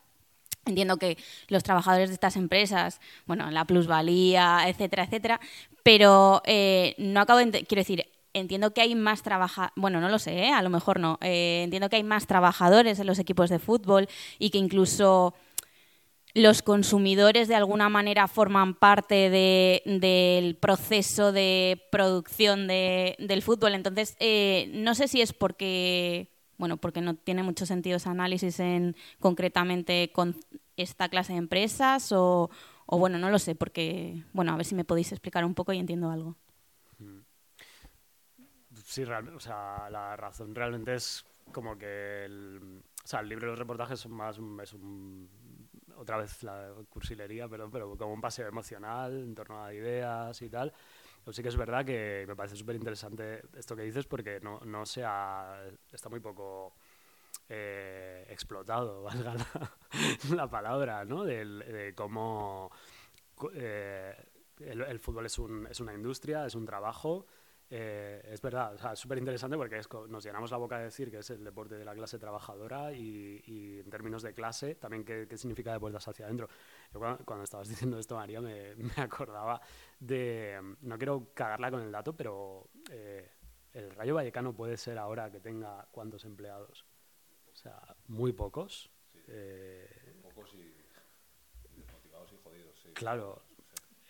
[0.66, 1.16] Entiendo que
[1.48, 5.40] los trabajadores de estas empresas, bueno, la plusvalía, etcétera, etcétera,
[5.82, 7.64] pero eh, no acabo de.
[7.64, 10.52] Quiero decir, entiendo que hay más trabajadores, bueno, no lo sé, ¿eh?
[10.52, 11.18] a lo mejor no.
[11.22, 14.08] Eh, entiendo que hay más trabajadores en los equipos de fútbol
[14.38, 15.34] y que incluso
[16.34, 23.74] los consumidores de alguna manera forman parte del proceso de producción del fútbol.
[23.74, 24.16] Entonces,
[24.72, 26.28] no sé si es porque,
[26.60, 30.36] bueno, porque no tiene mucho sentido ese análisis en concretamente con
[30.76, 32.50] esta clase de empresas o,
[32.86, 35.78] bueno, no lo sé, porque, bueno, a ver si me podéis explicar un poco y
[35.78, 36.36] entiendo algo.
[38.84, 43.52] Sí, o sea, la razón realmente es como que el, o sea, el libro de
[43.52, 45.28] los reportajes son más es un
[45.96, 50.48] otra vez la cursilería, perdón, pero como un paseo emocional en torno a ideas y
[50.48, 50.72] tal.
[51.24, 54.60] Pero sí que es verdad que me parece súper interesante esto que dices porque no,
[54.60, 56.74] no se ha, está muy poco
[57.48, 59.34] eh, explotado, valga
[60.34, 61.24] la, palabra, ¿no?
[61.24, 62.70] de cómo
[63.54, 64.14] eh,
[64.60, 67.26] el, el, fútbol es, un, es una industria, es un trabajo
[67.72, 71.30] eh, es verdad, es súper interesante porque nos llenamos la boca de decir que es
[71.30, 75.96] el deporte de la clase trabajadora y, en términos de clase, también qué, significa de
[75.96, 76.48] hacia adentro.
[76.92, 79.60] Yo cuando, estabas diciendo esto, María, me, acordaba
[80.00, 83.30] de, no quiero cagarla con el dato, pero eh,
[83.72, 86.84] el Rayo Vallecano puede ser ahora que tenga cuántos empleados.
[87.52, 88.90] O sea, muy pocos.
[89.28, 90.74] Eh, pocos y,
[91.76, 92.86] desmotivados y jodidos.
[92.94, 93.42] Claro,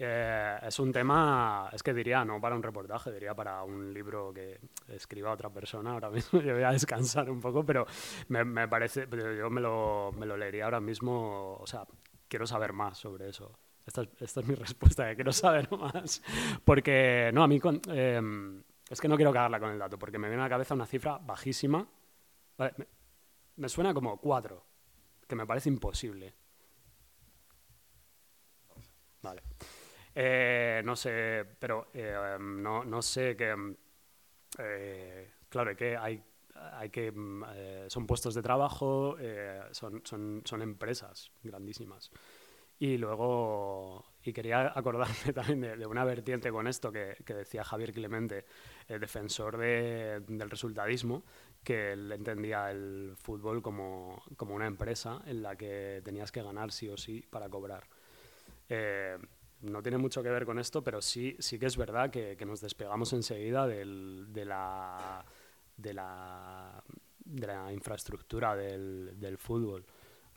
[0.02, 4.32] eh, es un tema, es que diría, no para un reportaje, diría para un libro
[4.32, 4.58] que
[4.88, 5.92] escriba otra persona.
[5.92, 7.86] Ahora mismo yo voy a descansar un poco, pero
[8.28, 11.84] me, me parece, yo me lo, me lo, leería ahora mismo, o sea,
[12.28, 13.58] quiero saber más sobre eso.
[13.90, 16.22] Esta es, mi respuesta, que quiero saber más.
[16.64, 20.28] Porque, no, a mí, eh, es que no quiero cagarla con el dato, porque me
[20.28, 21.86] viene a la cabeza una cifra bajísima.
[23.56, 24.64] me, suena como cuatro,
[25.26, 26.34] que me parece imposible.
[29.22, 29.42] Vale.
[30.14, 33.54] Eh, no sé, pero eh, no, no, sé qué...
[34.58, 36.22] Eh, claro, que hay,
[36.54, 37.12] hay que
[37.54, 42.10] eh, son puestos de trabajo, eh, son, son, son empresas grandísimas.
[42.81, 48.47] Y luego, y quería acordarme también de, una vertiente con esto que, decía Javier Clemente,
[48.89, 51.23] el defensor de- del resultadismo,
[51.62, 56.73] que él entendía el fútbol como, como una empresa en la que tenías que ganar
[56.73, 57.85] sí o sí para cobrar.
[58.70, 59.19] Eh,
[59.61, 62.62] no tiene mucho que ver con esto, pero sí, sí que es verdad que, nos
[62.62, 65.23] despegamos enseguida del- de, la,
[65.77, 66.82] de, la,
[67.74, 69.85] infraestructura del fútbol.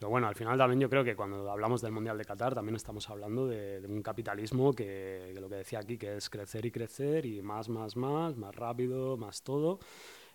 [0.03, 2.75] Pero bueno, al final también yo creo que cuando hablamos del Mundial de Qatar también
[2.75, 6.65] estamos hablando de, de un capitalismo que, que lo que decía aquí, que es crecer
[6.65, 9.79] y crecer y más, más, más, más rápido, más todo.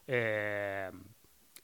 [0.07, 0.91] Eh,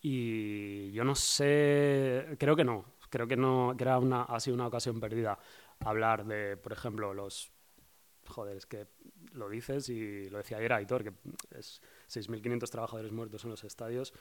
[0.03, 4.55] y yo no sé, creo que no, creo que no, que era una, ha sido
[4.55, 5.39] una ocasión perdida
[5.81, 7.55] hablar de, por ejemplo, los
[8.27, 8.87] joder, es que
[9.33, 11.13] lo dices y lo decía ayer Aitor, que
[11.59, 14.13] es 6.500 trabajadores muertos en los estadios,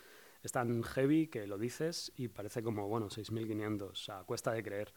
[0.43, 4.61] es tan heavy que lo dices y parece como, bueno, 6.500, o sea, cuesta de
[4.61, 4.93] creer.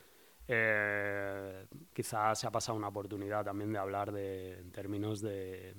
[0.48, 5.74] Eh, quizás se ha pasado una oportunidad también de hablar de, en términos de,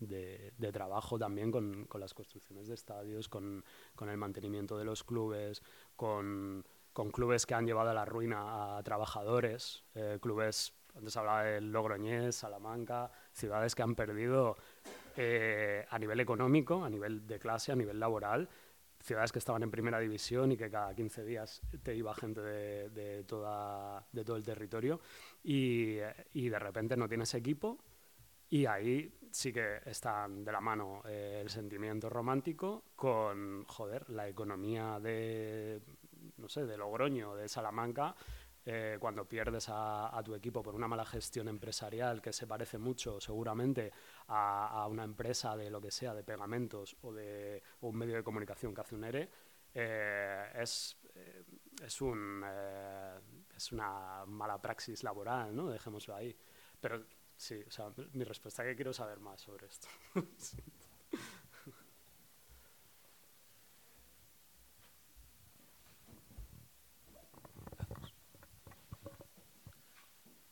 [0.00, 3.64] de, de trabajo también con, las construcciones de estadios, con,
[4.00, 5.62] el mantenimiento de los clubes,
[5.96, 6.64] con,
[7.12, 12.36] clubes que han llevado a la ruina a trabajadores, eh, clubes, antes hablaba del Logroñés,
[12.36, 14.56] Salamanca, ciudades que han perdido
[15.16, 18.48] eh, a nivel económico, a nivel de clase, a nivel laboral,
[19.02, 22.90] ciudades que estaban en primera división y que cada 15 días te iba gente de,
[22.90, 25.00] de toda, de todo el territorio.
[25.42, 27.78] Y, de repente no tienes equipo
[28.48, 34.28] y ahí sí que están de la mano eh, el sentimiento romántico con, joder, la
[34.28, 35.80] economía de,
[36.36, 38.16] no sé, de Logroño, de Salamanca,
[38.66, 43.20] eh, cuando pierdes a tu equipo por una mala gestión empresarial que se parece mucho
[43.20, 43.92] seguramente
[44.32, 48.72] a, una empresa de lo que sea, de pegamentos o de un medio de comunicación
[48.74, 49.28] que hace un ERE,
[49.74, 51.44] eh, es, eh,
[51.82, 53.18] es, un, eh,
[53.56, 55.68] es una mala praxis laboral, ¿no?
[55.68, 56.36] Dejémoslo ahí.
[56.80, 57.04] Pero
[57.36, 59.88] sí, o sea, mi respuesta es que quiero saber más sobre esto.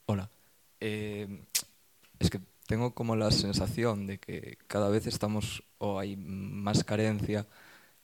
[0.06, 0.28] Hola.
[2.68, 7.46] Tengo como la sensación de que cada vez estamos o hay más carencia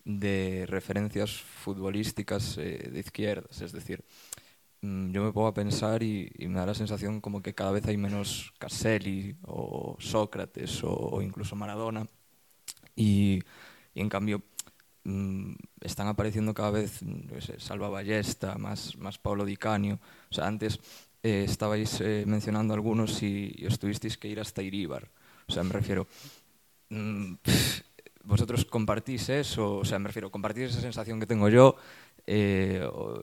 [0.05, 3.61] de referencias futbolísticas eh, de izquierdas.
[3.61, 4.05] Es decir,
[4.82, 7.86] mm, yo me pongo a pensar y, me da la sensación como que cada vez
[7.89, 12.07] hay menos Caselli o Sócrates o, incluso Maradona.
[12.97, 13.43] Y,
[13.95, 14.43] en cambio
[15.05, 20.01] mm, están apareciendo cada vez qué sé, Salva Ballesta, más, más Pablo Di Canio.
[20.31, 20.81] O sea, antes
[21.24, 25.10] eh, estabais eh, mencionando algunos y, y os tuvisteis que ir hasta Iríbar.
[25.48, 26.06] O sea, me refiero,
[26.90, 27.34] mm,
[28.24, 31.76] vosotros compartís eso, o sea, me refiero, compartís esa sensación que tengo yo,
[32.26, 33.18] eh, o,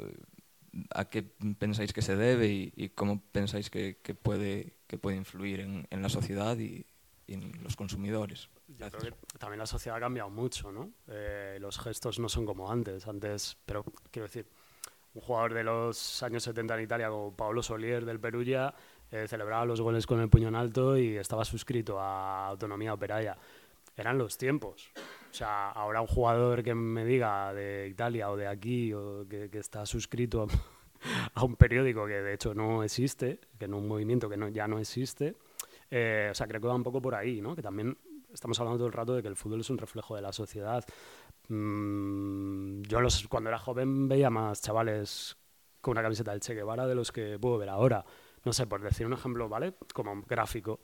[0.95, 1.23] a qué
[1.59, 5.85] pensáis que se debe y, y cómo pensáis que, que puede, que puede influir en,
[5.89, 6.85] en la sociedad y,
[7.27, 8.49] y en los consumidores.
[8.67, 10.91] Yo creo que también la sociedad ha cambiado mucho, ¿no?
[11.07, 13.05] Eh, los gestos no son como antes.
[13.05, 14.47] Antes, pero quiero decir,
[15.13, 18.73] un jugador de los años 70 en Italia como Paolo Solier del Perugia
[19.11, 23.37] eh, celebraba los goles con el puño en alto y estaba suscrito a Autonomía Operaia.
[23.95, 24.91] Eran los tiempos.
[25.29, 29.49] O sea, ahora un jugador que me diga de Italia o de aquí o que,
[29.49, 30.47] que está suscrito
[31.33, 34.67] a un periódico que de hecho no existe, que no un movimiento que no, ya
[34.67, 35.35] no existe,
[35.91, 37.53] eh, o sea, creo que va un poco por ahí, ¿no?
[37.53, 37.97] Que también
[38.33, 40.85] estamos hablando todo el rato de que el fútbol es un reflejo de la sociedad.
[41.47, 45.37] Mm, yo los, cuando era joven veía más chavales
[45.81, 48.05] con una camiseta del Che Guevara de los que puedo ver ahora.
[48.43, 49.75] No sé, por decir un ejemplo, ¿vale?
[49.93, 50.79] Como gráfico.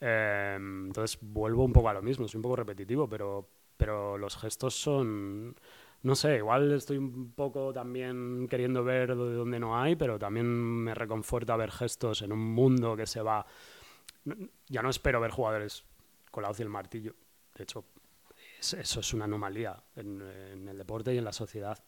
[0.00, 4.36] Eh, entonces vuelvo un poco a lo mismo, soy un poco repetitivo, pero, pero los
[4.36, 5.54] gestos son...
[6.02, 10.46] No sé, igual estoy un poco también queriendo ver de donde no hay, pero también
[10.46, 13.44] me reconforta ver gestos en un mundo que se va...
[14.68, 15.84] Ya no espero ver jugadores
[16.30, 17.14] con la hoz y el martillo.
[17.54, 17.84] De hecho,
[18.60, 20.20] eso es una anomalía en,
[20.68, 21.78] el deporte y en la sociedad.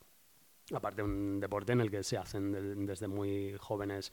[0.72, 4.12] Aparte, un deporte en el que se hacen de- desde muy jóvenes,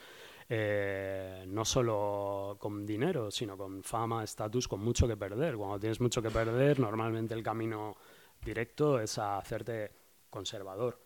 [0.49, 5.55] eh, no solo con dinero, sino con fama, estatus, con mucho que perder.
[5.55, 7.95] Cuando tienes mucho que perder, normalmente el camino
[8.43, 9.91] directo es a hacerte
[10.29, 10.99] conservador.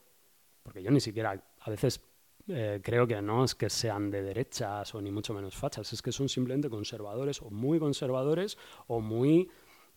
[0.64, 2.00] Porque yo ni siquiera, a veces
[2.48, 6.02] eh, creo que no es que sean de derechas o ni mucho menos fachas, es
[6.02, 8.58] que son simplemente conservadores o muy conservadores
[8.88, 9.50] o muy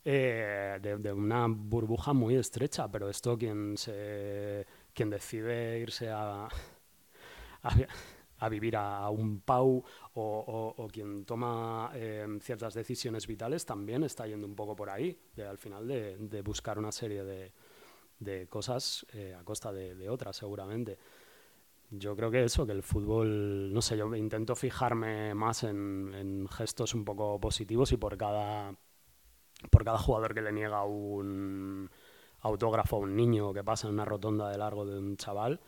[0.04, 2.90] eh, de, de una burbuja muy estrecha.
[2.90, 6.48] Pero esto quien se quien decide irse a,
[7.62, 7.70] a,
[8.38, 9.82] a vivir a un PAU
[10.14, 10.22] o,
[10.76, 15.18] o- o quien toma eh, ciertas decisiones vitales también está yendo un poco por ahí,
[15.36, 17.52] de, al final de, de buscar una serie de,
[18.20, 20.98] de cosas eh, a costa de, de otras, seguramente.
[21.90, 26.48] Yo creo que eso, que el fútbol, no sé, yo intento fijarme más en, en
[26.48, 28.74] gestos un poco positivos y por cada,
[29.70, 31.90] por cada jugador que le niega un
[32.40, 35.60] autógrafo a un niño que pasa en una rotonda de largo de un chaval,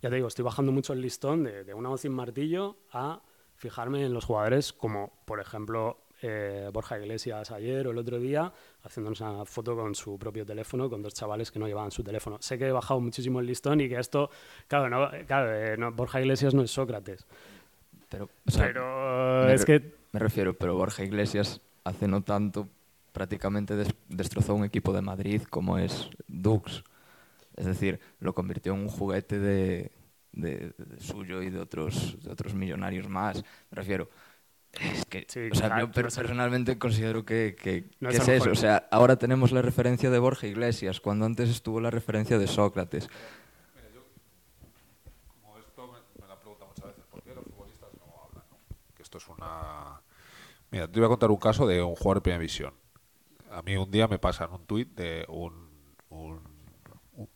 [0.00, 3.20] ya te digo, estoy bajando mucho el listón de, de una voz sin martillo a
[3.56, 8.52] fijarme en los jugadores como, por ejemplo, eh, Borja Iglesias ayer o el otro día,
[8.84, 12.38] haciéndonos una foto con su propio teléfono, con dos chavales que no llevaban su teléfono.
[12.40, 14.30] Sé que he bajado muchísimo el listón y que esto,
[14.68, 17.26] claro, no, claro eh, no, Borja Iglesias no es Sócrates.
[18.08, 22.68] Pero, o sea, Pero es que Me refiero, pero Borja Iglesias hace no tanto
[23.12, 26.82] prácticamente des- destrozó un equipo de Madrid como es Dux.
[27.56, 29.92] Es decir, lo convirtió en un juguete de,
[30.32, 33.36] de- de suyo y de otros, de otros millonarios más.
[33.70, 34.08] Me refiero,
[34.72, 38.22] es que Sí, o sea, claro, yo per- personalmente considero que, que- No que es
[38.22, 38.32] eso.
[38.32, 38.48] mejor.
[38.50, 42.46] O sea, ahora tenemos la referencia de Borja Iglesias, cuando antes estuvo la referencia de
[42.46, 43.08] Sócrates.
[45.42, 48.44] Como esto me, me lo han preguntado muchas veces, ¿por qué los futbolistas no hablan?
[48.50, 48.56] no?
[48.96, 50.00] Que esto es una...
[50.70, 52.72] Mira, te voy a contar un caso de un jugador de primera división.
[53.58, 55.54] A mí un día me pasan un tuit de un,
[56.08, 56.42] un-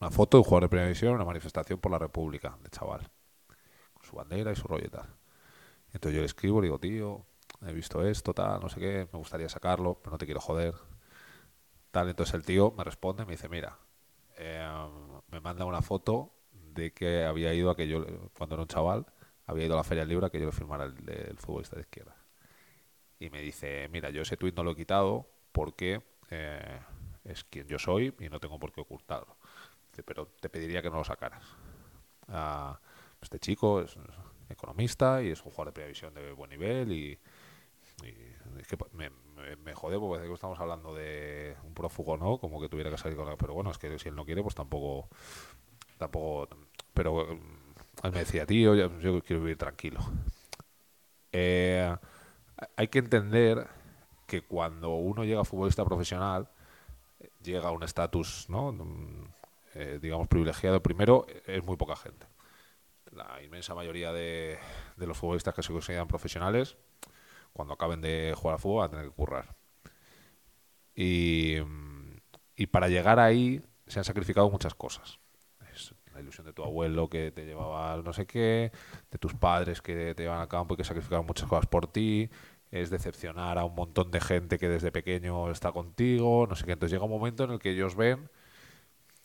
[0.01, 2.70] una foto de un jugador de primera división en una manifestación por la República, de
[2.70, 3.10] chaval.
[3.94, 5.09] Con su bandera y su rollo tal.
[5.93, 7.26] Entonces yo le escribo, le digo, tío,
[7.66, 10.74] he visto esto, tal, no sé qué, me gustaría sacarlo, pero no te quiero joder.
[11.90, 13.78] Tal, entonces el tío me responde me dice, mira,
[14.36, 14.66] eh,
[15.30, 18.05] me manda una foto de que había ido a que yo,
[18.36, 19.06] cuando era un chaval,
[19.47, 21.76] había ido a la Feria del Libro a que yo le firmara el, el futbolista
[21.76, 22.16] de izquierda.
[23.18, 26.81] Y me dice, mira, yo este tuit no lo he quitado porque eh,
[27.24, 29.39] es quien yo soy y no tengo por qué ocultarlo.
[30.05, 31.43] Pero te pediría que no lo sacaras.
[32.28, 32.78] Ah,
[33.23, 33.97] este chico es
[34.51, 37.19] economista y es un jugador de primera división de buen nivel y,
[38.59, 42.37] es que me, me, me jode porque estamos hablando de un prófugo, ¿no?
[42.37, 43.39] Como que tuviera que salir con la...
[43.39, 45.09] Pero bueno, es que si él no quiere, pues tampoco...
[45.97, 46.51] tampoco
[46.93, 50.01] pero mm, él me decía, tío, yo, yo quiero vivir tranquilo.
[51.33, 51.97] Eh,
[52.77, 53.66] hay que entender
[54.27, 56.48] que cuando uno llega a futbolista profesional,
[57.43, 58.47] llega a un estatus,
[59.74, 60.82] eh, digamos, privilegiado.
[60.82, 62.27] Primero, es muy poca gente.
[63.12, 64.59] La inmensa mayoría de,
[64.97, 66.77] los futbolistas que se consideran profesionales,
[67.53, 69.57] cuando acaben de jugar al fútbol, van a tener que currar.
[70.94, 71.57] Y,
[72.57, 75.19] y para llegar ahí se han sacrificado muchas cosas.
[76.12, 78.73] La ilusión de tu abuelo que te llevaba no sé qué,
[79.11, 82.31] de tus padres que te llevan al campo y que sacrificaron muchas cosas por ti,
[82.70, 86.72] es decepcionar a un montón de gente que desde pequeño está contigo, no sé qué.
[86.72, 88.28] Entonces llega un momento en el que ellos ven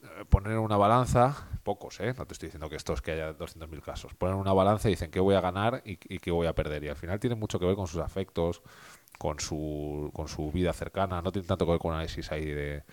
[0.04, 2.14] eh, poner una balanza, pocos, ¿eh?
[2.18, 5.12] no te estoy diciendo que estos que haya 200.000 casos, ponen una balanza y dicen
[5.12, 6.84] qué voy a ganar y, y qué voy a perder.
[6.84, 8.62] Y al final tiene mucho que ver con sus afectos,
[9.18, 12.84] con su, con su vida cercana, no tiene tanto que ver con análisis ahí de...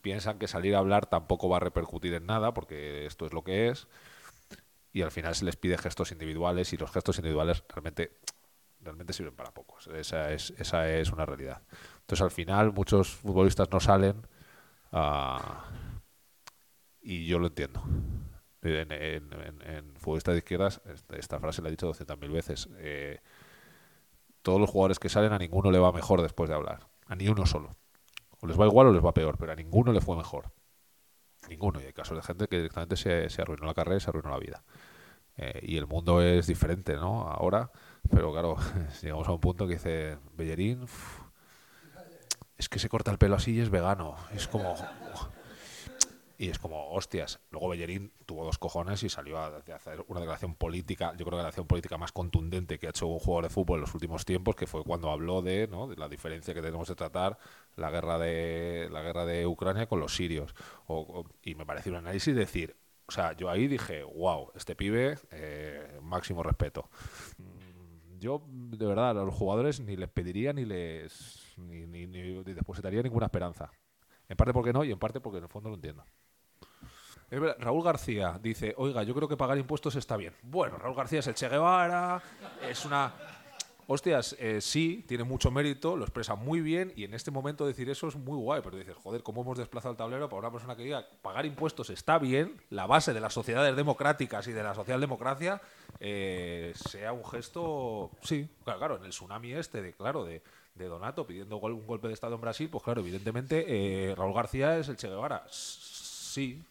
[0.00, 3.44] Piensan que salir a hablar tampoco va a repercutir en nada porque esto es lo
[3.44, 3.86] que es
[4.92, 8.18] y al final se les pide gestos individuales y los gestos individuales realmente
[8.82, 9.86] realmente sirven para pocos.
[9.88, 11.62] Esa es, esa es una realidad.
[12.00, 14.26] Entonces al final muchos futbolistas no salen
[14.92, 15.64] ah,
[17.00, 17.82] y yo lo entiendo.
[18.62, 22.68] En, en, futbolistas de izquierdas, esta- esta frase la he dicho 200.000 veces.
[22.78, 23.20] eh,
[24.42, 26.88] todos los jugadores que salen a ninguno le va mejor después de hablar.
[27.06, 27.76] A ni uno solo.
[28.40, 30.52] O les va igual o les va peor, pero a ninguno le fue mejor.
[31.48, 31.80] Ninguno.
[31.80, 34.30] Y hay casos de gente que directamente se, se arruinó la carrera y se arruinó
[34.30, 34.64] la vida.
[35.36, 37.28] Eh, y el mundo es diferente, ¿no?
[37.28, 37.72] Ahora,
[38.10, 38.56] pero claro,
[39.02, 40.86] llegamos a un punto que dice Bellerín,
[42.58, 44.16] es que se corta el pelo así y es vegano.
[44.34, 44.74] Es como...
[46.38, 47.38] Y es como, hostias.
[47.50, 51.30] Luego Bellerín tuvo dos cojones y salió a hacer una declaración política, yo creo que
[51.36, 54.24] la declaración política más contundente que ha hecho un jugador de fútbol en los últimos
[54.24, 55.86] tiempos, que fue cuando habló de, ¿no?
[55.86, 57.38] de la diferencia que tenemos de tratar
[57.76, 60.52] la guerra de la guerra de Ucrania con los sirios.
[60.88, 62.74] O- y me pareció un análisis decir,
[63.06, 66.88] o sea, yo ahí dije, wow, este pibe, eh, máximo respeto.
[68.22, 73.26] Yo, de verdad, a los jugadores ni les pediría ni les ni, ni, depositaría ninguna
[73.26, 73.72] esperanza.
[74.28, 76.04] En parte porque no y en parte porque en el fondo lo entiendo.
[77.30, 80.34] Raúl García dice, oiga, yo creo que pagar impuestos está bien.
[80.42, 82.22] Bueno, Raúl García es el Che Guevara,
[82.62, 83.12] es una...
[83.88, 87.90] Hostias, eh, sí, tiene mucho mérito, lo expresa muy bien y en este momento decir
[87.90, 90.76] eso es muy guay, pero dices, joder, ¿cómo hemos desplazado el tablero para una persona
[90.76, 94.74] que diga pagar impuestos está bien, la base de las sociedades democráticas y de la
[94.74, 95.60] socialdemocracia
[96.00, 100.42] eh, sea un gesto, sí, claro, claro, en el tsunami este, de claro, de,
[100.74, 104.78] de Donato pidiendo un golpe de Estado en Brasil, pues claro, evidentemente eh, Raúl García
[104.78, 106.62] es el Che Guevara, sí,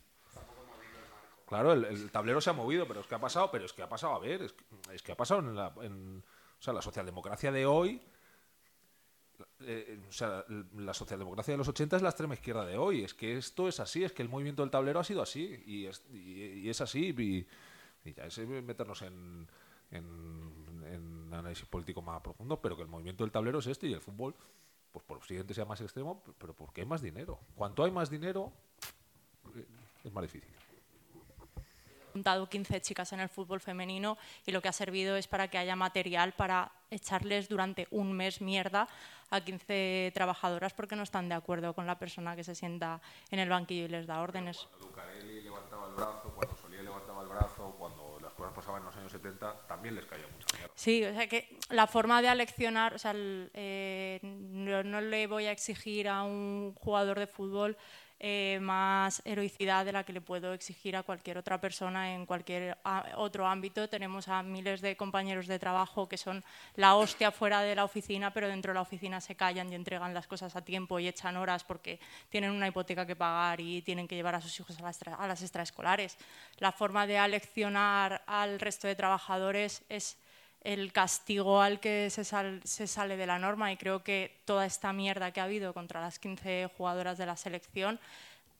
[1.47, 3.83] Claro, el, el tablero se ha movido, pero es que ha pasado, pero es que
[3.83, 4.63] ha pasado, a ver, es que,
[4.93, 6.23] es que ha pasado en la, en-
[6.61, 7.99] o sea, la socialdemocracia de hoy,
[9.61, 13.03] eh, o sea, la socialdemocracia de los 80 es la extrema izquierda de hoy.
[13.03, 15.87] Es que esto es así, es que el movimiento del tablero ha sido así y
[15.87, 17.15] es, así.
[17.17, 17.47] Y,
[18.13, 19.47] ya es meternos en,
[21.31, 24.35] análisis político más profundo, pero que el movimiento del tablero es este y el fútbol,
[24.91, 27.39] pues por siguiente sea más extremo, pero porque hay más dinero.
[27.55, 28.53] Cuanto hay más dinero,
[29.55, 29.65] eh,
[30.03, 30.60] es más difícil
[32.11, 35.57] juntado 15 chicas en el fútbol femenino y lo que ha servido es para que
[35.57, 38.87] haya material para echarles durante un mes mierda
[39.29, 43.39] a 15 trabajadoras porque no están de acuerdo con la persona que se sienta en
[43.39, 44.67] el banquillo y les da órdenes.
[44.69, 48.85] Cuando Lucarelli levantaba el brazo, cuando Solía levantaba el brazo, cuando las cosas pasaban en
[48.87, 50.73] los años 70, también les caía mucha mierda.
[50.75, 55.51] Sí, o sea que la forma de aleccionar, o sea, eh, no le voy a
[55.51, 57.77] exigir a un jugador de fútbol
[58.23, 62.77] eh, más heroicidad de la que le puedo exigir a cualquier otra persona en cualquier
[63.15, 63.89] otro ámbito.
[63.89, 66.43] Tenemos a miles de compañeros de trabajo que son
[66.75, 70.13] la hostia fuera de la oficina, pero dentro de la oficina se callan y entregan
[70.13, 71.99] las cosas a tiempo y echan horas porque
[72.29, 75.25] tienen una hipoteca que pagar y tienen que llevar a sus hijos a las, a
[75.25, 76.15] las extraescolares.
[76.59, 80.20] La forma de aleccionar al resto de trabajadores es
[80.63, 84.93] el castigo al que se, se, sale de la norma y creo que toda esta
[84.93, 87.99] mierda que ha habido contra las 15 jugadoras de la selección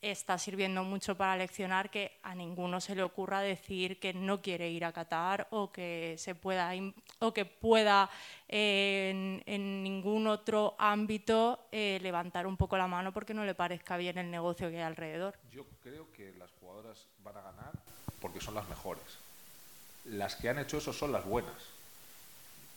[0.02, 4.69] está sirviendo mucho para leccionar que a ninguno se le ocurra decir que no quiere
[4.69, 6.72] ir a Qatar o que se pueda
[7.19, 8.10] o que pueda
[8.48, 9.44] en,
[9.84, 14.32] ningún otro ámbito eh, levantar un poco la mano porque no le parezca bien el
[14.32, 15.36] negocio que hay alrededor.
[15.52, 17.72] Yo creo que las jugadoras van a ganar
[18.19, 19.03] porque son las mejores.
[20.06, 21.70] Las que han hecho eso son las buenas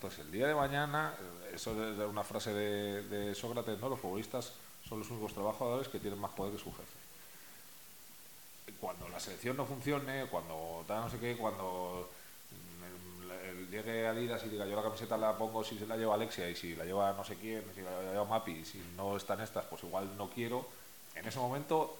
[0.01, 1.15] pues el día de mañana,
[1.53, 3.89] eso es una frase de, Sócrates, ¿no?
[3.89, 4.53] Los futbolistas
[4.89, 6.99] son los únicos trabajadores que tienen más poder que su jefe.
[8.81, 12.09] Cuando la selección no funcione, cuando no sé qué, cuando
[13.71, 16.55] llegue Adidas y diga yo la camiseta la pongo si se la lleva Alexia y
[16.55, 19.83] si la lleva no sé quién, si la lleva Mapi, si no están estas, pues
[19.85, 20.67] igual no quiero.
[21.15, 21.97] En ese momento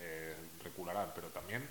[0.00, 1.66] eh, recularán, pero también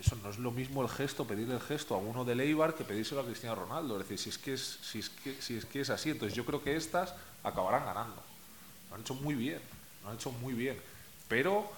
[0.00, 2.84] eso no es lo mismo el gesto, pedirle el gesto a uno de Leibar que
[2.84, 4.00] pedírselo a Cristiano Ronaldo.
[4.00, 6.36] Es decir, si es que es, si es, que, si es, que es así, entonces
[6.36, 8.22] yo creo que estas acabarán ganando.
[8.88, 9.60] Lo han hecho muy bien,
[10.02, 10.80] lo han hecho muy bien.
[11.28, 11.70] Pero,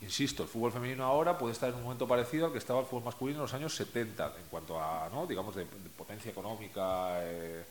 [0.00, 2.86] insisto, el fútbol femenino ahora puede estar en un momento parecido al que estaba el
[2.86, 5.26] fútbol masculino en los años 70, en cuanto a, ¿no?
[5.26, 5.66] digamos, de,
[5.96, 7.64] potencia económica, eh,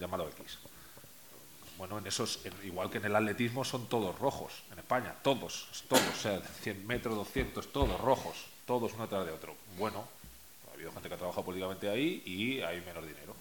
[0.00, 0.58] llámalo X.
[1.76, 6.08] Bueno, en esos, igual que en el atletismo, son todos rojos en España, todos, todos,
[6.08, 9.56] o sea, 100 metros, 200, todos rojos, todos uno tras de otro.
[9.76, 10.06] Bueno,
[10.70, 13.34] ha habido gente que ha trabajado políticamente ahí y hay menos dinero.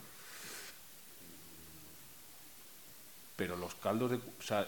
[3.35, 4.17] Pero los caldos de.
[4.17, 4.67] O sea,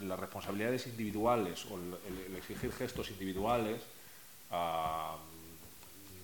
[0.00, 3.80] las responsabilidades individuales o el, exigir gestos individuales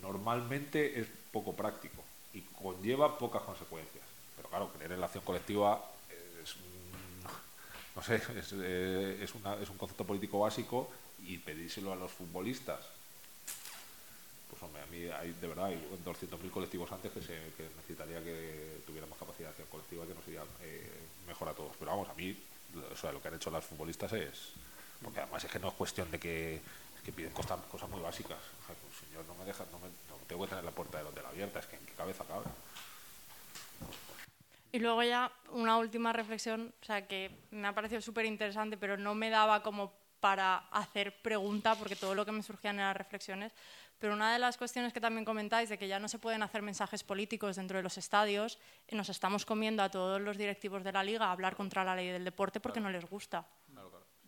[0.02, 2.02] normalmente es poco práctico
[2.32, 4.04] y conlleva pocas consecuencias.
[4.36, 5.84] Pero claro, creer en la acción colectiva
[8.00, 10.88] no sé, es, eh, es, una, es un concepto político básico
[11.22, 12.80] y pedírselo a los futbolistas.
[14.48, 18.80] Pues hombre, a mí de verdad hay 200.000 colectivos antes que, se, que necesitaría que
[18.86, 20.90] tuviéramos capacidad de colectiva que nos iría eh,
[21.26, 21.72] mejor a todos.
[21.78, 22.34] Pero vamos, a mí
[22.90, 24.52] o sea, lo que han hecho los futbolistas es...
[25.02, 26.60] Porque además es que no es cuestión de que,
[27.04, 28.38] que piden cosas, cosas muy básicas.
[28.66, 28.78] Pues,
[29.08, 31.58] señor, no me deja, no, me, no tengo que tener la puerta del hotel abierta,
[31.58, 32.44] es que en qué cabeza cabe.
[34.72, 38.96] Y luego ya una última reflexión, o sea, que me ha parecido súper interesante, pero
[38.96, 43.52] no me daba como para hacer pregunta, porque todo lo que me surgían eran reflexiones.
[43.98, 46.62] Pero una de las cuestiones que también comentáis, de que ya no se pueden hacer
[46.62, 48.58] mensajes políticos dentro de los estadios,
[48.92, 52.08] nos estamos comiendo a todos los directivos de la liga a hablar contra la ley
[52.08, 53.46] del deporte porque no les gusta.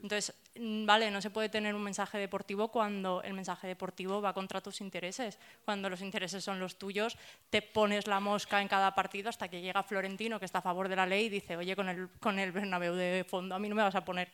[0.02, 4.34] Entonces, mm, vale, no se puede tener un mensaje deportivo cuando el mensaje deportivo va
[4.34, 5.38] contra tus intereses.
[5.64, 7.16] Cuando los intereses son los tuyos,
[7.50, 10.88] te pones la mosca en cada partido hasta que llega Florentino, que está a favor
[10.88, 13.68] de la ley, y dice, oye, con el, con el Bernabéu de fondo a mí
[13.68, 14.32] no me vas a poner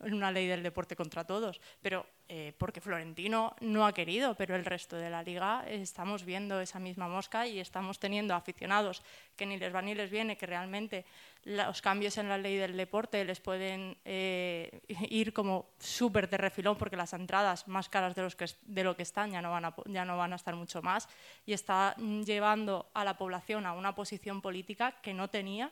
[0.00, 1.60] una ley del deporte contra todos.
[1.80, 6.60] Pero eh, porque Florentino no ha querido, pero el resto de la liga estamos viendo
[6.60, 9.02] esa misma mosca y estamos teniendo aficionados
[9.36, 11.04] que ni les va ni les viene, que realmente
[11.44, 16.78] los cambios en la ley del deporte les pueden eh, ir como súper de refilón
[16.78, 19.66] porque las entradas más caras de, los que, de lo que están ya no, van
[19.66, 21.08] a, ya no van a estar mucho más
[21.44, 25.70] y está llevando a la población a una posición política que no tenía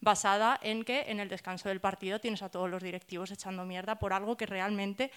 [0.00, 3.98] basada en que en el descanso del partido tienes a todos los directivos echando mierda
[3.98, 5.10] por algo que realmente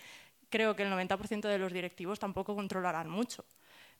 [0.49, 3.45] creo que el 90% de los directivos tampoco controlarán mucho.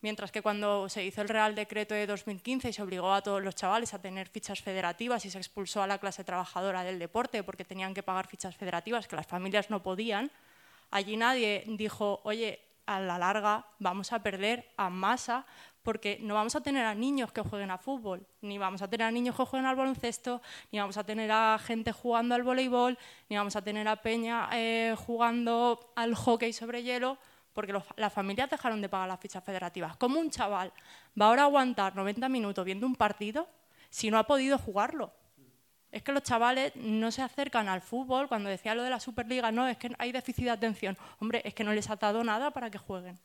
[0.02, 3.44] Mientras que cuando se hizo el Real Decreto de 2015 y se obligó a todos
[3.44, 7.44] los chavales a tener fichas federativas y se expulsó a la clase trabajadora del deporte
[7.44, 10.32] porque tenían que pagar fichas federativas que las familias no podían,
[10.90, 15.46] allí nadie dijo, oye, a la larga vamos a perder a masa
[15.84, 19.08] porque no vamos a tener a niños que jueguen a fútbol, ni vamos a tener
[19.08, 20.42] a niños que jueguen al baloncesto,
[20.72, 22.98] ni vamos a tener a gente jugando al voleibol,
[23.30, 27.18] ni vamos a tener a Peña eh, jugando al hockey sobre hielo,
[27.54, 29.98] porque las familias dejaron de pagar las fichas federativas.
[29.98, 30.72] ¿Cómo un chaval
[31.20, 33.50] va ahora a aguantar 90 minutos viendo un partido
[33.90, 35.12] si no ha podido jugarlo?
[35.92, 38.28] Es que los chavales no se acercan al fútbol.
[38.28, 40.98] Cuando decía lo de la Superliga, no, es que hay déficit de atención.
[41.20, 43.20] Hombre, es que no les ha dado nada para que jueguen.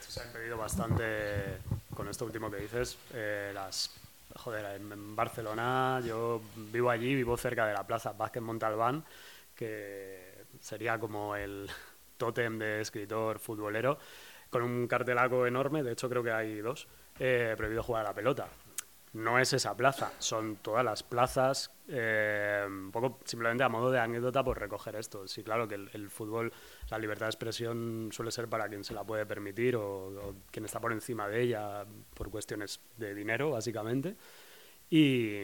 [0.00, 1.58] Se ha impedido bastante,
[1.94, 3.90] con esto último que dices, eh, las...
[4.36, 9.02] Joder, en Barcelona yo vivo allí, vivo cerca de la Plaza Vázquez Montalbán,
[9.54, 11.68] que sería como el
[12.18, 13.98] tótem de escritor futbolero,
[14.50, 16.86] con un cartelaco enorme, de hecho creo que hay dos,
[17.18, 18.48] eh, prohibido jugar a la pelota.
[19.12, 23.98] No es esa plaza, son todas las plazas, eh, un poco simplemente a modo de
[23.98, 25.26] anécdota por recoger esto.
[25.26, 26.52] Sí, claro que el, fútbol,
[26.90, 30.64] la libertad de expresión suele ser para quien se la puede permitir o, o quien
[30.66, 34.16] está por encima de ella por cuestiones de dinero, básicamente.
[34.90, 35.42] Y,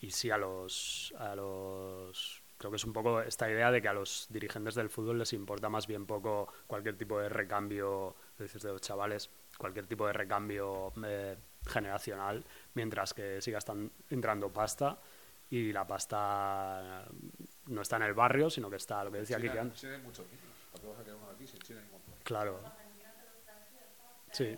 [0.00, 2.42] y sí, a los, a los.
[2.56, 5.32] Creo que es un poco esta idea de que a los dirigentes del fútbol les
[5.32, 10.12] importa más bien poco cualquier tipo de recambio, dices de los chavales, cualquier tipo de
[10.12, 11.36] recambio eh,
[11.66, 12.44] generacional,
[12.74, 14.98] mientras que siga estan- entrando pasta
[15.50, 17.04] y la pasta
[17.66, 19.42] no está en el barrio, sino que está, lo que decía hay
[20.02, 20.44] muchos niños.
[20.72, 22.14] ¿Para qué vas a querer uno aquí si en Chile hay un montón?
[22.22, 22.60] Claro.
[24.32, 24.56] Sí.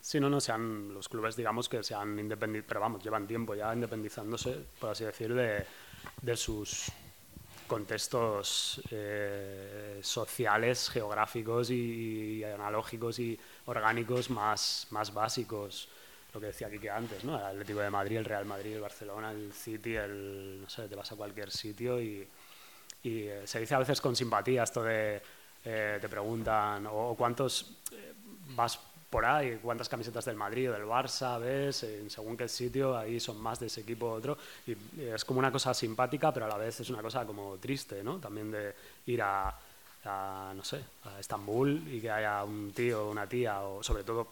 [0.00, 3.26] Sí, no, no, se han, los clubes, digamos que se han independizado, pero vamos, llevan
[3.26, 5.66] tiempo ya independizándose, por así decir, de,
[6.22, 6.92] de sus
[7.66, 13.36] contextos eh, sociales, geográficos y, y analógicos y
[13.66, 15.88] orgánicos más, más básicos.
[16.34, 17.38] Lo que decía Kike antes, ¿no?
[17.38, 20.94] El Atlético de Madrid, el Real Madrid, el Barcelona, el City, el, no sé, te
[20.94, 22.28] vas a cualquier sitio y,
[23.02, 25.22] y eh, se dice a veces con simpatía esto de,
[25.68, 28.14] eh, te preguntan, o, cuántos eh,
[28.54, 28.78] vas
[29.10, 33.18] por ahí, cuántas camisetas del Madrid o del Barça ves, en según qué sitio, ahí
[33.18, 34.38] son más de ese equipo u otro.
[34.64, 37.56] Y eh, es como una cosa simpática, pero a la vez es una cosa como
[37.56, 38.18] triste, ¿no?
[38.18, 38.74] También de
[39.06, 39.58] ir a,
[40.06, 44.04] a, no sé, a Estambul y que haya un tío o una tía, o sobre
[44.04, 44.28] todo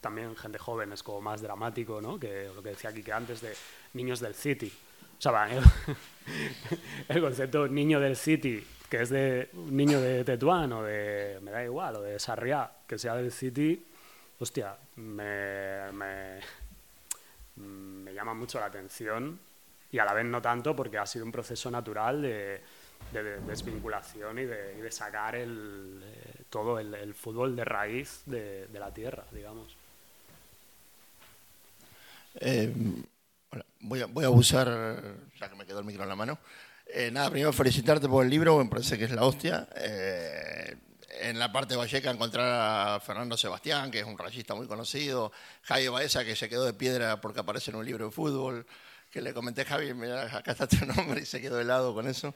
[0.00, 2.18] también gente joven, es como más dramático, ¿no?
[2.18, 3.54] Que lo que decía Kike antes de
[3.94, 4.70] niños del City.
[5.18, 5.62] O sea, va, el,
[7.08, 11.50] el concepto niño del City, que es de un niño de Tetuán o de, me
[11.50, 13.82] da igual, o de Sarriá, que sea del City,
[14.38, 16.40] hostia, me, me,
[17.56, 19.38] me llama mucho la atención
[19.90, 22.60] y a la vez no tanto porque ha sido un proceso natural de,
[23.22, 27.64] de- de desvinculación y de, y de sacar el, eh, todo el, el fútbol de
[27.64, 29.76] raíz de, de la tierra, digamos.
[32.40, 32.72] Eh,
[33.50, 35.00] hola, voy, a, voy a abusar,
[35.38, 36.38] ya que me quedó el micro en la mano.
[36.86, 39.68] Eh, nada, primero felicitarte por el libro, me parece que es la hostia.
[39.76, 40.76] Eh,
[41.20, 45.32] en la parte de Valleca encontrar a Fernando Sebastián, que es un rayista muy conocido,
[45.62, 48.66] Javi Baeza, que se quedó de piedra porque aparece en un libro de fútbol,
[49.14, 52.34] que le comenté, Javi, mira, acá está tu nombre, y se quedó helado con eso.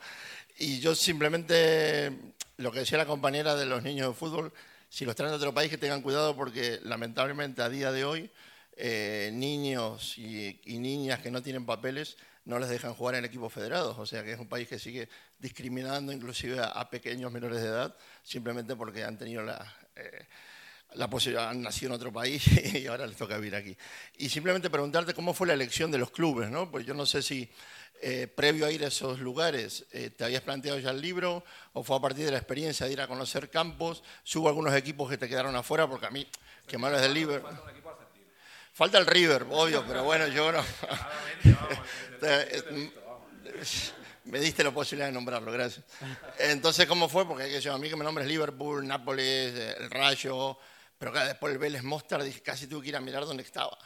[0.58, 2.16] Y yo simplemente,
[2.56, 4.52] lo que decía la compañera de los niños de fútbol,
[4.88, 8.30] si los traen de otro país, que tengan cuidado porque lamentablemente a día de hoy
[8.76, 13.98] eh, niños y, niñas que no tienen papeles no les dejan jugar en equipos federados.
[13.98, 15.08] O sea que es un país que sigue
[15.40, 20.26] discriminando inclusive a, a pequeños menores de edad simplemente porque han tenido la, eh,
[20.94, 23.76] la posibilidad, han nacido en otro país y ahora les toca vivir aquí.
[24.18, 26.70] Y simplemente preguntarte cómo fue la elección de los clubes, ¿no?
[26.70, 27.50] Pues yo no sé si
[28.00, 31.82] eh, previo a ir a esos lugares eh, te habías planteado ya el libro o
[31.82, 34.02] fue a partir de la experiencia de ir a conocer campos.
[34.24, 36.26] Si hubo algunos equipos que te quedaron afuera, porque a mí,
[36.66, 37.42] que me hablas del Liver.
[38.72, 40.62] Falta el River, obvio, pero bueno, yo no.
[44.28, 45.84] me diste la posibilidad de nombrarlo, gracias.
[46.38, 47.26] Entonces, ¿cómo fue?
[47.26, 50.58] Porque a mí que me nombres Liverpool, Nápoles, eh, el Rayo,
[50.98, 53.78] pero claro, después el Vélez Mostar, dije, casi tuve que ir a mirar dónde estaba.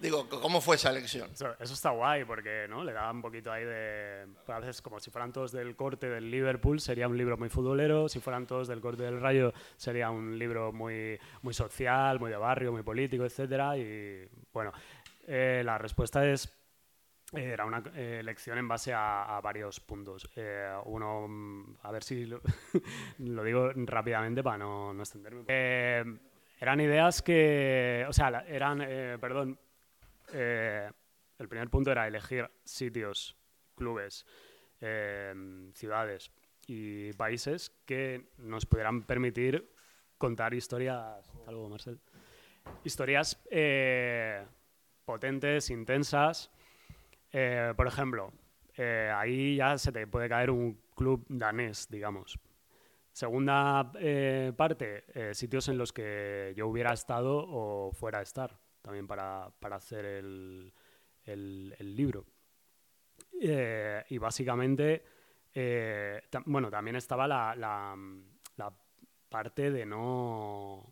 [0.00, 1.30] Digo, ¿cómo fue esa elección?
[1.30, 2.82] Eso, eso está guay porque ¿no?
[2.82, 4.26] le daba un poquito ahí de...
[4.46, 8.08] a veces como si fueran todos del corte del Liverpool sería un libro muy futbolero,
[8.08, 12.38] si fueran todos del corte del Rayo sería un libro muy, muy social, muy de
[12.38, 14.72] barrio, muy político, etcétera Y bueno,
[15.26, 16.56] eh, la respuesta es...
[17.32, 20.28] Era una eh, elección en base a, a varios puntos.
[20.34, 22.40] Eh, uno, mm, a ver si lo,
[23.18, 25.44] lo digo rápidamente para no, no extenderme.
[25.46, 26.04] Eh,
[26.60, 29.58] eran ideas que, o sea, eran, eh, perdón,
[30.34, 30.90] eh,
[31.38, 33.34] el primer punto era elegir sitios,
[33.74, 34.26] clubes,
[34.82, 35.32] eh,
[35.74, 36.30] ciudades
[36.66, 39.72] y países que nos pudieran permitir
[40.18, 41.32] contar historias.
[41.46, 41.98] luego, Marcel.
[42.84, 43.42] Historias
[45.06, 46.50] potentes, intensas.
[47.32, 48.34] Por ejemplo,
[49.14, 52.38] ahí ya se te puede caer un club danés, digamos.
[53.20, 58.58] Segunda eh, parte, eh, sitios en los que yo hubiera estado o fuera a estar,
[58.80, 60.72] también para, para hacer el,
[61.24, 62.24] el- libro.
[63.38, 65.04] Eh, y básicamente,
[66.46, 67.94] bueno, también estaba la, la-
[68.56, 68.72] la
[69.28, 70.90] parte de no...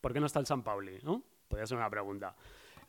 [0.00, 0.98] ¿Por qué no está el San Pauli?
[1.02, 1.22] ¿no?
[1.48, 2.34] Podría ser una pregunta.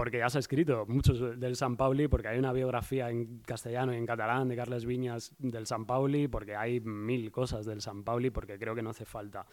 [0.00, 3.92] Porque ya se ha escrito mucho del San Pauli, porque hay una biografía en castellano
[3.92, 8.02] y en catalán de Carles Viñas del San Pauli, porque hay mil cosas del San
[8.02, 9.44] Pauli, porque creo que no hace falta.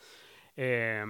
[0.56, 1.03] Eh,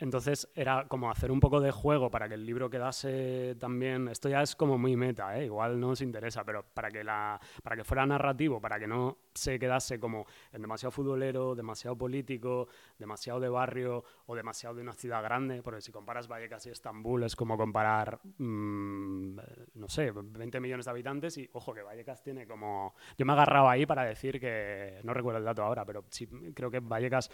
[0.00, 4.08] entonces era como hacer un poco de juego para que el libro quedase también.
[4.08, 5.44] Esto ya es como muy meta, ¿eh?
[5.44, 9.18] igual no os interesa, pero para que, la, para que fuera narrativo, para que no
[9.34, 12.68] se quedase como en demasiado futbolero, demasiado político,
[12.98, 17.24] demasiado de barrio o demasiado de una ciudad grande, porque si comparas Vallecas y Estambul
[17.24, 19.36] es como comparar, mm,
[19.74, 22.94] no sé, 20 millones de habitantes y ojo que Vallecas tiene como.
[23.18, 25.00] Yo me agarraba ahí para decir que.
[25.04, 27.30] No recuerdo el dato ahora, pero sí, creo que Vallecas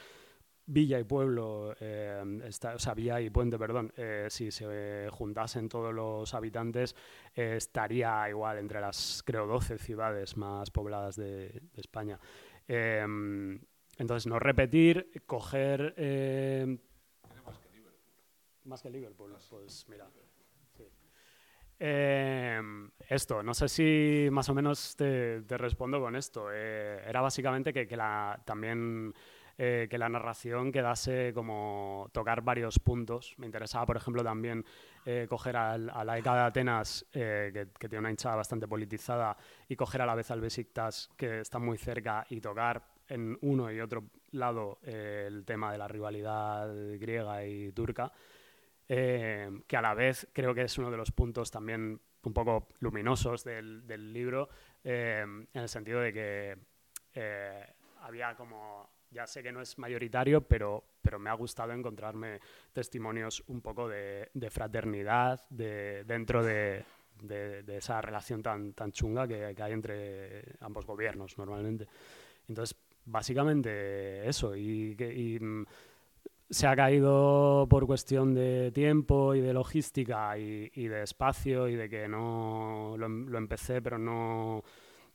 [0.68, 2.20] Villa y pueblo, eh,
[2.74, 6.96] o sea, Villa y puente, perdón, eh, si se juntasen todos los habitantes,
[7.34, 12.18] eh, estaría igual entre las, creo, 12 ciudades más pobladas de, España.
[12.66, 13.06] Eh,
[13.98, 15.94] entonces, no repetir, coger...
[15.96, 16.78] eh,
[18.64, 20.10] más que Liverpool, pues mira.
[23.08, 26.50] esto, no sé si más o menos te, respondo con esto.
[26.50, 29.14] Era básicamente que, que la, también
[29.58, 33.34] eh, que la narración quedase como tocar varios puntos.
[33.38, 34.64] Me interesaba, por ejemplo, también
[35.04, 38.66] eh, coger al- a la ECA de Atenas, eh, que, que tiene una hinchada bastante
[38.68, 39.36] politizada,
[39.68, 43.70] y coger a la vez al Besiktas, que está muy cerca, y tocar en uno
[43.70, 46.68] y otro lado eh, el tema de la rivalidad
[46.98, 48.12] griega y turca
[48.88, 52.68] eh, que a la vez creo que es uno de los puntos también un poco
[52.80, 54.48] luminosos del, del libro,
[54.82, 56.56] eh, en el sentido de que
[57.14, 57.66] eh,
[58.02, 62.40] había como, ya sé que no es mayoritario, pero, pero me ha gustado encontrarme
[62.72, 66.84] testimonios un poco de, de fraternidad de, dentro de,
[67.68, 71.86] esa relación tan, chunga que, hay entre ambos gobiernos normalmente.
[72.48, 75.64] Entonces, básicamente eso, y, mm,
[76.48, 81.88] se ha caído por cuestión de tiempo y de logística y, de espacio y de
[81.88, 84.62] que no lo, lo empecé pero no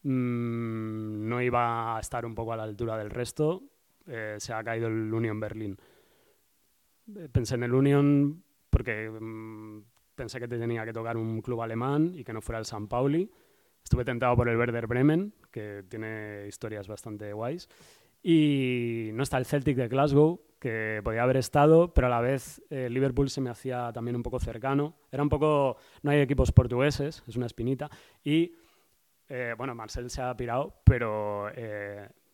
[0.04, 3.64] mm, no iba a estar un poco a la altura del resto
[4.08, 5.78] eh, se ha caído el Union Berlin
[7.16, 9.84] Eh, pensé en el Union porque mm,
[10.16, 12.88] pensé que te tenía que tocar un club alemán y que no fuera el San
[12.88, 13.30] Pauli
[13.84, 17.68] estuve tentado por el Werder Bremen que tiene historias bastante guays
[18.24, 22.62] y no está el Celtic de Glasgow, que podía haber estado, pero a la vez
[22.70, 24.96] eh, Liverpool se me hacía también un poco cercano.
[25.12, 25.78] Era un poco.
[26.04, 27.90] No hay equipos portugueses, es una espinita.
[28.24, 28.54] Y
[29.28, 31.50] eh, bueno, Marcel se ha pirado, pero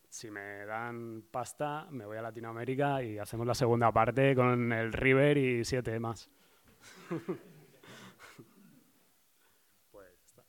[0.08, 4.92] si me dan pasta, me voy a Latinoamérica y hacemos la segunda parte con el
[4.92, 6.30] River y siete más.
[9.92, 10.42] pues está.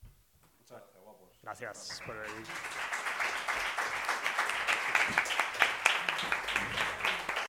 [1.41, 2.88] Gracias por el.